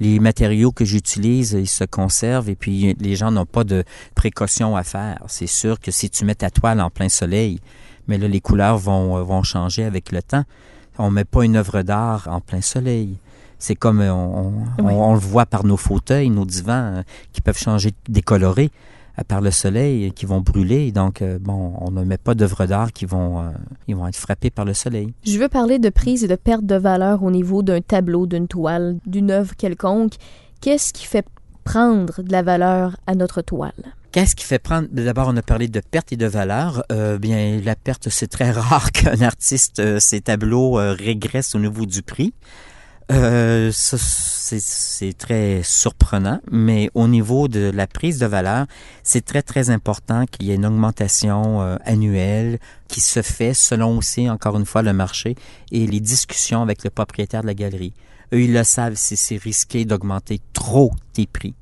Les 0.00 0.18
matériaux 0.18 0.72
que 0.72 0.84
j'utilise, 0.84 1.52
ils 1.52 1.68
se 1.68 1.84
conservent 1.84 2.50
et 2.50 2.56
puis 2.56 2.96
les 2.98 3.14
gens 3.14 3.30
n'ont 3.30 3.46
pas 3.46 3.62
de 3.62 3.84
précautions 4.16 4.76
à 4.76 4.82
faire. 4.82 5.22
C'est 5.28 5.46
sûr 5.46 5.78
que 5.78 5.92
si 5.92 6.10
tu 6.10 6.24
mets 6.24 6.34
ta 6.34 6.50
toile 6.50 6.80
en 6.80 6.90
plein 6.90 7.08
soleil, 7.08 7.60
mais 8.08 8.18
là, 8.18 8.26
les 8.26 8.40
couleurs 8.40 8.76
vont, 8.76 9.22
vont 9.22 9.44
changer 9.44 9.84
avec 9.84 10.10
le 10.10 10.20
temps. 10.20 10.42
On 10.98 11.12
met 11.12 11.24
pas 11.24 11.44
une 11.44 11.54
œuvre 11.54 11.82
d'art 11.82 12.26
en 12.28 12.40
plein 12.40 12.60
soleil. 12.60 13.18
C'est 13.62 13.76
comme 13.76 14.00
euh, 14.00 14.12
on, 14.12 15.14
le 15.14 15.20
voit 15.20 15.46
par 15.46 15.64
nos 15.64 15.76
fauteuils, 15.76 16.30
nos 16.30 16.44
divans 16.44 16.96
euh, 16.96 17.02
qui 17.32 17.40
peuvent 17.40 17.56
changer, 17.56 17.92
décolorer 18.08 18.72
euh, 19.20 19.22
par 19.22 19.40
le 19.40 19.52
soleil, 19.52 20.10
qui 20.10 20.26
vont 20.26 20.40
brûler. 20.40 20.90
Donc, 20.90 21.22
bon, 21.40 21.72
on 21.78 21.92
ne 21.92 22.02
met 22.02 22.18
pas 22.18 22.34
d'œuvres 22.34 22.66
d'art 22.66 22.92
qui 22.92 23.06
vont, 23.06 23.52
ils 23.86 23.94
vont 23.94 24.08
être 24.08 24.16
frappés 24.16 24.50
par 24.50 24.64
le 24.64 24.74
soleil. 24.74 25.14
Je 25.24 25.38
veux 25.38 25.48
parler 25.48 25.78
de 25.78 25.90
prise 25.90 26.24
et 26.24 26.28
de 26.28 26.34
perte 26.34 26.66
de 26.66 26.74
valeur 26.74 27.22
au 27.22 27.30
niveau 27.30 27.62
d'un 27.62 27.80
tableau, 27.80 28.26
d'une 28.26 28.48
toile, 28.48 28.96
d'une 29.06 29.30
œuvre 29.30 29.54
quelconque. 29.54 30.14
Qu'est-ce 30.60 30.92
qui 30.92 31.06
fait 31.06 31.24
prendre 31.62 32.20
de 32.20 32.32
la 32.32 32.42
valeur 32.42 32.96
à 33.06 33.14
notre 33.14 33.42
toile? 33.42 33.94
Qu'est-ce 34.10 34.34
qui 34.34 34.44
fait 34.44 34.58
prendre? 34.58 34.88
D'abord, 34.90 35.28
on 35.28 35.36
a 35.36 35.42
parlé 35.42 35.68
de 35.68 35.80
perte 35.88 36.12
et 36.12 36.16
de 36.16 36.26
valeur. 36.26 36.82
bien, 37.20 37.60
la 37.64 37.76
perte, 37.76 38.08
c'est 38.08 38.26
très 38.26 38.50
rare 38.60 38.90
qu'un 38.90 39.20
artiste, 39.20 40.00
ses 40.00 40.20
tableaux 40.20 40.72
régressent 40.72 41.54
au 41.54 41.60
niveau 41.60 41.86
du 41.86 42.02
prix. 42.02 42.34
Euh, 43.12 43.70
c'est 43.72 45.18
très 45.18 45.62
surprenant, 45.62 46.40
mais 46.50 46.90
au 46.94 47.08
niveau 47.08 47.48
de 47.48 47.70
la 47.74 47.86
prise 47.86 48.18
de 48.18 48.26
valeur, 48.26 48.66
c'est 49.02 49.24
très, 49.24 49.42
très 49.42 49.70
important 49.70 50.24
qu'il 50.26 50.46
y 50.46 50.52
ait 50.52 50.56
une 50.56 50.66
augmentation 50.66 51.60
euh, 51.62 51.76
annuelle 51.84 52.58
qui 52.88 53.00
se 53.00 53.22
fait 53.22 53.54
selon 53.54 53.98
aussi, 53.98 54.30
encore 54.30 54.58
une 54.58 54.66
fois, 54.66 54.82
le 54.82 54.92
marché 54.92 55.36
et 55.70 55.86
les 55.86 56.00
discussions 56.00 56.62
avec 56.62 56.84
le 56.84 56.90
propriétaire 56.90 57.42
de 57.42 57.46
la 57.46 57.54
galerie. 57.54 57.94
Eux, 58.32 58.42
ils 58.42 58.52
le 58.52 58.64
savent 58.64 58.94
si 58.94 59.16
c'est 59.16 59.36
risqué 59.36 59.84
d'augmenter 59.84 60.40
trop 60.52 60.92
tes 61.12 61.26
prix. 61.26 61.54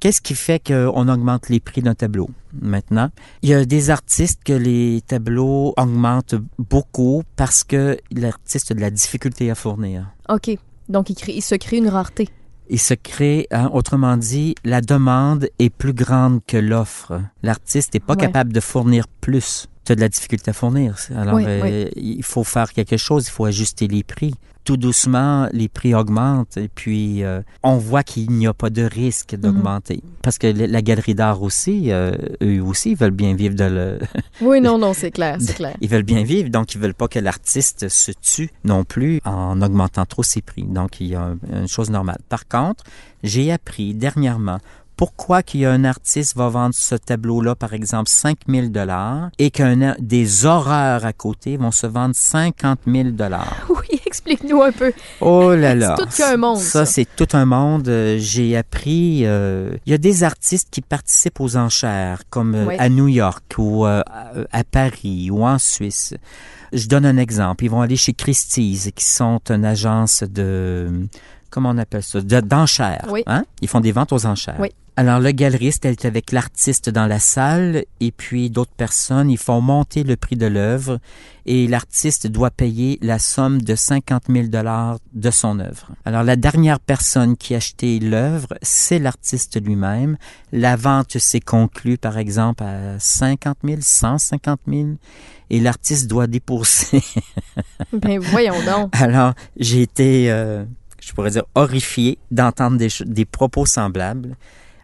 Qu'est-ce 0.00 0.20
qui 0.20 0.34
fait 0.34 0.62
qu'on 0.66 1.08
augmente 1.08 1.48
les 1.48 1.60
prix 1.60 1.82
d'un 1.82 1.94
tableau? 1.94 2.30
Maintenant? 2.60 3.10
Il 3.42 3.48
y 3.48 3.54
a 3.54 3.64
des 3.64 3.90
artistes 3.90 4.40
que 4.44 4.52
les 4.52 5.02
tableaux 5.06 5.74
augmentent 5.76 6.36
beaucoup 6.58 7.22
parce 7.34 7.64
que 7.64 7.98
l'artiste 8.10 8.70
a 8.70 8.74
de 8.74 8.80
la 8.80 8.90
difficulté 8.90 9.50
à 9.50 9.54
fournir. 9.54 10.06
OK. 10.28 10.58
Donc, 10.88 11.10
il, 11.10 11.42
se 11.42 11.54
crée 11.54 11.78
une 11.78 11.88
rareté. 11.88 12.28
Il 12.68 12.78
se 12.80 12.94
crée, 12.94 13.46
hein, 13.50 13.70
autrement 13.72 14.16
dit, 14.16 14.54
la 14.64 14.80
demande 14.80 15.48
est 15.58 15.70
plus 15.70 15.92
grande 15.92 16.40
que 16.46 16.56
l'offre. 16.56 17.20
L'artiste 17.42 17.94
n'est 17.94 18.00
pas 18.00 18.14
Ouais. 18.14 18.20
capable 18.20 18.52
de 18.52 18.60
fournir 18.60 19.06
plus. 19.20 19.66
Tu 19.84 19.92
as 19.92 19.94
de 19.94 20.00
la 20.00 20.08
difficulté 20.08 20.50
à 20.50 20.54
fournir. 20.54 20.96
Alors, 21.14 21.34
Oui, 21.34 21.44
euh, 21.46 21.88
il 21.94 22.22
faut 22.24 22.42
faire 22.44 22.72
quelque 22.72 22.96
chose, 22.96 23.26
il 23.26 23.30
faut 23.30 23.44
ajuster 23.44 23.86
les 23.86 24.02
prix. 24.02 24.34
Tout 24.66 24.76
doucement, 24.76 25.48
les 25.52 25.68
prix 25.68 25.94
augmentent 25.94 26.56
et 26.56 26.68
puis 26.68 27.22
euh, 27.22 27.40
on 27.62 27.76
voit 27.76 28.02
qu'il 28.02 28.28
n'y 28.32 28.46
a 28.48 28.52
pas 28.52 28.68
de 28.68 28.82
risque 28.82 29.34
d'augmenter. 29.36 30.02
Parce 30.22 30.38
que 30.38 30.48
la 30.48 30.66
la 30.66 30.82
galerie 30.82 31.14
d'art 31.14 31.40
aussi, 31.42 31.92
euh, 31.92 32.10
eux 32.42 32.60
aussi, 32.60 32.90
ils 32.90 32.96
veulent 32.96 33.12
bien 33.12 33.34
vivre 33.34 33.54
de 33.54 33.62
le... 33.64 33.98
Oui, 34.40 34.60
non, 34.60 34.76
non, 34.76 34.92
c'est 34.92 35.12
clair, 35.12 35.36
c'est 35.40 35.54
clair. 35.60 35.76
Ils 35.80 35.88
veulent 35.88 36.02
bien 36.02 36.24
vivre, 36.24 36.50
donc 36.50 36.74
ils 36.74 36.80
veulent 36.80 36.94
pas 36.94 37.06
que 37.06 37.20
l'artiste 37.20 37.88
se 37.88 38.10
tue 38.10 38.50
non 38.64 38.82
plus 38.82 39.20
en 39.24 39.62
augmentant 39.62 40.04
trop 40.04 40.24
ses 40.24 40.42
prix. 40.42 40.64
Donc 40.64 41.00
il 41.00 41.06
y 41.06 41.14
a 41.14 41.22
un- 41.22 41.38
une 41.60 41.68
chose 41.68 41.88
normale. 41.90 42.18
Par 42.28 42.48
contre, 42.48 42.82
j'ai 43.22 43.52
appris 43.52 43.94
dernièrement 43.94 44.58
pourquoi 44.96 45.42
qu'il 45.42 45.60
y 45.60 45.66
a 45.66 45.72
un 45.72 45.84
artiste 45.84 46.36
va 46.36 46.48
vendre 46.48 46.74
ce 46.74 46.94
tableau-là, 46.94 47.54
par 47.54 47.74
exemple, 47.74 48.08
5 48.08 48.38
000 48.48 48.68
dollars 48.68 49.28
et 49.38 49.50
qu'un 49.50 49.94
des 49.98 50.46
horreurs 50.46 51.04
à 51.04 51.12
côté 51.12 51.56
vont 51.58 51.70
se 51.70 51.86
vendre 51.86 52.14
50 52.16 52.80
000 52.86 53.10
dollars? 53.10 53.66
Oui, 53.90 54.00
explique-nous 54.06 54.62
un 54.62 54.72
peu. 54.72 54.92
Oh 55.20 55.54
là 55.54 55.74
là. 55.76 55.94
C'est 55.98 56.04
tout 56.04 56.10
qu'un 56.16 56.36
monde, 56.38 56.58
ça. 56.58 56.84
Ça, 56.84 56.86
c'est 56.86 57.06
tout 57.16 57.28
un 57.34 57.44
monde. 57.44 57.88
Euh, 57.88 58.16
J'ai 58.18 58.56
appris. 58.56 59.20
euh, 59.26 59.76
Il 59.86 59.90
y 59.90 59.94
a 59.94 59.98
des 59.98 60.24
artistes 60.24 60.68
qui 60.70 60.80
participent 60.80 61.40
aux 61.40 61.56
enchères, 61.56 62.22
comme 62.30 62.54
euh, 62.54 62.64
Oui. 62.68 62.74
à 62.78 62.88
New 62.88 63.08
York 63.08 63.44
ou 63.58 63.84
euh, 63.86 64.02
à 64.50 64.64
Paris 64.64 65.30
ou 65.30 65.44
en 65.46 65.58
Suisse. 65.58 66.14
Je 66.72 66.88
donne 66.88 67.06
un 67.06 67.16
exemple. 67.18 67.64
Ils 67.64 67.70
vont 67.70 67.80
aller 67.82 67.96
chez 67.96 68.12
Christie's, 68.12 68.90
qui 68.94 69.04
sont 69.04 69.40
une 69.50 69.64
agence 69.64 70.24
de 70.24 71.06
comment 71.56 71.70
on 71.70 71.78
appelle 71.78 72.02
ça, 72.02 72.20
de- 72.20 72.40
d'enchères. 72.40 73.06
Oui. 73.10 73.22
Hein? 73.26 73.46
Ils 73.62 73.68
font 73.68 73.80
des 73.80 73.90
ventes 73.92 74.12
aux 74.12 74.26
enchères. 74.26 74.56
Oui. 74.60 74.68
Alors, 74.98 75.20
le 75.20 75.30
galeriste 75.30 75.84
elle 75.86 75.92
est 75.92 76.04
avec 76.06 76.32
l'artiste 76.32 76.88
dans 76.90 77.06
la 77.06 77.18
salle 77.18 77.84
et 78.00 78.12
puis 78.12 78.48
d'autres 78.50 78.74
personnes, 78.76 79.30
ils 79.30 79.36
font 79.38 79.60
monter 79.62 80.04
le 80.04 80.16
prix 80.16 80.36
de 80.36 80.46
l'œuvre 80.46 80.98
et 81.46 81.66
l'artiste 81.66 82.26
doit 82.26 82.50
payer 82.50 82.98
la 83.02 83.18
somme 83.18 83.60
de 83.62 83.74
50 83.74 84.24
000 84.30 84.46
dollars 84.48 84.98
de 85.14 85.30
son 85.30 85.60
œuvre. 85.60 85.90
Alors, 86.04 86.22
la 86.22 86.36
dernière 86.36 86.80
personne 86.80 87.36
qui 87.36 87.54
a 87.54 87.58
acheté 87.58 87.98
l'œuvre, 88.00 88.48
c'est 88.62 88.98
l'artiste 88.98 89.62
lui-même. 89.62 90.16
La 90.52 90.76
vente 90.76 91.16
s'est 91.18 91.40
conclue, 91.40 91.96
par 91.98 92.16
exemple, 92.18 92.62
à 92.64 92.98
50 92.98 93.58
000, 93.64 93.78
150 93.82 94.60
000 94.68 94.88
et 95.50 95.60
l'artiste 95.60 96.06
doit 96.08 96.26
débourser. 96.26 97.02
Ben 97.92 98.18
voyons 98.18 98.62
donc. 98.64 98.96
Alors, 99.00 99.34
j'ai 99.58 99.82
été, 99.82 100.30
euh, 100.30 100.64
je 101.06 101.12
pourrais 101.12 101.30
dire, 101.30 101.44
horrifié 101.54 102.18
d'entendre 102.32 102.78
des, 102.78 103.24
propos 103.24 103.64
semblables. 103.64 104.36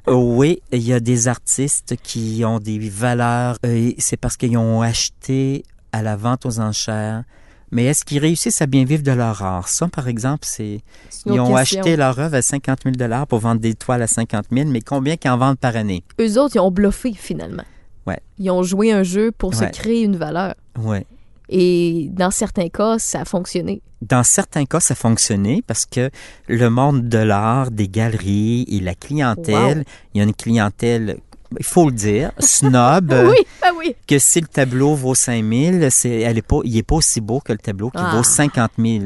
Oui, 0.07 0.63
il 0.71 0.83
y 0.83 0.93
a 0.93 1.01
des 1.01 1.27
artistes 1.27 1.97
qui 2.03 2.43
ont 2.45 2.61
des 2.61 2.79
valeurs, 2.79 3.57
euh, 3.67 3.91
c'est 3.99 4.17
parce 4.17 4.37
qu'ils 4.37 4.57
ont 4.57 4.83
acheté 4.83 5.65
à 5.91 6.01
la 6.03 6.15
vente 6.15 6.47
aux 6.47 6.61
enchères. 6.61 7.25
Mais 7.73 7.87
est-ce 7.87 8.05
qu'ils 8.05 8.19
réussissent 8.19 8.63
à 8.63 8.67
bien 8.67 8.85
vivre 8.85 9.03
de 9.03 9.11
leur 9.11 9.43
art? 9.43 9.67
Ça, 9.67 9.89
par 9.89 10.07
exemple, 10.07 10.45
c'est... 10.47 10.81
Ils 11.27 11.41
ont 11.41 11.55
question. 11.55 11.81
acheté 11.81 11.97
leur 11.97 12.19
œuvre 12.19 12.37
à 12.37 12.43
50 12.43 12.81
000 12.85 13.27
pour 13.27 13.39
vendre 13.41 13.61
des 13.61 13.75
toiles 13.75 14.03
à 14.03 14.07
50 14.07 14.47
000, 14.53 14.69
mais 14.69 14.81
combien 14.81 15.17
qu'ils 15.17 15.31
en 15.31 15.39
vendent 15.39 15.59
par 15.59 15.75
année? 15.75 16.05
Eux 16.21 16.39
autres, 16.39 16.57
ils 16.57 16.61
ont 16.61 16.71
bluffé 16.71 17.15
finalement. 17.15 17.65
Ouais. 18.07 18.21
Ils 18.39 18.51
ont 18.51 18.63
joué 18.63 18.93
un 18.93 19.03
jeu 19.03 19.33
pour 19.33 19.55
se 19.55 19.65
créer 19.65 20.03
une 20.03 20.17
valeur. 20.17 20.55
Ouais. 20.79 21.07
Et 21.55 22.09
dans 22.13 22.31
certains 22.31 22.69
cas, 22.71 22.99
ça 22.99 23.21
a 23.21 23.25
fonctionné. 23.27 23.83
Dans 24.01 24.23
certains 24.25 24.65
cas, 24.65 24.81
ça 24.81 24.95
fonctionnait 24.95 25.63
parce 25.67 25.85
que 25.85 26.11
le 26.49 26.71
monde 26.71 27.09
de 27.11 27.19
l'art, 27.19 27.71
des 27.71 27.89
galeries 27.89 28.65
et 28.71 28.81
la 28.81 28.95
clientèle, 28.95 29.79
Wow. 29.79 29.85
il 30.15 30.19
y 30.19 30.21
a 30.23 30.25
une 30.25 30.35
clientèle, 30.35 31.19
il 31.59 31.65
faut 31.65 31.87
le 31.91 31.93
dire, 31.95 32.33
snob, 32.39 33.13
Oui, 33.29 33.37
ah 33.63 33.69
oui. 33.77 33.95
que 34.07 34.19
si 34.19 34.41
le 34.41 34.47
tableau 34.47 34.95
vaut 34.95 35.15
5000, 35.15 35.89
c'est, 35.91 36.21
elle 36.21 36.39
est 36.39 36.43
pas, 36.43 36.61
il 36.65 36.75
est 36.77 36.83
pas 36.83 36.97
aussi 36.97 37.21
beau 37.21 37.41
que 37.41 37.53
le 37.53 37.59
tableau 37.59 37.91
qui 37.91 37.99
Ah. 38.01 38.15
vaut 38.17 38.23
50 38.23 38.71
000. 38.79 39.05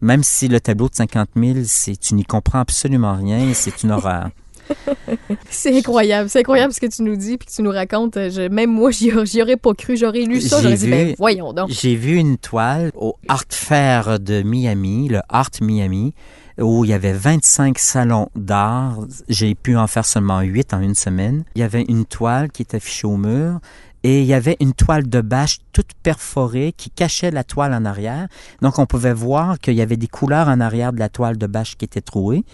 Même 0.00 0.22
si 0.22 0.46
le 0.48 0.60
tableau 0.60 0.88
de 0.88 0.94
50 0.94 1.30
000, 1.36 1.58
c'est, 1.66 1.96
tu 1.98 2.14
n'y 2.14 2.24
comprends 2.24 2.60
absolument 2.60 3.16
rien, 3.16 3.52
c'est 3.54 3.82
une 3.82 3.90
horreur. 3.90 4.30
C'est 5.50 5.76
incroyable. 5.76 6.28
C'est 6.28 6.40
incroyable 6.40 6.72
ce 6.72 6.80
que 6.80 6.86
tu 6.86 7.02
nous 7.02 7.16
dis 7.16 7.36
puis 7.38 7.46
que 7.46 7.52
tu 7.52 7.62
nous 7.62 7.70
racontes. 7.70 8.16
Euh, 8.16 8.30
Je- 8.30 8.48
même 8.48 8.70
moi, 8.70 8.90
j'y 8.92 9.12
aurais 9.42 9.56
pas 9.56 9.74
cru. 9.74 9.96
J'aurais 9.96 10.22
lu 10.22 10.40
ça. 10.40 10.56
J'ai 10.56 10.62
J'aurais 10.62 10.76
dit, 10.76 10.84
vu- 10.86 10.90
ben 10.90 11.14
voyons 11.18 11.52
donc. 11.52 11.70
J'ai 11.70 11.96
vu 11.96 12.16
une 12.16 12.38
toile 12.38 12.90
au 12.94 13.16
Art 13.28 13.44
Fair 13.50 14.18
de 14.20 14.42
Miami, 14.42 15.08
le 15.08 15.20
Art 15.28 15.50
Miami, 15.60 16.14
où 16.60 16.84
il 16.84 16.90
y 16.90 16.94
avait 16.94 17.12
25 17.12 17.78
salons 17.78 18.28
d'art. 18.36 18.98
J'ai 19.28 19.54
pu 19.54 19.76
en 19.76 19.86
faire 19.86 20.04
seulement 20.04 20.40
8 20.40 20.74
en 20.74 20.80
une 20.80 20.94
semaine. 20.94 21.44
Il 21.54 21.60
y 21.60 21.64
avait 21.64 21.84
une 21.88 22.04
toile 22.04 22.50
qui 22.50 22.62
était 22.62 22.76
affichée 22.76 23.06
au 23.06 23.16
mur 23.16 23.58
et 24.04 24.20
il 24.20 24.26
y 24.26 24.34
avait 24.34 24.56
une 24.58 24.72
toile 24.72 25.08
de 25.08 25.20
bâche 25.20 25.58
toute 25.72 25.90
perforée 26.02 26.74
qui 26.76 26.90
cachait 26.90 27.30
la 27.30 27.44
toile 27.44 27.72
en 27.72 27.84
arrière. 27.84 28.26
Donc 28.60 28.78
on 28.80 28.86
pouvait 28.86 29.14
voir 29.14 29.60
qu'il 29.60 29.74
y 29.74 29.80
avait 29.80 29.96
des 29.96 30.08
couleurs 30.08 30.48
en 30.48 30.58
arrière 30.60 30.92
de 30.92 30.98
la 30.98 31.08
toile 31.08 31.38
de 31.38 31.46
bâche 31.46 31.76
qui 31.76 31.84
était 31.84 32.00
trouée. 32.00 32.44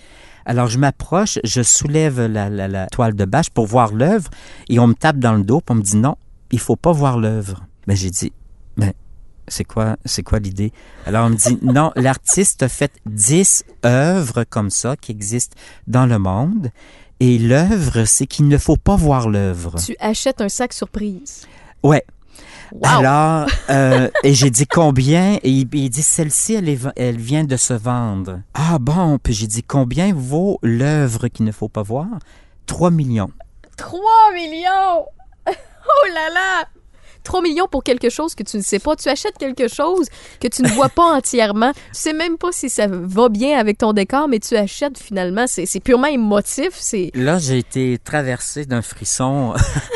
Alors 0.48 0.66
je 0.66 0.78
m'approche, 0.78 1.38
je 1.44 1.62
soulève 1.62 2.20
la, 2.26 2.48
la- 2.48 2.66
la 2.68 2.86
toile 2.88 3.14
de 3.14 3.24
bâche 3.24 3.50
pour 3.50 3.66
voir 3.66 3.92
l'œuvre 3.92 4.30
et 4.68 4.78
on 4.80 4.86
me 4.88 4.94
tape 4.94 5.18
dans 5.18 5.34
le 5.34 5.44
dos 5.44 5.60
pour 5.60 5.76
me 5.76 5.82
dire 5.82 6.00
non, 6.00 6.16
il 6.50 6.58
faut 6.58 6.74
pas 6.74 6.90
voir 6.92 7.18
l'œuvre. 7.18 7.64
Ben 7.86 7.94
j'ai 7.96 8.10
dit 8.10 8.32
ben 8.76 8.92
c'est 9.46 9.64
quoi 9.64 9.96
c'est 10.04 10.22
quoi 10.22 10.38
l'idée? 10.40 10.72
Alors 11.06 11.26
on 11.26 11.30
me 11.30 11.36
dit 11.36 11.58
non, 11.62 11.92
l'artiste 11.96 12.62
a 12.62 12.68
fait 12.68 12.92
10 13.06 13.64
œuvres 13.84 14.44
comme 14.44 14.70
ça 14.70 14.96
qui 14.96 15.12
existent 15.12 15.56
dans 15.86 16.06
le 16.06 16.18
monde 16.18 16.70
et 17.20 17.38
l'œuvre 17.38 18.04
c'est 18.06 18.26
qu'il 18.26 18.48
ne 18.48 18.56
faut 18.58 18.76
pas 18.78 18.96
voir 18.96 19.28
l'œuvre. 19.28 19.76
Tu 19.84 19.96
achètes 20.00 20.40
un 20.40 20.48
sac 20.48 20.72
surprise. 20.72 21.46
Ouais. 21.82 22.04
Wow. 22.72 22.86
Alors, 22.86 23.48
euh, 23.70 24.08
et 24.22 24.34
j'ai 24.34 24.50
dit 24.50 24.66
combien? 24.66 25.34
Et 25.42 25.50
il, 25.50 25.68
il 25.74 25.90
dit, 25.90 26.02
celle-ci, 26.02 26.54
elle, 26.54 26.68
est- 26.68 26.78
elle 26.96 27.16
vient 27.18 27.44
de 27.44 27.56
se 27.56 27.72
vendre. 27.74 28.40
Ah 28.54 28.78
bon, 28.78 29.18
puis 29.22 29.32
j'ai 29.32 29.46
dit, 29.46 29.62
combien 29.62 30.12
vaut 30.14 30.58
l'œuvre 30.62 31.28
qu'il 31.28 31.44
ne 31.46 31.52
faut 31.52 31.68
pas 31.68 31.82
voir? 31.82 32.06
3 32.66 32.90
millions. 32.90 33.30
3 33.76 34.00
millions! 34.34 35.06
Oh 35.90 36.06
là 36.14 36.28
là! 36.34 36.68
3 37.28 37.42
millions 37.42 37.68
pour 37.68 37.84
quelque 37.84 38.08
chose 38.08 38.34
que 38.34 38.42
tu 38.42 38.56
ne 38.56 38.62
sais 38.62 38.78
pas. 38.78 38.96
Tu 38.96 39.06
achètes 39.10 39.36
quelque 39.36 39.68
chose 39.68 40.06
que 40.40 40.48
tu 40.48 40.62
ne 40.62 40.68
vois 40.68 40.88
pas 40.88 41.04
entièrement. 41.14 41.72
Tu 41.72 41.80
sais 41.92 42.14
même 42.14 42.38
pas 42.38 42.52
si 42.52 42.70
ça 42.70 42.86
va 42.88 43.28
bien 43.28 43.58
avec 43.58 43.76
ton 43.76 43.92
décor, 43.92 44.28
mais 44.28 44.38
tu 44.38 44.56
achètes 44.56 44.98
finalement. 44.98 45.46
C'est 45.46 45.66
c'est 45.66 45.80
purement 45.80 46.06
émotif. 46.06 46.70
C'est 46.72 47.10
Là, 47.12 47.38
j'ai 47.38 47.58
été 47.58 47.98
traversé 48.02 48.64
d'un 48.64 48.80
frisson 48.80 49.52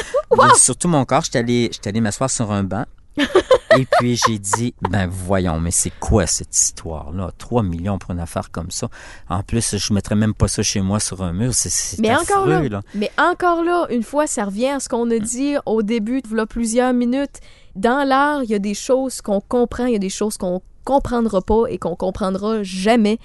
sur 0.57 0.77
tout 0.77 0.89
mon 0.89 1.07
corps. 1.07 1.23
J'étais 1.25 1.39
allé, 1.39 1.71
allé 1.87 2.01
m'asseoir 2.03 2.29
sur 2.29 2.53
un 2.53 2.65
banc. 2.65 2.85
Et 3.79 3.87
puis 3.99 4.21
j'ai 4.27 4.39
dit, 4.39 4.75
ben 4.83 5.07
voyons, 5.07 5.59
mais 5.61 5.71
c'est 5.71 5.93
quoi 5.99 6.27
cette 6.27 6.55
histoire-là? 6.55 7.31
3 7.39 7.63
millions 7.63 7.99
pour 7.99 8.11
une 8.11 8.21
affaire 8.21 8.51
comme 8.51 8.71
ça. 8.71 8.89
En 9.29 9.43
plus, 9.43 9.77
je 9.77 9.93
mettrais 9.95 10.15
même 10.15 10.35
pas 10.35 10.49
ça 10.49 10.63
chez 10.63 10.81
moi 10.81 11.01
sur 11.01 11.23
un 11.23 11.33
mur. 11.33 11.55
C'est, 11.55 11.99
Mais 12.01 12.15
encore 12.15 12.47
là, 12.47 12.63
mais 12.95 13.11
encore 13.19 13.63
là, 13.63 13.87
une 13.91 14.03
fois, 14.03 14.27
ça 14.27 14.45
revient 14.45 14.69
à 14.69 14.81
ce 14.81 14.89
qu'on 14.89 15.11
a 15.11 15.19
dit 15.19 15.55
au 15.67 15.83
début, 15.83 16.23
a 16.39 16.47
plusieurs 16.47 16.93
minutes. 16.93 17.41
Dans 17.77 18.07
l'art, 18.07 18.43
il 18.45 18.51
y 18.51 18.55
a 18.55 18.59
des 18.59 18.75
choses 18.75 19.23
qu'on 19.23 19.41
comprend, 19.41 19.87
il 19.87 19.93
y 19.93 19.97
a 19.97 20.01
des 20.01 20.11
choses 20.11 20.37
qu'on 20.37 20.61
comprendra 20.85 21.41
pas 21.41 21.65
et 21.69 21.79
qu'on 21.79 21.97
comprendra 21.97 22.63
jamais. 22.63 23.19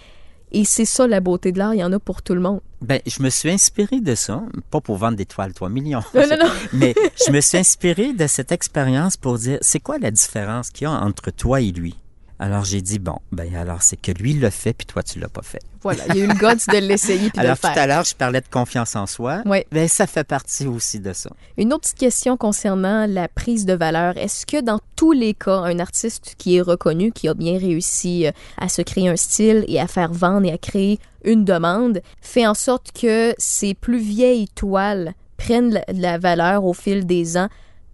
Et 0.51 0.63
c'est 0.63 0.85
ça 0.85 1.07
la 1.07 1.19
beauté 1.19 1.51
de 1.51 1.59
l'art, 1.59 1.73
il 1.73 1.79
y 1.79 1.83
en 1.83 1.91
a 1.91 1.99
pour 1.99 2.21
tout 2.21 2.33
le 2.33 2.39
monde. 2.39 2.61
Ben, 2.81 3.01
je 3.05 3.21
me 3.21 3.29
suis 3.29 3.49
inspiré 3.49 3.99
de 3.99 4.15
ça, 4.15 4.43
pas 4.69 4.79
pour 4.79 4.97
vendre 4.97 5.17
des 5.17 5.25
toiles 5.25 5.53
3 5.53 5.69
millions. 5.69 6.03
Non, 6.13 6.27
non, 6.29 6.37
non. 6.45 6.51
Mais 6.73 6.95
je 7.25 7.31
me 7.31 7.41
suis 7.41 7.57
inspiré 7.57 8.13
de 8.13 8.27
cette 8.27 8.51
expérience 8.51 9.17
pour 9.17 9.37
dire, 9.37 9.57
c'est 9.61 9.79
quoi 9.79 9.97
la 9.97 10.11
différence 10.11 10.69
qu'il 10.69 10.85
y 10.85 10.87
a 10.87 10.91
entre 10.91 11.31
toi 11.31 11.59
et 11.59 11.71
lui? 11.71 11.95
Alors 12.39 12.65
j'ai 12.65 12.81
dit, 12.81 12.99
bon, 12.99 13.17
ben 13.31 13.55
alors 13.55 13.81
c'est 13.81 13.95
que 13.99 14.11
lui 14.11 14.33
l'a 14.33 14.51
fait, 14.51 14.73
puis 14.73 14.85
toi 14.85 15.01
tu 15.01 15.19
l'as 15.19 15.27
pas 15.27 15.41
fait. 15.41 15.59
Voilà, 15.81 16.03
il 16.09 16.17
y 16.17 16.21
a 16.21 16.25
eu 16.25 16.27
le 16.27 16.33
guts 16.35 16.71
de 16.71 16.77
l'essayer 16.77 17.29
puis 17.29 17.37
de 17.37 17.37
le 17.37 17.45
Alors 17.45 17.57
tout 17.57 17.67
faire. 17.67 17.77
à 17.77 17.87
l'heure, 17.87 18.03
je 18.03 18.13
parlais 18.13 18.41
de 18.41 18.47
confiance 18.47 18.95
en 18.95 19.07
soi. 19.07 19.41
Ouais. 19.45 19.65
Ben 19.71 19.87
ça 19.87 20.05
fait 20.05 20.23
partie 20.23 20.67
aussi 20.67 20.99
de 20.99 21.13
ça. 21.13 21.31
Une 21.57 21.73
autre 21.73 21.81
petite 21.81 21.97
question 21.97 22.37
concernant 22.37 23.07
la 23.07 23.27
prise 23.27 23.65
de 23.65 23.73
valeur. 23.73 24.17
Est-ce 24.17 24.45
que 24.45 24.61
dans 24.61 24.79
tous 24.95 25.13
les 25.13 25.33
cas, 25.33 25.57
un 25.61 25.79
artiste 25.79 26.35
qui 26.37 26.57
est 26.57 26.61
reconnu, 26.61 27.11
qui 27.11 27.27
a 27.27 27.33
bien 27.33 27.57
réussi 27.57 28.27
euh, 28.27 28.31
à 28.59 28.69
se 28.69 28.83
créer 28.83 29.09
un 29.09 29.15
style 29.15 29.65
et 29.67 29.79
à 29.79 29.87
faire 29.87 30.13
vendre 30.13 30.45
et 30.45 30.51
à 30.51 30.57
créer 30.59 30.99
une 31.23 31.43
demande, 31.43 32.01
fait 32.21 32.45
en 32.45 32.53
sorte 32.53 32.91
que 32.91 33.33
ses 33.39 33.73
plus 33.73 33.99
vieilles 33.99 34.47
toiles 34.49 35.13
prennent 35.37 35.73
la, 35.73 35.83
la 35.91 36.17
valeur 36.19 36.65
au 36.65 36.73
fil 36.73 37.05
des 37.07 37.35
ans 37.37 37.49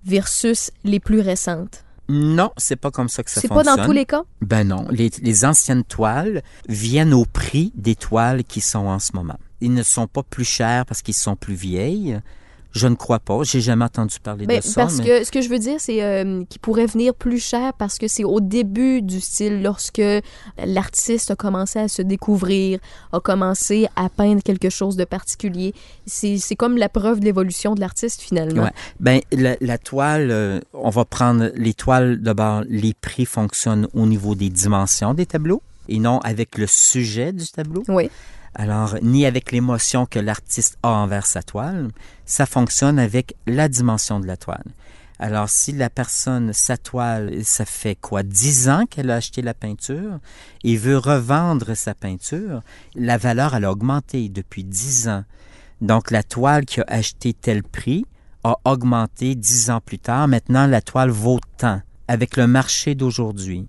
versus 0.05 0.71
les 0.83 0.99
plus 0.99 1.21
récentes? 1.21 1.82
Non, 2.09 2.51
c'est 2.57 2.75
pas 2.75 2.91
comme 2.91 3.07
ça 3.09 3.23
que 3.23 3.31
ça 3.31 3.39
C'est 3.41 3.47
pas 3.47 3.55
fonctionne. 3.55 3.77
dans 3.77 3.85
tous 3.85 3.91
les 3.93 4.05
cas? 4.05 4.23
Ben 4.41 4.67
non, 4.67 4.87
les, 4.89 5.09
les 5.21 5.45
anciennes 5.45 5.83
toiles 5.85 6.41
viennent 6.67 7.13
au 7.13 7.25
prix 7.25 7.71
des 7.75 7.95
toiles 7.95 8.43
qui 8.43 8.59
sont 8.61 8.87
en 8.87 8.99
ce 8.99 9.11
moment. 9.15 9.37
Ils 9.61 9.73
ne 9.73 9.83
sont 9.83 10.07
pas 10.07 10.23
plus 10.23 10.43
chers 10.45 10.85
parce 10.85 11.01
qu'ils 11.01 11.13
sont 11.13 11.35
plus 11.37 11.55
vieilles. 11.55 12.19
Je 12.73 12.87
ne 12.87 12.95
crois 12.95 13.19
pas. 13.19 13.39
J'ai 13.43 13.61
jamais 13.61 13.85
entendu 13.85 14.15
parler 14.21 14.45
Ben, 14.47 14.57
de 14.59 14.63
ça. 14.63 14.81
parce 14.81 14.97
mais- 14.97 15.05
que 15.05 15.23
ce 15.23 15.31
que 15.31 15.41
je 15.41 15.49
veux 15.49 15.59
dire, 15.59 15.75
c'est 15.79 16.03
euh, 16.03 16.43
qu'il 16.49 16.59
pourrait 16.59 16.87
venir 16.87 17.13
plus 17.13 17.39
cher 17.39 17.73
parce 17.73 17.99
que 17.99 18.07
c'est 18.07 18.23
au 18.23 18.39
début 18.39 19.01
du 19.03 19.21
style, 19.21 19.61
lorsque 19.61 20.01
l'artiste 20.65 21.31
a 21.31 21.35
commencé 21.35 21.79
à 21.79 21.87
se 21.87 22.01
découvrir, 22.01 22.79
a 23.11 23.19
commencé 23.19 23.87
à 23.95 24.09
peindre 24.09 24.41
quelque 24.43 24.69
chose 24.69 24.95
de 24.95 25.05
particulier. 25.05 25.73
C'est 26.05 26.37
c'est 26.37 26.55
comme 26.55 26.77
la 26.77 26.89
preuve 26.89 27.19
de 27.19 27.25
l'évolution 27.25 27.75
de 27.75 27.79
l'artiste, 27.79 28.21
finalement. 28.21 28.63
Ouais. 28.63 28.71
Ben, 28.99 29.21
la, 29.31 29.55
la 29.61 29.77
toile, 29.77 30.29
euh, 30.31 30.59
on 30.73 30.89
va 30.89 31.05
prendre 31.05 31.51
les 31.55 31.73
toiles 31.73 32.21
d'abord. 32.21 32.63
Les 32.67 32.93
prix 32.93 33.25
fonctionnent 33.25 33.87
au 33.93 34.05
niveau 34.05 34.35
des 34.35 34.49
dimensions 34.49 35.13
des 35.13 35.25
tableaux 35.25 35.61
et 35.89 35.99
non 35.99 36.19
avec 36.19 36.57
le 36.57 36.65
sujet 36.67 37.31
du 37.33 37.45
tableau. 37.47 37.83
Oui. 37.87 38.09
Alors, 38.55 38.95
ni 39.01 39.25
avec 39.25 39.51
l'émotion 39.51 40.05
que 40.05 40.19
l'artiste 40.19 40.77
a 40.83 40.89
envers 40.89 41.25
sa 41.25 41.41
toile. 41.41 41.89
Ça 42.25 42.45
fonctionne 42.45 42.99
avec 42.99 43.35
la 43.47 43.67
dimension 43.67 44.19
de 44.19 44.27
la 44.27 44.37
toile. 44.37 44.65
Alors, 45.19 45.49
si 45.49 45.71
la 45.71 45.89
personne, 45.89 46.53
sa 46.53 46.77
toile, 46.77 47.43
ça 47.43 47.65
fait 47.65 47.95
quoi, 47.95 48.23
dix 48.23 48.67
ans 48.69 48.85
qu'elle 48.85 49.09
a 49.09 49.15
acheté 49.15 49.41
la 49.41 49.53
peinture 49.53 50.19
et 50.63 50.75
veut 50.75 50.97
revendre 50.97 51.75
sa 51.75 51.93
peinture, 51.93 52.61
la 52.95 53.17
valeur, 53.17 53.55
elle 53.55 53.65
a 53.65 53.71
augmenté 53.71 54.27
depuis 54.29 54.63
dix 54.63 55.07
ans. 55.07 55.23
Donc, 55.81 56.11
la 56.11 56.23
toile 56.23 56.65
qui 56.65 56.81
a 56.81 56.85
acheté 56.87 57.33
tel 57.33 57.63
prix 57.63 58.05
a 58.43 58.57
augmenté 58.65 59.35
dix 59.35 59.69
ans 59.69 59.81
plus 59.81 59.99
tard. 59.99 60.27
Maintenant, 60.27 60.67
la 60.67 60.81
toile 60.81 61.09
vaut 61.09 61.39
tant 61.57 61.81
avec 62.07 62.37
le 62.37 62.47
marché 62.47 62.95
d'aujourd'hui. 62.95 63.67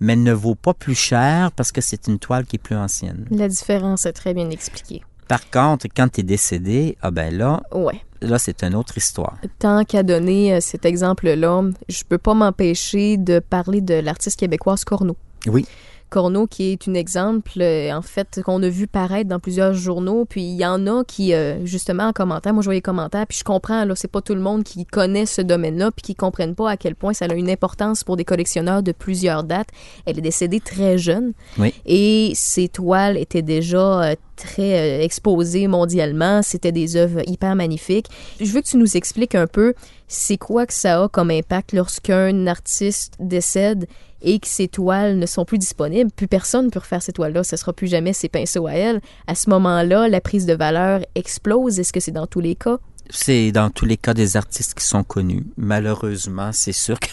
Mais 0.00 0.14
elle 0.14 0.22
ne 0.22 0.32
vaut 0.32 0.54
pas 0.54 0.74
plus 0.74 0.94
cher 0.94 1.50
parce 1.52 1.72
que 1.72 1.80
c'est 1.80 2.06
une 2.08 2.18
toile 2.18 2.44
qui 2.46 2.56
est 2.56 2.58
plus 2.58 2.76
ancienne. 2.76 3.26
La 3.30 3.48
différence 3.48 4.06
est 4.06 4.12
très 4.12 4.34
bien 4.34 4.50
expliquée. 4.50 5.02
Par 5.28 5.48
contre, 5.50 5.86
quand 5.96 6.08
tu 6.12 6.20
es 6.20 6.22
décédé, 6.22 6.96
ah 7.00 7.10
ben 7.10 7.34
là, 7.34 7.62
Ouais. 7.72 8.00
là 8.20 8.38
c'est 8.38 8.62
une 8.62 8.74
autre 8.74 8.98
histoire. 8.98 9.36
Tant 9.58 9.84
qu'à 9.84 10.02
donner 10.02 10.54
euh, 10.54 10.60
cet 10.60 10.84
exemple-là, 10.84 11.62
je 11.88 12.02
peux 12.06 12.18
pas 12.18 12.34
m'empêcher 12.34 13.16
de 13.16 13.38
parler 13.38 13.80
de 13.80 13.94
l'artiste 13.94 14.38
québécoise 14.38 14.84
Corneau. 14.84 15.16
Oui. 15.46 15.64
Corneau 16.10 16.46
qui 16.46 16.72
est 16.72 16.88
un 16.88 16.94
exemple, 16.94 17.60
euh, 17.60 17.92
en 17.92 18.02
fait, 18.02 18.40
qu'on 18.44 18.62
a 18.62 18.68
vu 18.68 18.86
paraître 18.86 19.28
dans 19.28 19.40
plusieurs 19.40 19.74
journaux. 19.74 20.24
Puis 20.24 20.42
il 20.42 20.56
y 20.56 20.64
en 20.64 20.86
a 20.86 21.04
qui, 21.04 21.34
euh, 21.34 21.64
justement, 21.66 22.04
en 22.04 22.12
commentaire, 22.12 22.54
moi 22.54 22.62
je 22.62 22.66
vois 22.66 22.74
les 22.74 22.80
commentaires, 22.80 23.26
puis 23.26 23.38
je 23.38 23.44
comprends, 23.44 23.84
là, 23.84 23.94
c'est 23.96 24.10
pas 24.10 24.20
tout 24.20 24.34
le 24.34 24.40
monde 24.40 24.62
qui 24.62 24.86
connaît 24.86 25.26
ce 25.26 25.42
domaine-là, 25.42 25.90
puis 25.90 26.02
qui 26.02 26.14
comprennent 26.14 26.54
pas 26.54 26.70
à 26.70 26.76
quel 26.76 26.94
point 26.94 27.12
ça 27.12 27.24
a 27.24 27.34
une 27.34 27.50
importance 27.50 28.04
pour 28.04 28.16
des 28.16 28.24
collectionneurs 28.24 28.82
de 28.82 28.92
plusieurs 28.92 29.44
dates. 29.44 29.68
Elle 30.06 30.18
est 30.18 30.22
décédée 30.22 30.60
très 30.60 30.98
jeune. 30.98 31.32
Oui. 31.58 31.74
Et 31.86 32.32
ses 32.34 32.68
toiles 32.68 33.16
étaient 33.16 33.42
déjà 33.42 34.02
euh, 34.02 34.14
très 34.36 35.02
exposées 35.04 35.66
mondialement. 35.68 36.42
C'était 36.42 36.72
des 36.72 36.96
œuvres 36.96 37.22
hyper 37.28 37.54
magnifiques. 37.54 38.06
Je 38.40 38.50
veux 38.52 38.60
que 38.60 38.68
tu 38.68 38.76
nous 38.76 38.96
expliques 38.96 39.34
un 39.34 39.46
peu 39.46 39.74
c'est 40.08 40.36
quoi 40.36 40.66
que 40.66 40.72
ça 40.74 41.02
a 41.02 41.08
comme 41.08 41.30
impact 41.30 41.72
lorsqu'un 41.72 42.46
artiste 42.46 43.14
décède 43.18 43.86
et 44.24 44.38
que 44.40 44.48
ses 44.48 44.68
toiles 44.68 45.18
ne 45.18 45.26
sont 45.26 45.44
plus 45.44 45.58
disponibles. 45.58 46.10
Plus 46.10 46.26
personne 46.28 46.66
ne 46.66 46.70
peut 46.70 46.80
refaire 46.80 47.02
ces 47.02 47.12
toiles-là. 47.12 47.44
Ce 47.44 47.56
sera 47.56 47.72
plus 47.72 47.86
jamais 47.86 48.12
ses 48.12 48.28
pinceaux 48.28 48.66
à 48.66 48.72
elle. 48.72 49.00
À 49.26 49.34
ce 49.34 49.48
moment-là, 49.50 50.08
la 50.08 50.20
prise 50.20 50.46
de 50.46 50.54
valeur 50.54 51.00
explose. 51.14 51.78
Est-ce 51.78 51.92
que 51.92 52.00
c'est 52.00 52.10
dans 52.12 52.26
tous 52.26 52.40
les 52.40 52.54
cas? 52.56 52.78
C'est 53.10 53.52
dans 53.52 53.68
tous 53.68 53.84
les 53.84 53.98
cas 53.98 54.14
des 54.14 54.36
artistes 54.38 54.72
qui 54.74 54.84
sont 54.84 55.04
connus. 55.04 55.44
Malheureusement, 55.58 56.50
c'est 56.52 56.72
sûr 56.72 56.98
que 56.98 57.08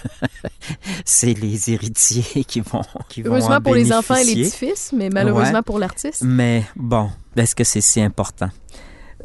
c'est 1.05 1.34
les 1.34 1.70
héritiers 1.70 2.43
qui 2.45 2.62
vont 2.62 2.82
qui 3.09 3.22
vont 3.22 3.32
Heureusement 3.32 3.55
en 3.55 3.62
pour 3.62 3.76
les 3.76 3.91
enfants 3.91 4.16
et 4.16 4.24
les 4.24 4.43
petits-fils, 4.43 4.93
mais 4.95 5.09
malheureusement 5.09 5.57
Ouais. 5.59 5.64
pour 5.64 5.80
l'artiste. 5.80 6.22
Mais 6.24 6.64
bon, 6.78 7.09
est-ce 7.36 7.55
que 7.55 7.66
c'est 7.66 7.82
si 7.82 7.99
important? 8.01 8.49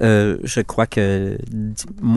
Euh, 0.00 0.38
je 0.44 0.60
crois 0.60 0.86
que, 0.86 1.38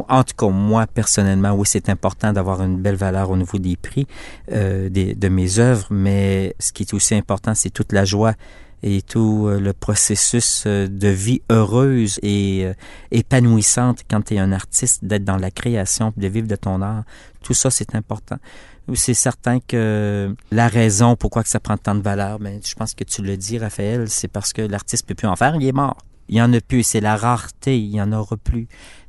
en 0.07 0.23
tout 0.23 0.35
cas, 0.35 0.51
moi, 0.51 0.87
personnellement, 0.87 1.53
oui, 1.53 1.65
c'est 1.65 1.89
important 1.89 2.33
d'avoir 2.33 2.61
une 2.61 2.77
belle 2.77 2.95
valeur 2.95 3.29
au 3.29 3.37
niveau 3.37 3.57
des 3.57 3.77
prix 3.77 4.07
euh, 4.51 4.89
de 4.89 5.27
mes 5.29 5.59
œuvres, 5.59 5.87
mais 5.89 6.55
ce 6.59 6.71
qui 6.71 6.83
est 6.83 6.93
aussi 6.93 7.15
important, 7.15 7.53
c'est 7.55 7.69
toute 7.69 7.93
la 7.93 8.05
joie 8.05 8.33
et 8.81 9.01
tout 9.01 9.47
euh, 9.47 9.59
le 9.59 9.73
processus 9.73 10.65
de 10.65 11.07
vie 11.07 11.41
heureuse 11.49 12.19
et 12.23 12.65
épanouissante 13.11 14.03
quand 14.09 14.21
tu 14.21 14.35
es 14.35 14.39
un 14.39 14.51
artiste, 14.51 15.03
d'être 15.05 15.25
dans 15.25 15.37
la 15.37 15.51
création, 15.51 16.13
de 16.15 16.27
vivre 16.27 16.47
de 16.47 16.55
ton 16.55 16.81
art. 16.81 17.03
Tout 17.43 17.53
ça, 17.53 17.69
c'est 17.69 17.95
important. 17.95 18.37
C'est 18.95 19.13
certain 19.13 19.59
que 19.59 20.35
la 20.51 20.67
raison 20.67 21.15
pourquoi 21.15 21.43
que 21.43 21.49
ça 21.49 21.59
prend 21.59 21.77
tant 21.77 21.93
de 21.93 22.01
valeur, 22.01 22.39
mais 22.39 22.59
je 22.65 22.73
pense 22.73 22.95
que 22.95 23.03
tu 23.03 23.21
le 23.21 23.37
dis, 23.37 23.59
Raphaël, 23.59 24.09
c'est 24.09 24.27
parce 24.27 24.51
que 24.51 24.63
l'artiste 24.63 25.05
peut 25.05 25.13
plus 25.13 25.27
en 25.27 25.35
faire, 25.35 25.55
il 25.55 25.67
est 25.67 25.71
mort. 25.71 25.97
Il 26.29 26.35
y 26.35 26.41
en 26.41 26.53
a 26.53 26.61
plus, 26.61 26.83
c'est 26.83 27.01
la 27.01 27.15
rareté, 27.15 27.79
il 27.79 27.89
y 27.89 28.01
en 28.01 28.13
aura 28.13 28.37
plus. 28.37 28.67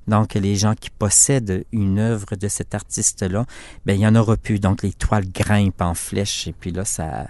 Donc, 0.09 0.35
les 0.35 0.57
gens 0.57 0.75
qui 0.75 0.91
possèdent 0.91 1.65
une 1.71 1.99
œuvre 1.99 2.35
de 2.35 2.49
cet 2.49 2.75
artiste-là, 2.75 3.45
ben, 3.85 3.95
il 3.95 4.01
y 4.01 4.07
en 4.07 4.17
aura 4.17 4.37
plus. 4.37 4.59
Donc, 4.59 4.83
les 4.83 4.93
toiles 4.93 5.31
grimpent 5.31 5.83
en 5.83 5.95
flèche, 5.95 6.49
et 6.49 6.53
puis 6.53 6.73
là, 6.73 6.85
ça... 6.85 7.29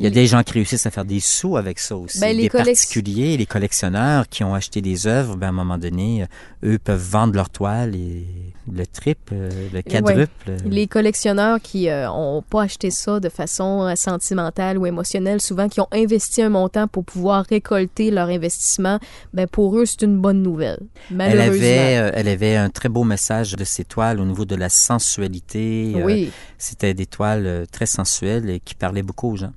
Il 0.00 0.04
y 0.04 0.08
a 0.08 0.10
des 0.10 0.26
gens 0.26 0.42
qui 0.42 0.54
réussissent 0.54 0.86
à 0.86 0.90
faire 0.90 1.04
des 1.04 1.20
sous 1.20 1.56
avec 1.56 1.78
ça 1.78 1.96
aussi. 1.96 2.18
Ben, 2.18 2.36
les 2.36 2.44
des 2.44 2.50
particuliers, 2.50 3.36
les 3.36 3.46
collectionneurs 3.46 4.28
qui 4.28 4.42
ont 4.42 4.52
acheté 4.52 4.80
des 4.82 5.06
œuvres, 5.06 5.36
ben, 5.36 5.46
à 5.46 5.50
un 5.50 5.52
moment 5.52 5.78
donné, 5.78 6.22
euh, 6.64 6.72
eux 6.72 6.78
peuvent 6.78 7.00
vendre 7.00 7.34
leurs 7.34 7.50
toiles 7.50 7.94
et 7.94 8.26
le 8.72 8.86
triple, 8.86 9.34
euh, 9.34 9.68
le 9.72 9.82
quadruple. 9.82 10.56
Les 10.64 10.88
collectionneurs 10.88 11.60
qui 11.60 11.88
euh, 11.88 12.10
ont 12.10 12.42
pas 12.42 12.62
acheté 12.62 12.90
ça 12.90 13.20
de 13.20 13.28
façon 13.28 13.82
euh, 13.84 13.94
sentimentale 13.94 14.78
ou 14.78 14.86
émotionnelle, 14.86 15.40
souvent 15.40 15.68
qui 15.68 15.80
ont 15.80 15.88
investi 15.92 16.42
un 16.42 16.48
montant 16.48 16.88
pour 16.88 17.04
pouvoir 17.04 17.44
récolter 17.48 18.10
leur 18.10 18.28
investissement, 18.28 18.98
ben 19.32 19.46
pour 19.46 19.78
eux 19.78 19.84
c'est 19.86 20.02
une 20.02 20.18
bonne 20.18 20.42
nouvelle. 20.42 20.80
Elle 21.10 21.16
Malheureusement. 21.16 21.52
avait, 21.54 21.98
euh, 21.98 22.10
elle 22.14 22.28
avait 22.28 22.56
un 22.56 22.70
très 22.70 22.88
beau 22.88 23.04
message 23.04 23.52
de 23.52 23.64
ses 23.64 23.84
toiles 23.84 24.18
au 24.20 24.24
niveau 24.24 24.44
de 24.44 24.56
la 24.56 24.68
sensualité. 24.68 25.92
euh, 25.96 26.04
oui, 26.04 26.32
C'était 26.58 26.94
des 26.94 27.06
toiles 27.06 27.46
euh, 27.46 27.64
très 27.70 27.86
sensuelles 27.86 28.50
et 28.50 28.60
qui 28.60 28.74
parlaient 28.74 29.02
beaucoup 29.02 29.32
aux 29.32 29.36
gens. 29.36 29.52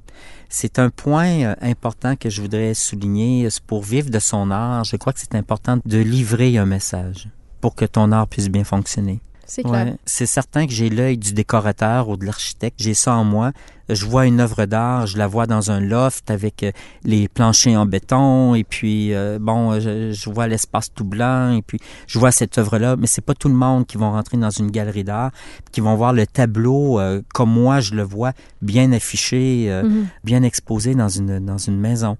C'est 0.50 0.80
un 0.80 0.89
point 0.89 1.43
euh, 1.43 1.56
important 1.62 2.16
que 2.16 2.30
je 2.30 2.41
voudrais 2.41 2.74
souligner. 2.74 3.48
Pour 3.66 3.84
vivre 3.84 4.10
de 4.10 4.20
son 4.20 4.52
art, 4.52 4.84
je 4.84 4.95
crois 4.95 5.14
que 5.14 5.20
c'est 5.20 5.36
important 5.36 5.80
de 5.86 5.98
livrer 5.98 6.58
un 6.58 6.66
message 6.66 7.30
pour 7.62 7.76
que 7.76 7.86
ton 7.86 8.12
art 8.12 8.28
puisse 8.28 8.50
bien 8.50 8.64
fonctionner. 8.64 9.20
c'est 9.45 9.64
clair. 9.64 9.86
Ouais. 9.86 9.95
C'est 10.06 10.26
certain 10.26 10.68
que 10.68 10.74
j'ai 10.74 10.89
l'œil 10.89 11.18
du 11.18 11.34
décorateur 11.34 12.10
ou 12.10 12.18
de 12.18 12.26
l'architecte. 12.26 12.80
J'ai 12.80 12.93
ça 12.93 13.16
en 13.16 13.24
moi. 13.24 13.52
Je 13.90 14.06
vois 14.06 14.26
une 14.26 14.40
œuvre 14.40 14.66
d'art, 14.66 15.08
je 15.08 15.18
la 15.18 15.28
vois 15.28 15.46
dans 15.48 15.72
un 15.72 15.80
loft 15.80 16.30
avec 16.30 16.64
euh, 16.64 16.72
les 17.04 17.28
planchers 17.28 17.80
en 17.80 17.86
béton 17.86 18.54
et 18.56 18.64
puis 18.64 19.14
euh, 19.14 19.38
bon, 19.40 19.80
je, 19.80 20.12
je 20.12 20.30
vois 20.30 20.48
l'espace 20.48 20.94
tout 20.94 21.06
blanc 21.06 21.52
et 21.56 21.62
puis 21.62 21.80
je 22.08 22.20
vois 22.20 22.32
cette 22.32 22.58
œuvre-là. 22.58 22.96
Mais 22.98 23.08
c'est 23.08 23.22
pas 23.22 23.34
tout 23.34 23.48
le 23.50 23.56
monde 23.56 23.86
qui 23.86 23.98
vont 23.98 24.12
rentrer 24.12 24.38
dans 24.38 24.50
une 24.50 24.72
galerie 24.72 25.04
d'art, 25.04 25.32
qui 25.72 25.80
vont 25.82 25.96
voir 25.96 26.12
le 26.14 26.28
tableau 26.28 27.00
euh, 27.00 27.22
comme 27.34 27.52
moi 27.52 27.80
je 27.80 27.94
le 27.96 28.04
vois, 28.04 28.34
bien 28.62 28.92
affiché, 28.92 29.68
euh, 29.70 29.84
Mhm. 29.84 30.08
bien 30.24 30.44
exposé 30.44 30.96
dans 30.96 31.10
une 31.10 31.40
dans 31.46 31.58
une 31.58 31.80
maison. 31.80 32.18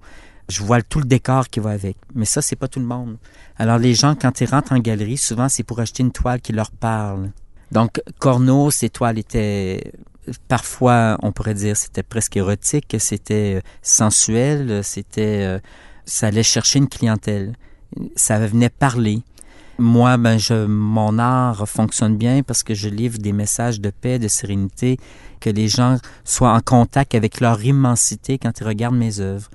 Je 0.48 0.62
vois 0.62 0.80
tout 0.80 1.00
le 1.00 1.04
décor 1.04 1.48
qui 1.48 1.60
va 1.60 1.70
avec. 1.70 1.98
Mais 2.14 2.24
ça, 2.24 2.40
c'est 2.40 2.56
pas 2.56 2.68
tout 2.68 2.80
le 2.80 2.86
monde. 2.86 3.18
Alors, 3.58 3.76
les 3.76 3.92
gens, 3.92 4.14
quand 4.14 4.40
ils 4.40 4.48
rentrent 4.48 4.72
en 4.72 4.78
galerie, 4.78 5.18
souvent, 5.18 5.50
c'est 5.50 5.62
pour 5.62 5.78
acheter 5.78 6.02
une 6.02 6.10
toile 6.12 6.40
qui 6.40 6.54
leur 6.54 6.70
parle. 6.70 7.32
Donc, 7.70 8.00
Corneau, 8.18 8.70
ces 8.70 8.88
toiles 8.88 9.18
étaient, 9.18 9.92
parfois, 10.48 11.18
on 11.22 11.32
pourrait 11.32 11.54
dire, 11.54 11.76
c'était 11.76 12.02
presque 12.02 12.36
érotique, 12.36 12.96
c'était 12.98 13.56
euh, 13.56 13.60
sensuel, 13.82 14.82
c'était, 14.84 15.44
euh, 15.44 15.58
ça 16.04 16.28
allait 16.28 16.42
chercher 16.42 16.78
une 16.78 16.88
clientèle. 16.88 17.54
Ça 18.16 18.38
venait 18.38 18.68
parler. 18.68 19.22
Moi, 19.78 20.16
ben, 20.16 20.38
je, 20.38 20.66
mon 20.66 21.18
art 21.18 21.68
fonctionne 21.68 22.16
bien 22.16 22.42
parce 22.42 22.62
que 22.62 22.74
je 22.74 22.88
livre 22.88 23.18
des 23.18 23.32
messages 23.32 23.80
de 23.80 23.90
paix, 23.90 24.18
de 24.18 24.28
sérénité, 24.28 24.98
que 25.40 25.50
les 25.50 25.68
gens 25.68 25.98
soient 26.24 26.52
en 26.52 26.60
contact 26.60 27.14
avec 27.14 27.40
leur 27.40 27.62
immensité 27.64 28.38
quand 28.38 28.60
ils 28.60 28.66
regardent 28.66 28.96
mes 28.96 29.20
œuvres. 29.20 29.48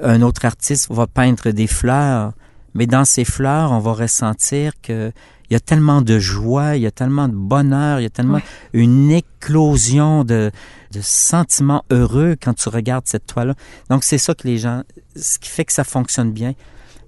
Un 0.00 0.22
autre 0.22 0.44
artiste 0.44 0.90
va 0.90 1.06
peindre 1.06 1.50
des 1.50 1.66
fleurs, 1.66 2.32
mais 2.74 2.86
dans 2.86 3.04
ces 3.04 3.24
fleurs, 3.24 3.72
on 3.72 3.78
va 3.78 3.92
ressentir 3.92 4.72
que 4.82 5.12
il 5.50 5.52
y 5.52 5.56
a 5.56 5.60
tellement 5.60 6.00
de 6.00 6.18
joie, 6.18 6.74
il 6.76 6.82
y 6.82 6.86
a 6.86 6.90
tellement 6.90 7.28
de 7.28 7.34
bonheur, 7.34 8.00
il 8.00 8.04
y 8.04 8.06
a 8.06 8.10
tellement 8.10 8.40
une 8.72 9.10
éclosion 9.10 10.24
de, 10.24 10.50
de 10.92 11.00
sentiments 11.02 11.84
heureux 11.90 12.34
quand 12.42 12.54
tu 12.54 12.68
regardes 12.70 13.06
cette 13.06 13.26
toile-là. 13.26 13.54
Donc 13.90 14.04
c'est 14.04 14.18
ça 14.18 14.34
que 14.34 14.48
les 14.48 14.56
gens, 14.56 14.82
ce 15.14 15.38
qui 15.38 15.50
fait 15.50 15.66
que 15.66 15.72
ça 15.72 15.84
fonctionne 15.84 16.32
bien, 16.32 16.54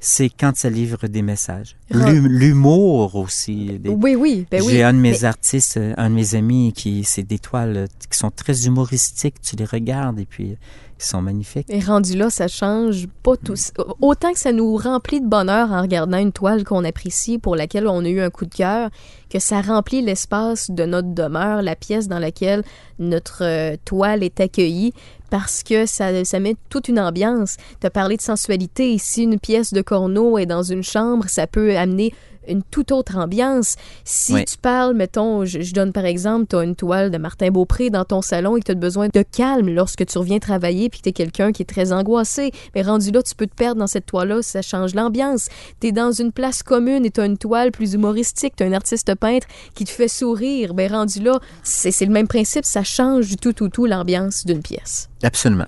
c'est 0.01 0.29
quand 0.29 0.55
ça 0.55 0.69
livre 0.69 1.09
des 1.09 1.23
messages. 1.23 1.77
L'humour 1.91 3.17
aussi. 3.17 3.79
des- 3.79 3.89
Oui, 3.89 4.14
oui, 4.14 4.47
ben 4.51 4.62
oui. 4.62 4.73
J'ai 4.73 4.83
un 4.83 4.93
de 4.93 4.99
mes 4.99 5.12
Mais- 5.12 5.25
artistes, 5.25 5.79
euh, 5.79 5.95
un 5.97 6.11
de 6.11 6.14
mes 6.14 6.35
amis 6.35 6.73
qui, 6.75 7.05
c'est 7.05 7.23
des 7.23 7.39
toiles 7.39 7.77
euh, 7.77 7.87
qui 8.11 8.19
sont 8.19 8.31
très 8.31 8.67
humoristiques. 8.67 9.41
Tu 9.41 9.57
les 9.57 9.64
regardes 9.64 10.21
et 10.21 10.27
puis 10.27 10.57
ils 10.99 11.05
sont 11.05 11.20
magnifiques. 11.20 11.66
Et 11.68 11.80
rendu 11.80 12.16
là, 12.16 12.30
ça 12.30 12.49
change 12.49 13.07
pas 13.22 13.36
tout. 13.36 13.55
Autant 14.01 14.32
que 14.32 14.38
ça 14.38 14.53
nous 14.53 14.76
remplit 14.76 15.20
de 15.20 15.26
bonheur 15.26 15.70
en 15.70 15.82
regardant 15.82 16.18
une 16.18 16.32
toile 16.32 16.64
qu'on 16.64 16.84
apprécie, 16.84 17.38
pour 17.38 17.55
laquelle 17.55 17.86
on 17.86 18.05
a 18.05 18.09
eu 18.09 18.20
un 18.20 18.30
coup 18.30 18.47
de 18.47 18.55
cœur, 18.55 18.88
que 19.28 19.38
ça 19.38 19.61
remplit 19.61 20.01
l'espace 20.01 20.70
de 20.70 20.84
notre 20.86 21.12
demeure, 21.12 21.61
la 21.61 21.76
pièce 21.76 22.09
dans 22.09 22.18
laquelle 22.18 22.62
notre 22.99 23.44
euh, 23.44 23.76
toile 23.84 24.22
est 24.22 24.40
accueillie, 24.40 24.94
parce 25.28 25.62
que 25.62 25.84
ça, 25.84 26.24
ça 26.24 26.40
met 26.40 26.57
toute 26.70 26.88
une 26.88 27.01
ambiance. 27.01 27.57
Tu 27.80 27.86
as 27.86 27.90
parlé 27.90 28.16
de 28.16 28.22
sensualité. 28.22 28.92
Ici, 28.92 29.24
une 29.24 29.38
pièce 29.38 29.74
de 29.74 29.82
corneau 29.82 30.38
est 30.38 30.47
dans 30.47 30.62
une 30.62 30.82
chambre, 30.82 31.28
ça 31.28 31.47
peut 31.47 31.76
amener 31.76 32.14
une 32.49 32.62
toute 32.62 32.92
autre 32.92 33.16
ambiance. 33.16 33.76
Si 34.05 34.32
Oui. 34.34 34.44
tu 34.44 34.57
parles, 34.59 34.94
mettons, 34.94 35.44
je, 35.44 35.61
je 35.61 35.72
donne 35.74 35.92
par 35.92 36.05
exemple, 36.05 36.47
tu 36.51 36.57
as 36.57 36.62
une 36.64 36.76
toile 36.76 37.11
de 37.11 37.18
Martin 37.18 37.51
Beaupré 37.51 37.90
dans 37.90 38.05
ton 38.05 38.22
salon 38.22 38.57
et 38.57 38.61
que 38.61 38.66
tu 38.66 38.72
as 38.72 38.74
besoin 38.74 39.09
de 39.09 39.22
calme 39.22 39.68
lorsque 39.68 40.05
tu 40.07 40.18
reviens 40.18 40.38
travailler 40.38 40.88
puis 40.88 40.99
que 41.01 41.05
tu 41.05 41.09
es 41.11 41.12
quelqu'un 41.12 41.53
qui 41.53 41.62
est 41.62 41.66
très 41.66 41.92
angoissé, 41.92 42.53
mais 42.74 42.82
rendu 42.82 43.11
là, 43.11 43.22
tu 43.22 43.34
peux 43.34 43.47
te 43.47 43.55
perdre 43.55 43.78
dans 43.80 43.86
cette 43.86 44.07
toile-là, 44.07 44.42
ça 44.42 44.62
change 44.62 44.94
l'ambiance. 44.94 45.49
Tu 45.80 45.88
es 45.88 45.92
dans 45.92 46.12
une 46.12 46.32
place 46.32 46.62
commune 46.62 47.05
et 47.05 47.11
tu 47.11 47.20
as 47.20 47.26
une 47.26 47.38
toile 47.38 47.70
plus 47.72 47.94
humoristique, 47.94 48.55
tu 48.57 48.62
as 48.62 48.66
un 48.66 48.72
artiste 48.72 49.14
peintre 49.14 49.47
qui 49.74 49.84
te 49.84 49.90
fait 49.90 50.09
sourire, 50.09 50.74
ben 50.74 50.90
rendu 50.90 51.20
là, 51.20 51.38
c'est 51.62 51.90
c'est 51.90 52.07
le 52.07 52.12
même 52.12 52.28
principe, 52.28 52.64
ça 52.64 52.82
change 52.84 53.28
du 53.28 53.36
tout, 53.36 53.53
tout, 53.53 53.68
tout 53.68 53.86
l'ambiance 53.86 54.44
d'une 54.47 54.62
pièce. 54.62 55.09
Absolument. 55.22 55.66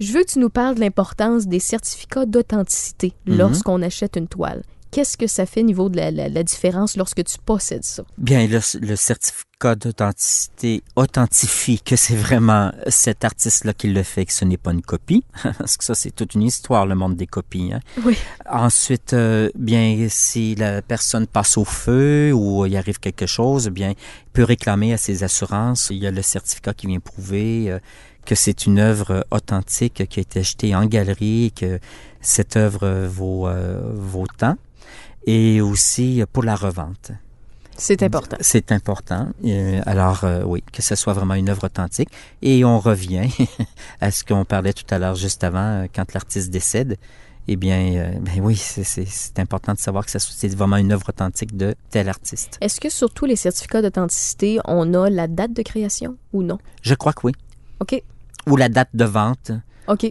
Je 0.00 0.12
veux 0.12 0.24
que 0.24 0.32
tu 0.32 0.38
nous 0.40 0.50
parles 0.50 0.74
de 0.74 0.80
l'importance 0.80 1.46
des 1.46 1.60
certificats 1.60 2.26
d'authenticité 2.26 3.12
Mhm. 3.26 3.36
lorsqu'on 3.38 3.80
achète 3.82 4.16
une 4.16 4.26
toile. 4.26 4.62
Qu'est-ce 4.94 5.16
que 5.16 5.26
ça 5.26 5.44
fait 5.44 5.60
au 5.60 5.64
niveau 5.64 5.88
de 5.88 5.96
la, 5.96 6.10
la- 6.12 6.28
la 6.28 6.42
différence 6.44 6.96
lorsque 6.96 7.24
tu 7.24 7.36
possèdes 7.44 7.82
ça? 7.84 8.04
Bien, 8.16 8.46
le, 8.46 8.60
le 8.80 8.94
certificat 8.96 9.74
d'authenticité 9.74 10.82
authentifie 10.94 11.80
que 11.80 11.96
c'est 11.96 12.14
vraiment 12.14 12.70
cet 12.88 13.24
artiste-là 13.24 13.72
qui 13.72 13.88
le 13.88 14.02
fait, 14.04 14.24
que 14.26 14.32
ce 14.32 14.44
n'est 14.44 14.56
pas 14.56 14.70
une 14.72 14.82
copie. 14.82 15.24
Parce 15.58 15.76
que 15.76 15.84
ça, 15.84 15.94
c'est 15.96 16.12
toute 16.14 16.34
une 16.34 16.42
histoire, 16.42 16.86
le 16.86 16.94
monde 16.94 17.16
des 17.16 17.26
copies. 17.26 17.72
hein. 17.72 17.80
Oui. 18.04 18.16
Ensuite, 18.48 19.14
euh, 19.14 19.50
bien, 19.56 20.06
si 20.08 20.54
la 20.54 20.80
personne 20.80 21.26
passe 21.26 21.56
au 21.56 21.64
feu 21.64 22.32
ou 22.32 22.64
il 22.66 22.76
arrive 22.76 23.00
quelque 23.00 23.26
chose, 23.26 23.68
bien, 23.70 23.90
il 23.90 24.30
peut 24.32 24.44
réclamer 24.44 24.92
à 24.92 24.96
ses 24.96 25.24
assurances. 25.24 25.88
Il 25.90 25.96
y 25.98 26.06
a 26.06 26.10
le 26.12 26.22
certificat 26.22 26.72
qui 26.72 26.86
vient 26.86 27.00
prouver 27.00 27.70
euh, 27.72 27.78
que 28.24 28.34
c'est 28.36 28.66
une 28.66 28.78
œuvre 28.78 29.26
authentique 29.32 30.06
qui 30.08 30.20
a 30.20 30.22
été 30.22 30.40
achetée 30.40 30.74
en 30.76 30.86
galerie, 30.86 31.52
que 31.56 31.80
cette 32.20 32.56
œuvre 32.56 33.06
vaut, 33.06 33.48
euh, 33.48 33.80
vaut 33.94 34.26
tant. 34.38 34.56
Et 35.26 35.60
aussi 35.60 36.22
pour 36.32 36.42
la 36.42 36.54
revente. 36.54 37.12
C'est 37.76 38.02
important. 38.04 38.36
C'est 38.40 38.70
important. 38.70 39.28
Euh, 39.44 39.80
alors, 39.84 40.22
euh, 40.24 40.42
oui, 40.44 40.62
que 40.72 40.80
ce 40.82 40.94
soit 40.94 41.12
vraiment 41.12 41.34
une 41.34 41.48
œuvre 41.48 41.64
authentique. 41.64 42.08
Et 42.40 42.64
on 42.64 42.78
revient 42.78 43.28
à 44.00 44.10
ce 44.12 44.22
qu'on 44.22 44.44
parlait 44.44 44.72
tout 44.72 44.84
à 44.90 44.98
l'heure, 44.98 45.16
juste 45.16 45.42
avant, 45.42 45.82
euh, 45.82 45.86
quand 45.94 46.12
l'artiste 46.14 46.50
décède. 46.50 46.96
Eh 47.48 47.56
bien, 47.56 47.78
euh, 47.96 48.10
ben 48.20 48.40
oui, 48.40 48.56
c'est- 48.56 49.38
important 49.38 49.72
de 49.74 49.78
savoir 49.78 50.04
que 50.06 50.10
ça- 50.10 50.18
c'est 50.20 50.54
vraiment 50.54 50.76
une 50.76 50.92
œuvre 50.92 51.08
authentique 51.08 51.56
de 51.56 51.74
tel 51.90 52.08
artiste. 52.08 52.56
Est-ce 52.60 52.80
que 52.80 52.88
sur 52.88 53.10
tous 53.10 53.26
les 53.26 53.36
certificats 53.36 53.82
d'authenticité, 53.82 54.60
on 54.66 54.94
a 54.94 55.10
la 55.10 55.26
date 55.26 55.52
de 55.52 55.62
création 55.62 56.16
ou 56.32 56.42
non? 56.42 56.58
Je 56.82 56.94
crois 56.94 57.12
que 57.12 57.26
oui. 57.26 57.32
OK. 57.80 58.00
Ou 58.46 58.56
la 58.56 58.68
date 58.68 58.90
de 58.94 59.04
vente, 59.04 59.50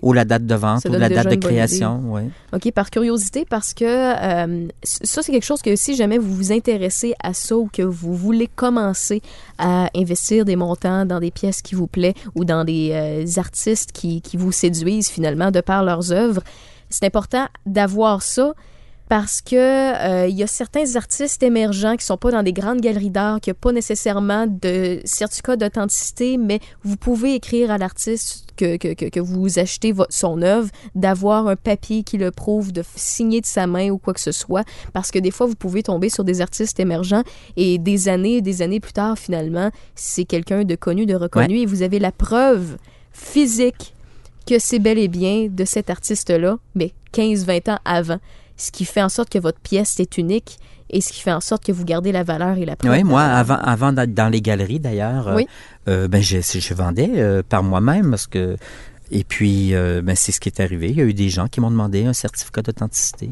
Ou 0.01 0.13
la 0.13 0.25
date 0.25 0.45
de 0.45 0.55
vente, 0.55 0.85
ou 0.85 0.91
la 0.91 1.09
date 1.09 1.29
de 1.29 1.35
création, 1.35 2.01
oui. 2.05 2.21
OK, 2.53 2.71
par 2.71 2.89
curiosité, 2.89 3.45
parce 3.49 3.73
que 3.73 3.85
euh, 3.85 4.67
ça, 4.83 5.21
c'est 5.21 5.31
quelque 5.31 5.45
chose 5.45 5.61
que 5.61 5.75
si 5.75 5.95
jamais 5.95 6.17
vous 6.17 6.33
vous 6.33 6.51
intéressez 6.51 7.13
à 7.21 7.33
ça 7.33 7.57
ou 7.57 7.69
que 7.71 7.81
vous 7.81 8.13
voulez 8.13 8.47
commencer 8.47 9.21
à 9.57 9.89
investir 9.95 10.45
des 10.45 10.55
montants 10.55 11.05
dans 11.05 11.19
des 11.19 11.31
pièces 11.31 11.61
qui 11.61 11.75
vous 11.75 11.87
plaît 11.87 12.13
ou 12.35 12.45
dans 12.45 12.63
des 12.63 12.91
euh, 12.91 13.39
artistes 13.39 13.91
qui, 13.91 14.21
qui 14.21 14.37
vous 14.37 14.51
séduisent 14.51 15.09
finalement 15.09 15.51
de 15.51 15.61
par 15.61 15.83
leurs 15.83 16.11
œuvres, 16.11 16.43
c'est 16.89 17.05
important 17.05 17.47
d'avoir 17.65 18.21
ça 18.21 18.53
parce 19.13 19.43
que 19.43 19.55
euh, 19.55 20.27
il 20.27 20.35
y 20.35 20.41
a 20.41 20.47
certains 20.47 20.95
artistes 20.95 21.43
émergents 21.43 21.97
qui 21.97 22.03
sont 22.03 22.17
pas 22.17 22.31
dans 22.31 22.41
des 22.41 22.51
grandes 22.51 22.81
galeries 22.81 23.11
d'art, 23.11 23.39
qui 23.41 23.51
n'ont 23.51 23.57
pas 23.61 23.71
nécessairement 23.71 24.47
de 24.47 25.01
certificat 25.05 25.55
d'authenticité, 25.55 26.39
mais 26.39 26.59
vous 26.81 26.97
pouvez 26.97 27.35
écrire 27.35 27.69
à 27.69 27.77
l'artiste 27.77 28.47
que, 28.57 28.75
que, 28.75 29.09
que, 29.09 29.19
vous 29.19 29.59
achetez 29.59 29.93
son 30.09 30.41
œuvre, 30.41 30.67
d'avoir 30.95 31.47
un 31.47 31.55
papier 31.55 32.01
qui 32.01 32.17
le 32.17 32.31
prouve, 32.31 32.71
de 32.71 32.83
signer 32.95 33.39
de 33.39 33.45
sa 33.45 33.67
main 33.67 33.91
ou 33.91 33.99
quoi 33.99 34.15
que 34.15 34.19
ce 34.19 34.31
soit, 34.31 34.63
parce 34.93 35.11
que 35.11 35.19
des 35.19 35.29
fois, 35.29 35.45
vous 35.45 35.53
pouvez 35.53 35.83
tomber 35.83 36.09
sur 36.09 36.23
des 36.23 36.41
artistes 36.41 36.79
émergents 36.79 37.21
et 37.55 37.77
des 37.77 38.09
années 38.09 38.37
et 38.37 38.41
des 38.41 38.63
années 38.63 38.79
plus 38.79 38.93
tard, 38.93 39.19
finalement, 39.19 39.69
c'est 39.93 40.25
quelqu'un 40.25 40.63
de 40.63 40.73
connu, 40.73 41.05
de 41.05 41.13
reconnu, 41.13 41.59
et 41.59 41.65
vous 41.67 41.83
avez 41.83 41.99
la 41.99 42.11
preuve 42.11 42.77
physique 43.11 43.93
que 44.47 44.57
c'est 44.57 44.79
bel 44.79 44.97
et 44.97 45.07
bien 45.07 45.49
de 45.51 45.65
cet 45.65 45.91
artiste-là, 45.91 46.57
mais 46.73 46.93
15-20 47.13 47.73
ans 47.73 47.79
avant 47.85 48.17
ce 48.57 48.71
qui 48.71 48.85
fait 48.85 49.01
en 49.01 49.09
sorte 49.09 49.29
que 49.29 49.39
votre 49.39 49.59
pièce 49.59 49.99
est 49.99 50.17
unique 50.17 50.57
et 50.89 51.01
ce 51.01 51.11
qui 51.11 51.21
fait 51.21 51.31
en 51.31 51.41
sorte 51.41 51.63
que 51.65 51.71
vous 51.71 51.85
gardez 51.85 52.11
la 52.11 52.23
valeur 52.23 52.57
et 52.57 52.65
la 52.65 52.75
preuve. 52.75 52.91
Oui, 52.91 53.03
moi, 53.03 53.23
avant, 53.23 53.57
avant 53.57 53.93
d'être 53.93 54.13
dans 54.13 54.29
les 54.29 54.41
galeries, 54.41 54.79
d'ailleurs, 54.79 55.27
euh, 55.29 55.35
Oui. 55.37 55.47
euh, 55.87 56.07
ben, 56.07 56.21
je, 56.21 56.37
je 56.41 56.73
vendais 56.73 57.09
euh, 57.15 57.41
par 57.47 57.63
moi-même 57.63 58.11
parce 58.11 58.27
que. 58.27 58.57
Et 59.11 59.23
puis, 59.23 59.75
euh, 59.75 60.01
ben, 60.03 60.15
c'est 60.15 60.31
ce 60.31 60.39
qui 60.39 60.49
est 60.49 60.59
arrivé. 60.59 60.89
Il 60.89 60.97
y 60.97 61.01
a 61.01 61.03
eu 61.03 61.13
des 61.13 61.29
gens 61.29 61.47
qui 61.47 61.61
m'ont 61.61 61.69
demandé 61.71 62.05
un 62.05 62.13
certificat 62.13 62.61
d'authenticité. 62.61 63.29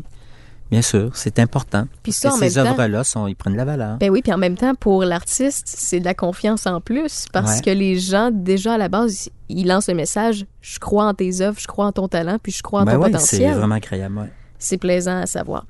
Bien 0.70 0.82
sûr, 0.82 1.12
c'est 1.16 1.38
important. 1.40 1.86
Puis 2.04 2.12
Parce 2.14 2.18
ça, 2.18 2.30
que 2.30 2.34
en 2.36 2.38
ces 2.38 2.58
œuvres-là, 2.58 3.02
ils 3.28 3.36
prennent 3.36 3.58
la 3.58 3.66
valeur. 3.66 3.98
Ben 3.98 4.10
oui, 4.10 4.22
puis 4.22 4.32
en 4.32 4.38
même 4.38 4.56
temps, 4.56 4.74
pour 4.76 5.04
l'artiste, 5.04 5.64
c'est 5.66 6.00
de 6.00 6.06
la 6.06 6.14
confiance 6.14 6.66
en 6.66 6.80
plus 6.82 7.26
parce 7.34 7.56
Ouais. 7.58 7.62
que 7.62 7.70
les 7.72 8.00
gens, 8.00 8.30
déjà 8.32 8.76
à 8.76 8.78
la 8.78 8.88
base, 8.88 9.30
ils 9.50 9.68
lancent 9.68 9.90
le 9.90 9.96
message 9.96 10.46
je 10.62 10.80
crois 10.80 11.06
en 11.08 11.14
tes 11.14 11.42
œuvres, 11.42 11.60
je 11.60 11.68
crois 11.68 11.88
en 11.88 11.92
ton 11.92 12.08
talent, 12.08 12.38
puis 12.42 12.52
je 12.54 12.62
crois 12.64 12.82
en 12.82 12.86
Ben 12.86 12.94
ton 12.94 13.00
oui, 13.00 13.06
c'est 13.08 13.12
potentiel. 13.12 13.54
vraiment 13.58 13.76
agréable. 13.76 14.18
ouais. 14.20 14.32
C'est 14.62 14.78
plaisant 14.78 15.18
à 15.18 15.26
savoir. 15.26 15.66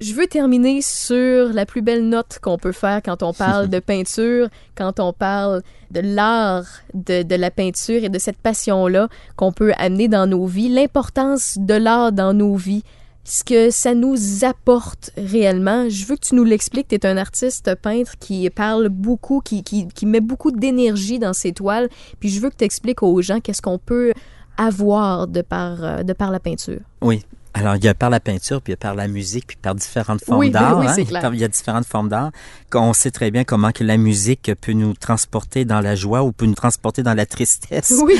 Je 0.00 0.14
veux 0.14 0.26
terminer 0.26 0.82
sur 0.82 1.52
la 1.52 1.64
plus 1.64 1.80
belle 1.80 2.08
note 2.08 2.40
qu'on 2.42 2.58
peut 2.58 2.72
faire 2.72 3.00
quand 3.04 3.22
on 3.22 3.32
parle 3.32 3.68
de 3.68 3.78
peinture, 3.92 4.48
quand 4.74 4.98
on 4.98 5.12
parle 5.12 5.62
de 5.92 6.00
l'art 6.00 6.66
de, 6.92 7.22
de 7.22 7.34
la 7.36 7.52
peinture 7.52 8.02
et 8.02 8.08
de 8.08 8.18
cette 8.18 8.38
passion-là 8.38 9.08
qu'on 9.36 9.52
peut 9.52 9.72
amener 9.78 10.08
dans 10.08 10.26
nos 10.26 10.46
vies, 10.46 10.68
l'importance 10.68 11.56
de 11.58 11.74
l'art 11.74 12.10
dans 12.10 12.34
nos 12.34 12.56
vies, 12.56 12.82
ce 13.24 13.44
que 13.44 13.70
ça 13.70 13.94
nous 13.94 14.44
apporte 14.44 15.12
réellement. 15.16 15.88
Je 15.88 16.04
veux 16.04 16.16
que 16.16 16.26
tu 16.26 16.34
nous 16.34 16.44
l'expliques. 16.44 16.88
Tu 16.88 16.96
es 16.96 17.06
un 17.06 17.16
artiste 17.16 17.74
peintre 17.76 18.18
qui 18.18 18.50
parle 18.50 18.88
beaucoup, 18.88 19.40
qui, 19.40 19.62
qui, 19.62 19.86
qui 19.86 20.06
met 20.06 20.20
beaucoup 20.20 20.50
d'énergie 20.50 21.20
dans 21.20 21.32
ses 21.32 21.52
toiles. 21.52 21.88
Puis 22.18 22.28
je 22.28 22.40
veux 22.40 22.50
que 22.50 22.56
tu 22.56 22.64
expliques 22.64 23.02
aux 23.02 23.22
gens 23.22 23.40
qu'est-ce 23.40 23.62
qu'on 23.62 23.78
peut 23.78 24.12
avoir 24.56 25.28
de 25.28 25.42
par, 25.42 25.84
euh, 25.84 26.02
de 26.02 26.12
par 26.12 26.30
la 26.30 26.40
peinture. 26.40 26.80
Oui. 27.00 27.22
Alors, 27.54 27.76
il 27.76 27.84
y 27.84 27.88
a 27.88 27.94
par 27.94 28.08
la 28.08 28.18
peinture, 28.18 28.62
puis 28.62 28.70
il 28.70 28.74
y 28.74 28.74
a 28.74 28.78
par 28.78 28.94
la 28.94 29.08
musique, 29.08 29.46
puis 29.46 29.56
par 29.60 29.74
différentes 29.74 30.24
formes 30.24 30.38
Oui, 30.38 30.50
d'art. 30.50 30.78
oui, 30.78 30.86
hein. 30.88 31.30
Il 31.34 31.38
y 31.40 31.44
a 31.44 31.48
différentes 31.48 31.84
formes 31.86 32.08
d'art. 32.08 32.30
On 32.74 32.94
sait 32.94 33.10
très 33.10 33.30
bien 33.30 33.44
comment 33.44 33.72
que 33.72 33.84
la 33.84 33.98
musique 33.98 34.50
peut 34.62 34.72
nous 34.72 34.94
transporter 34.94 35.66
dans 35.66 35.80
la 35.80 35.94
joie 35.94 36.22
ou 36.22 36.32
peut 36.32 36.46
nous 36.46 36.54
transporter 36.54 37.02
dans 37.02 37.12
la 37.12 37.26
tristesse. 37.26 37.92
Oui. 38.02 38.14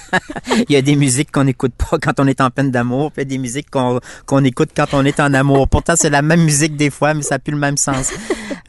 Il 0.68 0.72
y 0.72 0.76
a 0.76 0.82
des 0.82 0.96
musiques 0.96 1.30
qu'on 1.30 1.44
n'écoute 1.44 1.72
pas 1.74 1.98
quand 1.98 2.18
on 2.18 2.26
est 2.26 2.40
en 2.40 2.50
peine 2.50 2.70
d'amour, 2.72 3.12
puis 3.12 3.22
il 3.22 3.28
y 3.30 3.34
a 3.34 3.36
des 3.36 3.38
musiques 3.38 3.70
qu'on 3.70 4.00
qu'on 4.26 4.42
écoute 4.44 4.70
quand 4.76 4.92
on 4.92 5.04
est 5.04 5.20
en 5.20 5.32
amour. 5.34 5.68
Pourtant, 5.68 5.94
c'est 5.96 6.10
la 6.10 6.22
même 6.22 6.42
musique 6.42 6.76
des 6.76 6.90
fois, 6.90 7.14
mais 7.14 7.22
ça 7.22 7.36
n'a 7.36 7.38
plus 7.38 7.52
le 7.52 7.58
même 7.58 7.76
sens. 7.76 8.12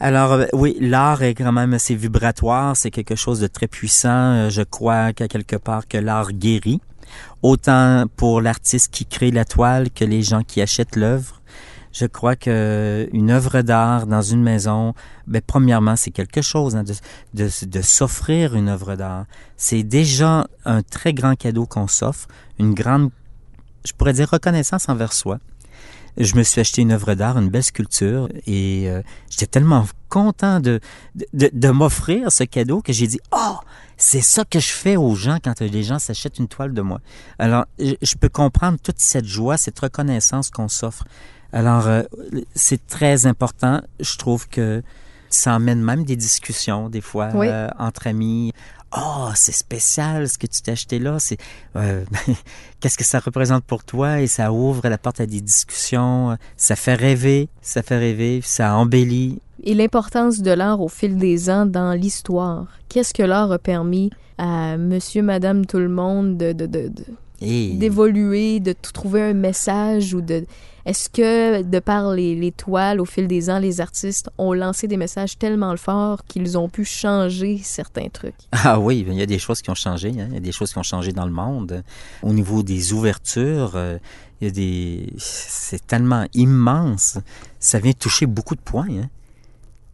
Alors, 0.00 0.32
euh, 0.32 0.46
oui, 0.52 0.76
l'art 0.80 1.22
est 1.22 1.34
quand 1.34 1.52
même 1.52 1.74
assez 1.74 1.94
vibratoire. 1.96 2.76
C'est 2.76 2.90
quelque 2.90 3.16
chose 3.16 3.40
de 3.40 3.46
très 3.48 3.66
puissant. 3.66 4.08
Euh, 4.34 4.50
Je 4.50 4.62
crois 4.62 5.12
qu'à 5.12 5.26
quelque 5.28 5.56
part 5.56 5.88
que 5.88 5.98
l'art 5.98 6.32
guérit. 6.32 6.80
Autant 7.48 8.06
pour 8.16 8.40
l'artiste 8.40 8.92
qui 8.92 9.06
crée 9.06 9.30
la 9.30 9.44
toile 9.44 9.92
que 9.92 10.04
les 10.04 10.20
gens 10.20 10.42
qui 10.42 10.60
achètent 10.60 10.96
l'œuvre. 10.96 11.40
Je 11.92 12.04
crois 12.04 12.34
que 12.34 13.08
une 13.12 13.30
œuvre 13.30 13.62
d'art 13.62 14.08
dans 14.08 14.20
une 14.20 14.42
maison, 14.42 14.94
ben 15.28 15.40
premièrement, 15.46 15.94
c'est 15.94 16.10
quelque 16.10 16.42
chose 16.42 16.74
hein, 16.74 16.82
de, 17.34 17.82
s'offrir 17.82 18.56
une 18.56 18.68
œuvre 18.68 18.96
d'art. 18.96 19.26
C'est 19.56 19.84
déjà 19.84 20.48
un 20.64 20.82
très 20.82 21.14
grand 21.14 21.36
cadeau 21.36 21.66
qu'on 21.66 21.86
s'offre, 21.86 22.26
une 22.58 22.74
grande, 22.74 23.10
je 23.86 23.92
pourrais 23.92 24.14
dire 24.14 24.28
reconnaissance 24.28 24.88
envers 24.88 25.12
soi. 25.12 25.38
Je 26.16 26.34
me 26.34 26.42
suis 26.42 26.60
acheté 26.60 26.82
une 26.82 26.90
œuvre 26.90 27.14
d'art, 27.14 27.38
une 27.38 27.48
belle 27.48 27.62
sculpture, 27.62 28.28
et 28.48 28.90
euh, 28.90 29.02
j'étais 29.30 29.46
tellement 29.46 29.86
content 30.08 30.60
de 30.60 30.80
de, 31.32 31.70
m'offrir 31.70 32.30
ce 32.32 32.44
cadeau 32.44 32.80
que 32.80 32.92
j'ai 32.92 33.06
dit 33.06 33.20
oh 33.32 33.56
c'est 33.96 34.20
ça 34.20 34.44
que 34.44 34.60
je 34.60 34.68
fais 34.68 34.96
aux 34.96 35.14
gens 35.14 35.38
quand 35.42 35.60
les 35.60 35.82
gens 35.82 35.98
s'achètent 35.98 36.38
une 36.38 36.48
toile 36.48 36.74
de 36.74 36.82
moi. 36.82 37.00
Alors 37.38 37.64
je, 37.78 38.14
peux 38.16 38.28
comprendre 38.28 38.78
toute 38.82 38.98
cette 39.00 39.24
joie, 39.24 39.56
cette 39.56 39.78
reconnaissance 39.78 40.50
qu'on 40.50 40.68
s'offre. 40.68 41.04
Alors, 41.52 41.86
euh, 41.86 42.02
c'est 42.54 42.86
très 42.86 43.26
important. 43.26 43.80
Je 44.00 44.16
trouve 44.18 44.48
que 44.48 44.82
ça 45.30 45.54
emmène 45.54 45.82
même 45.82 46.04
des 46.04 46.16
discussions, 46.16 46.88
des 46.88 47.00
fois, 47.00 47.30
Oui. 47.34 47.48
euh, 47.48 47.68
entre 47.78 48.06
amis. 48.06 48.52
Oh, 48.96 49.28
c'est 49.34 49.52
spécial 49.52 50.28
ce 50.28 50.38
que 50.38 50.46
tu 50.46 50.62
t'es 50.62 50.72
acheté 50.72 50.98
là. 50.98 51.18
C'est 51.18 51.38
euh, 51.76 52.04
qu'est-ce 52.80 52.98
que 52.98 53.04
ça 53.04 53.18
représente 53.18 53.64
pour 53.64 53.84
toi 53.84 54.20
et 54.20 54.26
ça 54.26 54.52
ouvre 54.52 54.88
la 54.88 54.98
porte 54.98 55.20
à 55.20 55.26
des 55.26 55.40
discussions. 55.40 56.36
Ça 56.56 56.76
fait 56.76 56.94
rêver, 56.94 57.48
ça 57.62 57.82
fait 57.82 57.98
rêver, 57.98 58.40
ça 58.44 58.74
embellit. 58.76 59.40
Et 59.62 59.74
l'importance 59.74 60.40
de 60.42 60.50
l'art 60.50 60.80
au 60.80 60.88
fil 60.88 61.16
des 61.16 61.48
ans 61.50 61.66
dans 61.66 61.92
l'histoire. 61.92 62.66
Qu'est-ce 62.88 63.14
que 63.14 63.22
l'art 63.22 63.50
a 63.52 63.58
permis 63.58 64.10
à 64.38 64.76
monsieur, 64.76 65.22
madame, 65.22 65.64
tout 65.66 65.78
le 65.78 65.88
monde 65.88 66.36
de, 66.36 66.52
de, 66.52 66.66
de, 66.66 66.88
de, 66.88 67.04
Et 67.40 67.72
d'évoluer, 67.74 68.60
de 68.60 68.74
trouver 68.92 69.22
un 69.22 69.34
message 69.34 70.12
ou 70.14 70.20
de... 70.20 70.44
Est-ce 70.84 71.08
que, 71.08 71.62
de 71.62 71.78
par 71.80 72.12
les, 72.12 72.36
les 72.36 72.52
toiles, 72.52 73.00
au 73.00 73.04
fil 73.04 73.26
des 73.26 73.50
ans, 73.50 73.58
les 73.58 73.80
artistes 73.80 74.30
ont 74.38 74.52
lancé 74.52 74.86
des 74.86 74.96
messages 74.96 75.36
tellement 75.36 75.76
forts 75.76 76.22
qu'ils 76.28 76.56
ont 76.56 76.68
pu 76.68 76.84
changer 76.84 77.58
certains 77.64 78.08
trucs? 78.08 78.36
Ah 78.52 78.78
oui, 78.78 79.04
il 79.08 79.14
y 79.14 79.22
a 79.22 79.26
des 79.26 79.38
choses 79.40 79.62
qui 79.62 79.70
ont 79.70 79.74
changé. 79.74 80.10
hein. 80.10 80.26
Il 80.28 80.34
y 80.34 80.36
a 80.36 80.40
des 80.40 80.52
choses 80.52 80.70
qui 80.72 80.78
ont 80.78 80.84
changé 80.84 81.12
dans 81.12 81.26
le 81.26 81.32
monde. 81.32 81.82
Au 82.22 82.32
niveau 82.32 82.62
des 82.62 82.92
ouvertures, 82.92 83.72
euh, 83.74 83.98
il 84.40 84.46
y 84.46 84.50
a 84.50 84.52
des... 84.52 85.12
C'est 85.18 85.84
tellement 85.86 86.26
immense. 86.34 87.18
Ça 87.58 87.80
vient 87.80 87.92
toucher 87.92 88.26
beaucoup 88.26 88.54
de 88.54 88.60
points. 88.60 88.86
hein. 88.90 89.08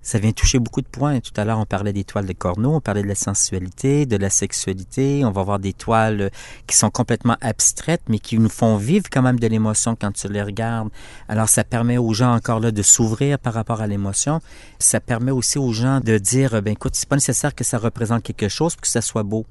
Ça 0.03 0.19
vient 0.19 0.33
toucher 0.33 0.59
beaucoup 0.59 0.83
de 0.83 0.87
points. 0.87 1.21
Tout 1.21 1.33
à 1.37 1.45
l'heure, 1.45 1.59
on 1.59 1.65
parlait 1.65 1.93
des 1.93 2.03
toiles 2.03 2.27
de 2.27 2.33
Corneau, 2.33 2.75
on 2.75 2.81
parlait 2.81 3.03
de 3.03 3.09
la 3.09 3.15
sensualité, 3.15 4.05
de 4.05 4.17
la 4.17 4.31
sexualité. 4.31 5.25
On 5.25 5.31
va 5.31 5.43
voir 5.45 5.59
des 5.61 5.73
toiles 5.73 6.31
qui 6.67 6.77
sont 6.77 6.91
complètement 6.91 7.37
abstraites, 7.41 8.03
mais 8.09 8.19
qui 8.19 8.39
nous 8.39 8.49
font 8.49 8.77
vivre 8.77 9.07
quand 9.11 9.23
même 9.23 9.39
de 9.39 9.47
l'émotion 9.47 9.95
quand 9.95 10.13
tu 10.13 10.29
les 10.29 10.43
regardes. 10.43 10.89
Alors, 11.29 11.49
ça 11.49 11.63
permet 11.63 11.99
aux 11.99 12.13
gens 12.13 12.35
encore 12.35 12.59
là 12.59 12.73
de 12.73 12.83
s'ouvrir 12.83 13.39
par 13.39 13.55
rapport 13.55 13.81
à 13.81 13.87
l'émotion. 13.87 14.41
Ça 14.79 15.01
permet 15.01 15.31
aussi 15.31 15.59
aux 15.59 15.73
gens 15.73 16.01
de 16.01 16.19
dire, 16.19 16.61
ben 16.63 16.73
écoute, 16.73 16.95
c'est 16.97 17.09
pas 17.09 17.17
nécessaire 17.17 17.55
que 17.55 17.65
ça 17.65 17.79
représente 17.79 18.23
quelque 18.23 18.49
chose 18.49 18.75
pour 18.75 18.83
que 18.83 18.89
ça 18.89 19.03
soit 19.03 19.23
beau. 19.23 19.47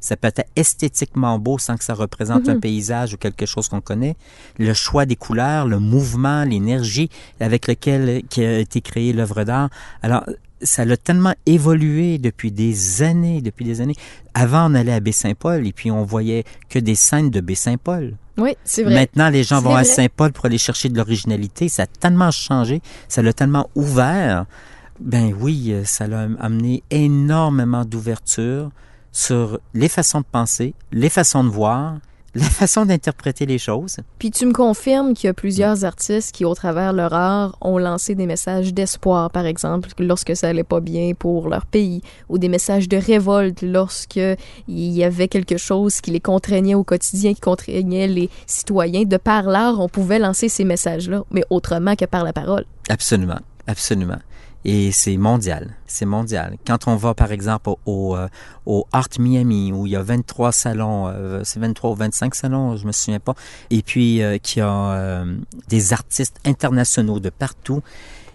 Ça 0.00 0.16
peut 0.16 0.28
être 0.28 0.44
esthétiquement 0.56 1.38
beau 1.38 1.58
sans 1.58 1.76
que 1.76 1.84
ça 1.84 1.94
représente 1.94 2.48
un 2.48 2.58
paysage 2.58 3.14
ou 3.14 3.16
quelque 3.16 3.46
chose 3.46 3.68
qu'on 3.68 3.80
connaît. 3.80 4.16
Le 4.58 4.72
choix 4.72 5.06
des 5.06 5.16
couleurs, 5.16 5.68
le 5.68 5.78
mouvement, 5.78 6.44
l'énergie 6.44 7.10
avec 7.38 7.68
lequel 7.68 8.22
qui 8.28 8.44
a 8.44 8.58
été 8.58 8.80
créée 8.80 9.12
l'œuvre 9.12 9.44
d'art. 9.44 9.68
Alors, 10.02 10.24
ça 10.62 10.84
l'a 10.84 10.96
tellement 10.96 11.34
évolué 11.46 12.18
depuis 12.18 12.52
des 12.52 13.02
années, 13.02 13.40
depuis 13.40 13.64
des 13.64 13.80
années. 13.80 13.94
Avant, 14.34 14.70
on 14.70 14.74
allait 14.74 14.92
à 14.92 15.00
Baie-Saint-Paul 15.00 15.66
et 15.66 15.72
puis 15.72 15.90
on 15.90 16.04
voyait 16.04 16.44
que 16.68 16.78
des 16.78 16.94
scènes 16.94 17.30
de 17.30 17.40
Baie-Saint-Paul. 17.40 18.16
Oui, 18.36 18.56
c'est 18.64 18.82
vrai. 18.82 18.94
Maintenant, 18.94 19.28
les 19.28 19.42
gens 19.42 19.60
vont 19.60 19.74
à. 19.74 19.84
Saint-Paul 19.84 20.32
pour 20.32 20.46
aller 20.46 20.58
chercher 20.58 20.88
de 20.88 20.96
l'originalité. 20.96 21.68
Ça 21.68 21.82
a 21.82 21.86
tellement 21.86 22.30
changé, 22.30 22.80
ça 23.08 23.22
l'a 23.22 23.32
tellement 23.32 23.68
ouvert. 23.74 24.46
Ben 25.00 25.34
oui, 25.38 25.72
euh, 25.72 25.84
ça 25.84 26.06
l'a 26.06 26.28
amené 26.38 26.82
énormément 26.90 27.84
d'ouverture 27.84 28.70
sur 29.12 29.60
les 29.74 29.88
façons 29.88 30.20
de 30.20 30.26
penser, 30.30 30.74
les 30.92 31.08
façons 31.08 31.44
de 31.44 31.48
voir, 31.48 31.96
la 32.34 32.44
façon 32.44 32.86
d'interpréter 32.86 33.44
les 33.44 33.58
choses. 33.58 33.96
Puis 34.18 34.30
tu 34.30 34.46
me 34.46 34.52
confirmes 34.52 35.14
qu'il 35.14 35.26
y 35.26 35.30
a 35.30 35.34
plusieurs 35.34 35.84
artistes 35.84 36.32
qui, 36.32 36.44
au 36.44 36.54
travers 36.54 36.92
leur 36.92 37.12
art, 37.12 37.56
ont 37.60 37.78
lancé 37.78 38.14
des 38.14 38.26
messages 38.26 38.72
d'espoir, 38.72 39.30
par 39.30 39.46
exemple, 39.46 39.88
lorsque 39.98 40.36
ça 40.36 40.48
allait 40.48 40.62
pas 40.62 40.80
bien 40.80 41.12
pour 41.18 41.48
leur 41.48 41.66
pays, 41.66 42.02
ou 42.28 42.38
des 42.38 42.48
messages 42.48 42.88
de 42.88 42.96
révolte 42.96 43.62
lorsque 43.62 44.20
il 44.68 44.90
y 44.92 45.02
avait 45.02 45.26
quelque 45.26 45.56
chose 45.56 46.00
qui 46.00 46.12
les 46.12 46.20
contraignait 46.20 46.76
au 46.76 46.84
quotidien, 46.84 47.34
qui 47.34 47.40
contraignait 47.40 48.06
les 48.06 48.30
citoyens. 48.46 49.02
De 49.02 49.16
par 49.16 49.44
l'art, 49.44 49.80
on 49.80 49.88
pouvait 49.88 50.20
lancer 50.20 50.48
ces 50.48 50.64
messages-là, 50.64 51.24
mais 51.32 51.42
autrement 51.50 51.96
que 51.96 52.04
par 52.04 52.22
la 52.22 52.32
parole. 52.32 52.64
Absolument, 52.88 53.40
absolument. 53.66 54.18
Et 54.64 54.92
c'est 54.92 55.16
mondial, 55.16 55.74
c'est 55.86 56.04
mondial. 56.04 56.56
Quand 56.66 56.86
on 56.86 56.94
va, 56.94 57.14
par 57.14 57.32
exemple, 57.32 57.70
au, 57.70 57.78
au, 57.86 58.16
euh, 58.16 58.82
Art 58.92 59.08
Miami, 59.18 59.72
où 59.72 59.86
il 59.86 59.92
y 59.92 59.96
a 59.96 60.02
23 60.02 60.52
salons, 60.52 61.06
euh, 61.08 61.40
c'est 61.44 61.60
23 61.60 61.90
ou 61.90 61.94
25 61.94 62.34
salons, 62.34 62.76
je 62.76 62.86
me 62.86 62.92
souviens 62.92 63.20
pas, 63.20 63.34
et 63.70 63.82
puis 63.82 64.22
euh, 64.22 64.36
qui 64.36 64.60
a 64.60 64.92
euh, 64.92 65.36
des 65.68 65.94
artistes 65.94 66.38
internationaux 66.44 67.20
de 67.20 67.30
partout, 67.30 67.82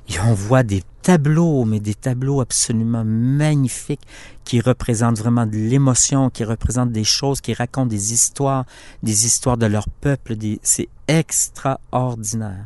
et 0.09 0.19
on 0.19 0.33
voit 0.33 0.63
des 0.63 0.83
tableaux, 1.03 1.65
mais 1.65 1.79
des 1.79 1.93
tableaux 1.93 2.41
absolument 2.41 3.03
magnifiques 3.05 4.05
qui 4.43 4.61
représentent 4.61 5.19
vraiment 5.19 5.45
de 5.45 5.55
l'émotion, 5.55 6.29
qui 6.29 6.43
représentent 6.43 6.91
des 6.91 7.03
choses, 7.03 7.41
qui 7.41 7.53
racontent 7.53 7.87
des 7.87 8.13
histoires, 8.13 8.65
des 9.03 9.25
histoires 9.25 9.57
de 9.57 9.65
leur 9.65 9.87
peuple. 9.89 10.35
Des... 10.35 10.59
C'est 10.61 10.89
extraordinaire. 11.07 12.65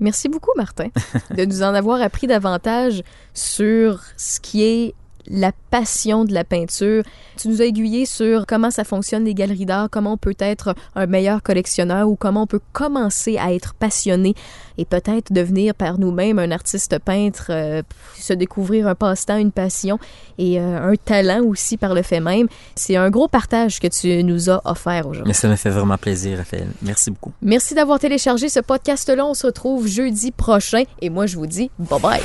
Merci 0.00 0.28
beaucoup, 0.28 0.52
Martin, 0.56 0.88
de 1.30 1.44
nous 1.44 1.62
en 1.62 1.74
avoir 1.74 2.02
appris 2.02 2.26
davantage 2.26 3.02
sur 3.32 4.02
ce 4.16 4.40
qui 4.40 4.62
est 4.62 4.94
la 5.28 5.52
passion 5.70 6.24
de 6.24 6.32
la 6.32 6.44
peinture. 6.44 7.02
Tu 7.36 7.48
nous 7.48 7.62
as 7.62 7.66
aiguillé 7.66 8.06
sur 8.06 8.46
comment 8.46 8.70
ça 8.70 8.84
fonctionne 8.84 9.24
les 9.24 9.34
galeries 9.34 9.66
d'art, 9.66 9.88
comment 9.90 10.12
on 10.12 10.16
peut 10.16 10.36
être 10.38 10.74
un 10.94 11.06
meilleur 11.06 11.42
collectionneur 11.42 12.08
ou 12.08 12.16
comment 12.16 12.42
on 12.42 12.46
peut 12.46 12.60
commencer 12.72 13.38
à 13.38 13.52
être 13.52 13.74
passionné 13.74 14.34
et 14.78 14.84
peut-être 14.84 15.32
devenir 15.32 15.74
par 15.74 15.98
nous-mêmes 15.98 16.38
un 16.38 16.50
artiste 16.50 16.98
peintre, 16.98 17.46
euh, 17.50 17.82
se 18.18 18.32
découvrir 18.32 18.88
un 18.88 18.94
passe-temps, 18.94 19.38
une 19.38 19.52
passion 19.52 19.98
et 20.38 20.60
euh, 20.60 20.92
un 20.92 20.96
talent 20.96 21.42
aussi 21.44 21.76
par 21.76 21.94
le 21.94 22.02
fait 22.02 22.20
même. 22.20 22.48
C'est 22.74 22.96
un 22.96 23.10
gros 23.10 23.28
partage 23.28 23.80
que 23.80 23.86
tu 23.86 24.22
nous 24.22 24.50
as 24.50 24.60
offert 24.64 25.06
aujourd'hui. 25.06 25.28
Mais 25.28 25.34
ça 25.34 25.48
me 25.48 25.56
fait 25.56 25.70
vraiment 25.70 25.98
plaisir, 25.98 26.38
Raphaël. 26.38 26.68
Merci 26.82 27.10
beaucoup. 27.10 27.32
Merci 27.42 27.74
d'avoir 27.74 27.98
téléchargé 27.98 28.48
ce 28.48 28.60
podcast-là. 28.60 29.24
On 29.24 29.34
se 29.34 29.46
retrouve 29.46 29.86
jeudi 29.86 30.30
prochain 30.30 30.82
et 31.00 31.10
moi 31.10 31.26
je 31.26 31.36
vous 31.36 31.46
dis 31.46 31.70
bye 31.78 32.00
bye. 32.00 32.20